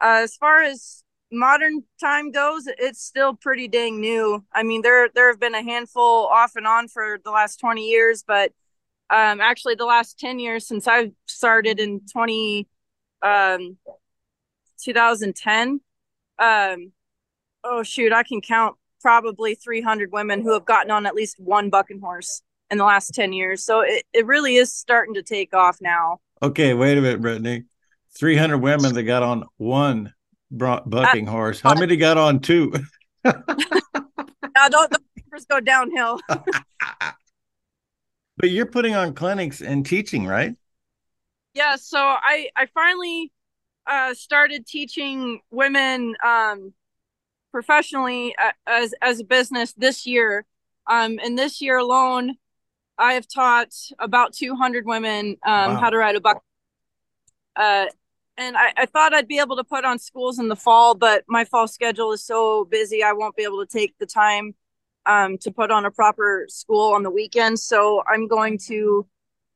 uh, 0.00 0.20
as 0.22 0.36
far 0.36 0.62
as 0.62 1.02
modern 1.32 1.82
time 2.00 2.30
goes, 2.30 2.64
it's 2.66 3.02
still 3.02 3.34
pretty 3.34 3.68
dang 3.68 4.00
new. 4.00 4.44
I 4.52 4.62
mean, 4.62 4.82
there 4.82 5.08
there 5.14 5.28
have 5.28 5.40
been 5.40 5.54
a 5.54 5.62
handful 5.62 6.26
off 6.26 6.56
and 6.56 6.66
on 6.66 6.88
for 6.88 7.18
the 7.24 7.30
last 7.30 7.58
20 7.60 7.82
years, 7.82 8.24
but 8.26 8.52
um, 9.10 9.40
actually 9.40 9.76
the 9.76 9.84
last 9.84 10.18
10 10.18 10.38
years 10.38 10.66
since 10.66 10.88
I've 10.88 11.12
started 11.26 11.78
in 11.78 12.00
20 12.12 12.66
um, 13.22 13.76
2010. 14.82 15.80
Um, 16.38 16.92
oh 17.64 17.82
shoot, 17.82 18.12
I 18.12 18.22
can 18.22 18.40
count 18.40 18.76
probably 19.00 19.54
300 19.54 20.12
women 20.12 20.42
who 20.42 20.52
have 20.52 20.64
gotten 20.64 20.90
on 20.90 21.06
at 21.06 21.14
least 21.14 21.38
one 21.38 21.70
bucking 21.70 22.00
horse 22.00 22.42
in 22.70 22.78
the 22.78 22.84
last 22.84 23.14
10 23.14 23.32
years. 23.32 23.64
So 23.64 23.80
it, 23.80 24.04
it 24.12 24.26
really 24.26 24.56
is 24.56 24.72
starting 24.72 25.14
to 25.14 25.22
take 25.22 25.54
off 25.54 25.78
now. 25.80 26.18
Okay, 26.42 26.74
wait 26.74 26.98
a 26.98 27.00
minute, 27.00 27.20
Brittany. 27.20 27.64
300 28.18 28.58
women 28.58 28.94
that 28.94 29.04
got 29.04 29.22
on 29.22 29.44
one 29.56 30.12
bucking 30.50 31.26
horse. 31.26 31.60
How 31.60 31.74
many 31.74 31.96
got 31.96 32.18
on 32.18 32.40
two? 32.40 32.72
now, 33.24 33.32
don't 34.68 34.90
the 34.90 35.00
numbers 35.16 35.46
go 35.48 35.60
downhill. 35.60 36.20
but 38.36 38.50
you're 38.50 38.66
putting 38.66 38.94
on 38.94 39.14
clinics 39.14 39.60
and 39.60 39.84
teaching, 39.84 40.26
right? 40.26 40.54
Yeah. 41.54 41.76
So 41.76 41.98
I, 41.98 42.48
I 42.54 42.66
finally 42.66 43.32
uh, 43.86 44.14
started 44.14 44.66
teaching 44.66 45.40
women 45.50 46.14
um, 46.24 46.74
professionally 47.50 48.34
uh, 48.36 48.52
as, 48.66 48.94
as 49.00 49.20
a 49.20 49.24
business 49.24 49.72
this 49.72 50.06
year. 50.06 50.44
Um, 50.86 51.18
and 51.22 51.38
this 51.38 51.60
year 51.60 51.78
alone, 51.78 52.36
I 52.98 53.14
have 53.14 53.26
taught 53.28 53.74
about 53.98 54.32
200 54.34 54.86
women 54.86 55.36
um, 55.44 55.74
wow. 55.74 55.76
how 55.76 55.90
to 55.90 55.96
ride 55.96 56.16
a 56.16 56.20
buck. 56.20 56.42
Uh, 57.54 57.86
and 58.38 58.56
I, 58.56 58.72
I, 58.76 58.86
thought 58.86 59.14
I'd 59.14 59.28
be 59.28 59.38
able 59.38 59.56
to 59.56 59.64
put 59.64 59.84
on 59.84 59.98
schools 59.98 60.38
in 60.38 60.48
the 60.48 60.56
fall, 60.56 60.94
but 60.94 61.24
my 61.28 61.44
fall 61.44 61.68
schedule 61.68 62.12
is 62.12 62.22
so 62.22 62.64
busy, 62.64 63.02
I 63.02 63.12
won't 63.12 63.36
be 63.36 63.44
able 63.44 63.64
to 63.64 63.70
take 63.70 63.94
the 63.98 64.06
time 64.06 64.54
um, 65.06 65.38
to 65.38 65.50
put 65.50 65.70
on 65.70 65.84
a 65.84 65.90
proper 65.90 66.46
school 66.48 66.92
on 66.92 67.02
the 67.02 67.10
weekend. 67.10 67.58
So 67.58 68.02
I'm 68.06 68.28
going 68.28 68.58
to 68.66 69.06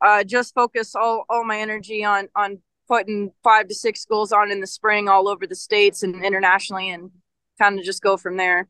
uh, 0.01 0.25
just 0.25 0.55
focus 0.55 0.95
all, 0.95 1.25
all 1.29 1.45
my 1.45 1.59
energy 1.59 2.05
on 2.05 2.29
on 2.35 2.59
putting 2.89 3.31
five 3.45 3.69
to 3.69 3.75
six 3.75 4.01
schools 4.01 4.33
on 4.33 4.51
in 4.51 4.61
the 4.61 4.67
spring 4.67 5.09
all 5.09 5.29
over 5.29 5.47
the 5.47 5.55
states 5.55 6.03
and 6.03 6.25
internationally, 6.25 6.91
and 6.91 7.11
kind 7.59 7.79
of 7.79 7.85
just 7.85 8.03
go 8.03 8.17
from 8.17 8.37
there. 8.37 8.69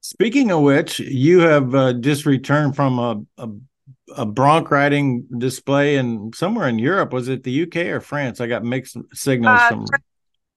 Speaking 0.00 0.50
of 0.50 0.62
which, 0.62 0.98
you 0.98 1.40
have 1.40 1.74
uh, 1.74 1.92
just 1.92 2.26
returned 2.26 2.74
from 2.74 2.98
a, 2.98 3.22
a 3.38 3.48
a 4.16 4.26
bronc 4.26 4.70
riding 4.70 5.26
display 5.38 5.96
in 5.96 6.32
somewhere 6.34 6.68
in 6.68 6.78
Europe. 6.78 7.12
Was 7.12 7.28
it 7.28 7.42
the 7.42 7.62
UK 7.62 7.76
or 7.88 8.00
France? 8.00 8.40
I 8.40 8.46
got 8.46 8.64
mixed 8.64 8.96
signals 9.12 9.60
uh, 9.60 9.68
from 9.68 9.86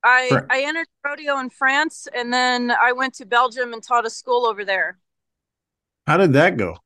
I 0.03 0.41
I 0.49 0.61
entered 0.61 0.87
rodeo 1.03 1.39
in 1.39 1.49
France, 1.49 2.07
and 2.13 2.31
then 2.31 2.71
I 2.71 2.91
went 2.91 3.15
to 3.15 3.25
Belgium 3.25 3.73
and 3.73 3.81
taught 3.81 4.05
a 4.05 4.09
school 4.09 4.45
over 4.45 4.63
there. 4.63 4.99
How 6.05 6.17
did 6.17 6.33
that 6.33 6.57
go? 6.57 6.77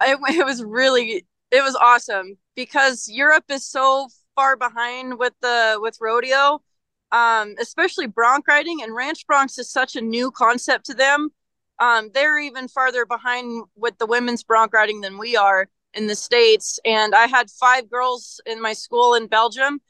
It, 0.00 0.18
it 0.28 0.46
was 0.46 0.62
really 0.62 1.26
it 1.50 1.62
was 1.62 1.74
awesome 1.74 2.38
because 2.54 3.08
Europe 3.08 3.44
is 3.48 3.66
so 3.66 4.08
far 4.36 4.56
behind 4.56 5.18
with 5.18 5.34
the 5.42 5.78
with 5.80 5.98
rodeo, 6.00 6.62
um, 7.10 7.54
especially 7.60 8.06
bronc 8.06 8.46
riding, 8.46 8.82
and 8.82 8.94
ranch 8.94 9.26
broncs 9.26 9.58
is 9.58 9.70
such 9.70 9.96
a 9.96 10.00
new 10.00 10.30
concept 10.30 10.86
to 10.86 10.94
them. 10.94 11.30
Um, 11.78 12.10
they're 12.14 12.38
even 12.38 12.68
farther 12.68 13.06
behind 13.06 13.64
with 13.76 13.98
the 13.98 14.06
women's 14.06 14.44
bronc 14.44 14.72
riding 14.72 15.00
than 15.00 15.18
we 15.18 15.36
are 15.36 15.68
in 15.94 16.06
the 16.06 16.14
states. 16.14 16.78
And 16.84 17.14
I 17.14 17.26
had 17.26 17.50
five 17.50 17.90
girls 17.90 18.40
in 18.46 18.60
my 18.60 18.72
school 18.72 19.14
in 19.14 19.26
Belgium, 19.26 19.80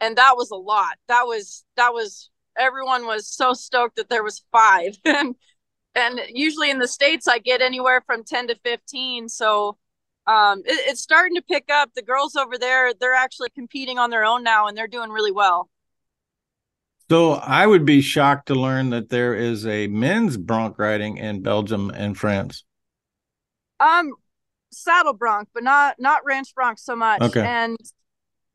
and 0.00 0.16
that 0.16 0.36
was 0.36 0.50
a 0.50 0.56
lot. 0.56 0.96
That 1.08 1.22
was 1.26 1.64
that 1.76 1.92
was 1.92 2.30
everyone 2.58 3.06
was 3.06 3.28
so 3.28 3.52
stoked 3.52 3.96
that 3.96 4.08
there 4.08 4.24
was 4.24 4.44
five, 4.52 4.96
and 5.04 5.34
and 5.94 6.20
usually 6.28 6.70
in 6.70 6.78
the 6.78 6.88
states 6.88 7.28
I 7.28 7.38
get 7.38 7.62
anywhere 7.62 8.02
from 8.06 8.24
ten 8.24 8.48
to 8.48 8.56
fifteen. 8.64 9.28
So 9.28 9.78
um, 10.26 10.60
it, 10.60 10.90
it's 10.90 11.00
starting 11.00 11.36
to 11.36 11.42
pick 11.42 11.70
up. 11.70 11.90
The 11.94 12.02
girls 12.02 12.36
over 12.36 12.58
there, 12.58 12.92
they're 12.94 13.14
actually 13.14 13.50
competing 13.50 13.98
on 13.98 14.10
their 14.10 14.24
own 14.24 14.42
now, 14.42 14.66
and 14.66 14.76
they're 14.76 14.88
doing 14.88 15.10
really 15.10 15.32
well. 15.32 15.70
So 17.08 17.34
I 17.34 17.66
would 17.66 17.84
be 17.84 18.00
shocked 18.00 18.48
to 18.48 18.54
learn 18.54 18.90
that 18.90 19.10
there 19.10 19.34
is 19.34 19.66
a 19.66 19.86
men's 19.86 20.36
bronc 20.36 20.78
riding 20.78 21.18
in 21.18 21.40
Belgium 21.40 21.90
and 21.90 22.18
France. 22.18 22.64
Um, 23.78 24.12
saddle 24.72 25.12
bronc, 25.12 25.48
but 25.54 25.62
not 25.62 25.96
not 25.98 26.24
ranch 26.24 26.54
bronc 26.54 26.78
so 26.78 26.96
much. 26.96 27.22
Okay. 27.22 27.44
And 27.44 27.76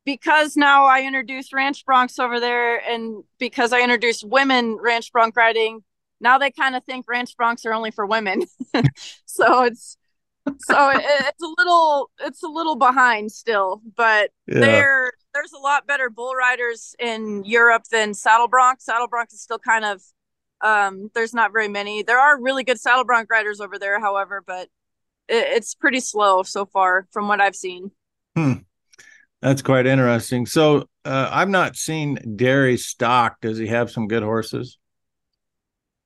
because 0.06 0.58
now 0.58 0.86
I 0.86 1.04
introduced 1.04 1.54
ranch 1.54 1.86
broncs 1.86 2.20
over 2.20 2.40
there, 2.40 2.80
and 2.80 3.24
because 3.40 3.72
I 3.72 3.82
introduced 3.82 4.28
women 4.28 4.78
ranch 4.82 5.12
bronc 5.12 5.36
riding, 5.36 5.84
now 6.20 6.38
they 6.38 6.52
kind 6.52 6.76
of 6.76 6.84
think 6.84 7.06
ranch 7.08 7.36
broncs 7.38 7.66
are 7.66 7.74
only 7.74 7.92
for 7.92 8.06
women. 8.06 8.44
so 9.26 9.64
it's 9.64 9.98
so 10.62 10.90
it, 10.90 11.02
it's 11.04 11.44
a 11.44 11.54
little 11.58 12.10
it's 12.20 12.44
a 12.44 12.48
little 12.48 12.76
behind 12.76 13.32
still, 13.32 13.82
but 13.96 14.32
yeah. 14.48 14.60
there 14.60 15.12
there's 15.34 15.54
a 15.54 15.60
lot 15.60 15.88
better 15.88 16.10
bull 16.10 16.34
riders 16.36 16.96
in 17.00 17.44
Europe 17.46 17.84
than 17.92 18.14
saddle 18.14 18.48
bronc. 18.48 18.82
Saddle 18.82 19.08
bronc 19.08 19.30
is 19.32 19.42
still 19.42 19.60
kind 19.60 19.86
of 19.86 20.02
um, 20.62 21.10
there's 21.16 21.34
not 21.34 21.52
very 21.52 21.68
many. 21.68 22.04
There 22.04 22.20
are 22.20 22.40
really 22.40 22.64
good 22.64 22.80
saddle 22.80 23.04
bronc 23.04 23.30
riders 23.30 23.60
over 23.60 23.80
there, 23.80 24.00
however, 24.00 24.44
but 24.46 24.70
it, 25.28 25.48
it's 25.56 25.74
pretty 25.74 26.00
slow 26.00 26.44
so 26.44 26.66
far 26.66 27.08
from 27.12 27.28
what 27.28 27.42
I've 27.42 27.56
seen. 27.56 27.92
Hmm. 28.36 28.54
That's 29.42 29.64
quite 29.64 29.88
interesting. 29.88 30.46
So 30.46 30.88
uh, 31.04 31.30
I've 31.32 31.50
not 31.50 31.76
seen 31.76 32.36
Derry 32.36 32.78
stock. 32.78 33.42
Does 33.42 33.58
he 33.58 33.68
have 33.68 33.90
some 33.90 34.08
good 34.08 34.24
horses? 34.24 34.78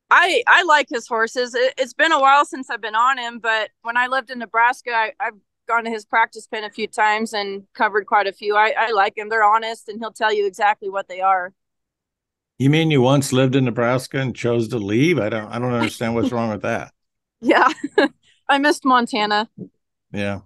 I 0.10 0.44
I 0.48 0.64
like 0.64 0.88
his 0.90 1.08
horses. 1.08 1.54
It, 1.56 1.74
has 1.78 1.94
been 1.94 2.12
a 2.12 2.20
while 2.20 2.46
since 2.46 2.70
I've 2.70 2.82
been 2.82 2.96
on 2.96 3.18
him, 3.18 3.40
but 3.40 3.72
when 3.82 3.98
I 3.98 4.08
lived 4.08 4.30
in 4.30 4.40
Nebraska, 4.40 4.92
I, 4.92 5.12
have 5.20 5.34
gone 5.68 5.84
to 5.86 5.90
his 5.90 6.06
practice 6.06 6.48
pen 6.48 6.64
a 6.64 6.70
few 6.70 6.88
times 6.88 7.34
and 7.34 7.64
covered 7.74 8.06
quite 8.06 8.28
a 8.28 8.34
few. 8.34 8.56
I, 8.56 8.74
I 8.78 8.92
like 8.92 9.18
him. 9.18 9.30
They're 9.30 9.44
honest, 9.44 9.90
and 9.90 10.00
he'll 10.00 10.12
tell 10.12 10.34
you 10.34 10.46
exactly 10.46 10.90
what 10.90 11.08
they 11.08 11.22
are. 11.22 11.54
You 12.58 12.70
mean 12.70 12.90
you 12.90 13.02
once 13.02 13.34
lived 13.34 13.56
in 13.56 13.66
Nebraska 13.66 14.20
and 14.20 14.36
chose 14.36 14.70
to 14.70 14.78
leave? 14.78 15.20
I 15.20 15.30
don't 15.30 15.48
I 15.48 15.60
don't 15.60 15.74
understand 15.74 16.16
what's 16.16 16.32
wrong 16.32 16.50
with 16.50 16.62
that. 16.64 16.92
Yeah, 17.42 17.68
I 18.50 18.58
missed 18.58 18.86
Montana. 18.86 19.50
Yeah. 20.12 20.40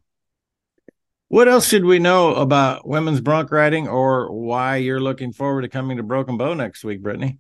What 1.30 1.47
else 1.47 1.67
should 1.67 1.86
we 1.86 1.99
know 1.99 2.34
about 2.34 2.86
women's 2.86 3.22
bronc 3.22 3.51
riding 3.51 3.88
or 3.88 4.30
why 4.34 4.78
you're 4.78 4.99
looking 4.99 5.32
forward 5.32 5.61
to 5.61 5.70
coming 5.70 5.97
to 5.97 6.03
Broken 6.03 6.36
Bow 6.36 6.55
next 6.55 6.84
week, 6.84 7.01
Brittany? 7.01 7.38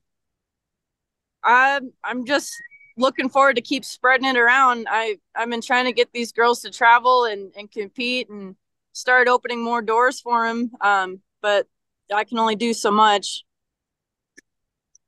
I'm 1.43 1.91
I'm 2.03 2.25
just 2.25 2.53
looking 2.99 3.29
forward 3.29 3.55
to 3.55 3.61
keep 3.61 3.85
spreading 3.85 4.27
it 4.27 4.37
around. 4.37 4.87
I 4.89 5.17
I've 5.35 5.49
been 5.49 5.61
trying 5.61 5.85
to 5.85 5.93
get 5.93 6.11
these 6.13 6.31
girls 6.31 6.61
to 6.61 6.71
travel 6.71 7.25
and 7.25 7.51
and 7.55 7.71
compete 7.71 8.29
and 8.29 8.55
start 8.93 9.27
opening 9.27 9.63
more 9.63 9.81
doors 9.81 10.19
for 10.19 10.47
them. 10.47 10.71
Um, 10.81 11.21
but 11.41 11.67
I 12.13 12.23
can 12.23 12.39
only 12.39 12.55
do 12.55 12.73
so 12.73 12.91
much. 12.91 13.43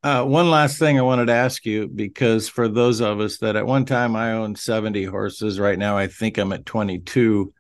Uh, 0.03 0.23
one 0.23 0.49
last 0.49 0.79
thing 0.79 0.97
I 0.97 1.03
wanted 1.03 1.27
to 1.27 1.33
ask 1.33 1.63
you 1.63 1.87
because 1.87 2.49
for 2.49 2.67
those 2.67 3.01
of 3.01 3.19
us 3.19 3.37
that 3.37 3.55
at 3.55 3.67
one 3.67 3.85
time 3.85 4.15
I 4.15 4.31
owned 4.31 4.57
70 4.57 5.03
horses, 5.05 5.59
right 5.59 5.77
now 5.77 5.95
I 5.95 6.07
think 6.07 6.39
I'm 6.39 6.53
at 6.53 6.65
22. 6.65 7.53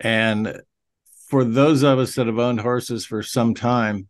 And 0.00 0.60
for 1.28 1.44
those 1.44 1.84
of 1.84 2.00
us 2.00 2.16
that 2.16 2.26
have 2.26 2.38
owned 2.38 2.60
horses 2.60 3.06
for 3.06 3.22
some 3.22 3.54
time, 3.54 4.08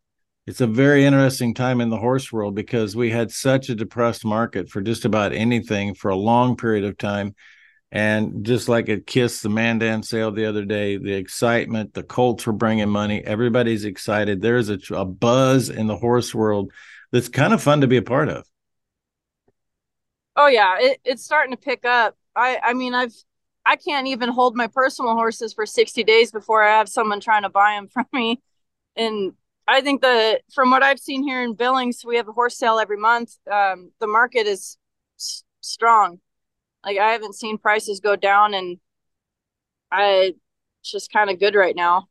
it's 0.49 0.63
a 0.63 0.67
very 0.67 1.05
interesting 1.05 1.53
time 1.53 1.83
in 1.83 1.91
the 1.91 1.99
horse 1.99 2.33
world 2.33 2.55
because 2.55 2.97
we 2.97 3.11
had 3.11 3.31
such 3.31 3.69
a 3.69 3.75
depressed 3.75 4.25
market 4.25 4.71
for 4.71 4.81
just 4.81 5.05
about 5.05 5.35
anything 5.35 5.93
for 5.93 6.09
a 6.09 6.17
long 6.17 6.57
period 6.57 6.85
of 6.85 6.97
time. 6.97 7.35
And 7.93 8.47
just 8.47 8.67
like 8.67 8.89
at 8.89 9.07
Kist, 9.07 9.43
the 9.43 9.51
Mandan 9.51 10.03
sale 10.03 10.33
the 10.33 10.47
other 10.47 10.65
day, 10.65 10.97
the 10.97 11.13
excitement, 11.13 11.93
the 11.93 12.03
Colts 12.03 12.47
were 12.47 12.55
bringing 12.55 12.89
money. 12.89 13.23
Everybody's 13.23 13.85
excited. 13.85 14.41
There's 14.41 14.71
a, 14.71 14.79
a 14.95 15.05
buzz 15.05 15.69
in 15.69 15.87
the 15.87 15.99
horse 15.99 16.35
world 16.35 16.73
that's 17.13 17.29
kind 17.29 17.53
of 17.53 17.63
fun 17.63 17.83
to 17.83 17.87
be 17.87 17.99
a 17.99 18.03
part 18.03 18.31
of. 18.31 18.47
Oh 20.35 20.47
yeah, 20.47 20.79
it, 20.81 20.99
it's 21.05 21.25
starting 21.25 21.55
to 21.55 21.61
pick 21.61 21.85
up. 21.85 22.17
I 22.35 22.59
I 22.63 22.73
mean 22.73 22.95
I've 22.95 23.13
I 23.67 23.77
can't 23.77 24.07
even 24.07 24.31
hold 24.31 24.57
my 24.57 24.69
personal 24.69 25.13
horses 25.13 25.53
for 25.53 25.67
60 25.67 26.05
days 26.05 26.33
before 26.33 26.63
I 26.63 26.79
have 26.79 26.89
someone 26.89 27.21
trying 27.21 27.43
to 27.43 27.51
buy 27.51 27.75
them 27.75 27.89
from 27.89 28.07
me. 28.15 28.41
And 28.97 29.35
I 29.69 29.83
think 29.83 30.01
that 30.01 30.41
from 30.53 30.71
what 30.71 30.83
I've 30.83 30.99
seen 30.99 31.23
here 31.23 31.43
in 31.43 31.53
Billings, 31.53 32.03
we 32.05 32.17
have 32.17 32.27
a 32.27 32.33
horse 32.33 32.57
sale 32.57 32.79
every 32.79 32.97
month. 32.97 33.37
Um, 33.53 33.93
the 34.01 34.07
market 34.07 34.47
is 34.47 34.79
s- 35.19 35.45
strong. 35.61 36.21
Like 36.85 36.97
I 36.97 37.11
haven't 37.11 37.35
seen 37.35 37.59
prices 37.59 38.01
go 38.01 38.17
down, 38.17 38.55
and 38.55 38.79
I 39.93 40.33
it's 40.81 40.91
just 40.91 41.13
kind 41.13 41.29
of 41.29 41.39
good 41.39 41.55
right 41.55 41.77
now. 41.77 42.09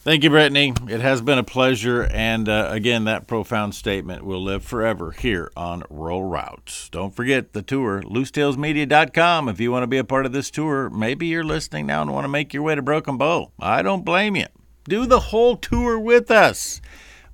Thank 0.00 0.24
you, 0.24 0.30
Brittany. 0.30 0.74
It 0.88 1.00
has 1.00 1.22
been 1.22 1.38
a 1.38 1.44
pleasure. 1.44 2.08
And 2.12 2.48
uh, 2.48 2.66
again, 2.70 3.04
that 3.04 3.28
profound 3.28 3.76
statement 3.76 4.24
will 4.24 4.42
live 4.42 4.64
forever 4.64 5.12
here 5.12 5.52
on 5.56 5.84
Rural 5.88 6.24
Routes. 6.24 6.88
Don't 6.88 7.14
forget 7.14 7.52
the 7.52 7.62
tour, 7.62 8.02
loosetailsmedia.com. 8.02 9.48
If 9.48 9.60
you 9.60 9.70
want 9.70 9.84
to 9.84 9.86
be 9.86 9.98
a 9.98 10.04
part 10.04 10.26
of 10.26 10.32
this 10.32 10.50
tour, 10.50 10.90
maybe 10.90 11.28
you're 11.28 11.44
listening 11.44 11.86
now 11.86 12.02
and 12.02 12.12
want 12.12 12.24
to 12.24 12.28
make 12.28 12.52
your 12.52 12.64
way 12.64 12.74
to 12.74 12.82
Broken 12.82 13.16
Bow. 13.16 13.52
I 13.60 13.82
don't 13.82 14.04
blame 14.04 14.34
you. 14.34 14.46
Do 14.84 15.06
the 15.06 15.20
whole 15.20 15.56
tour 15.56 15.96
with 15.96 16.28
us. 16.30 16.80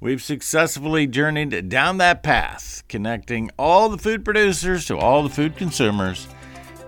We've 0.00 0.22
successfully 0.22 1.06
journeyed 1.06 1.70
down 1.70 1.96
that 1.96 2.22
path, 2.22 2.82
connecting 2.88 3.50
all 3.58 3.88
the 3.88 3.96
food 3.96 4.22
producers 4.22 4.84
to 4.86 4.98
all 4.98 5.22
the 5.22 5.30
food 5.30 5.56
consumers. 5.56 6.28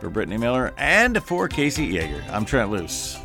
For 0.01 0.11
Brittany 0.11 0.37
Miller 0.37 0.73
and 0.77 1.23
for 1.25 1.49
Casey 1.49 1.87
Yager, 1.87 2.23
I'm 2.31 2.45
Trent 2.45 2.71
Loos. 2.71 3.19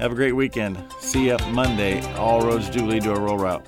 Have 0.00 0.10
a 0.10 0.16
great 0.16 0.32
weekend. 0.32 0.82
See 0.98 1.26
you 1.26 1.34
up 1.34 1.48
Monday. 1.52 2.02
All 2.16 2.40
roads 2.40 2.68
do 2.68 2.84
lead 2.84 3.04
to 3.04 3.12
a 3.12 3.18
Rural 3.18 3.38
Route. 3.38 3.66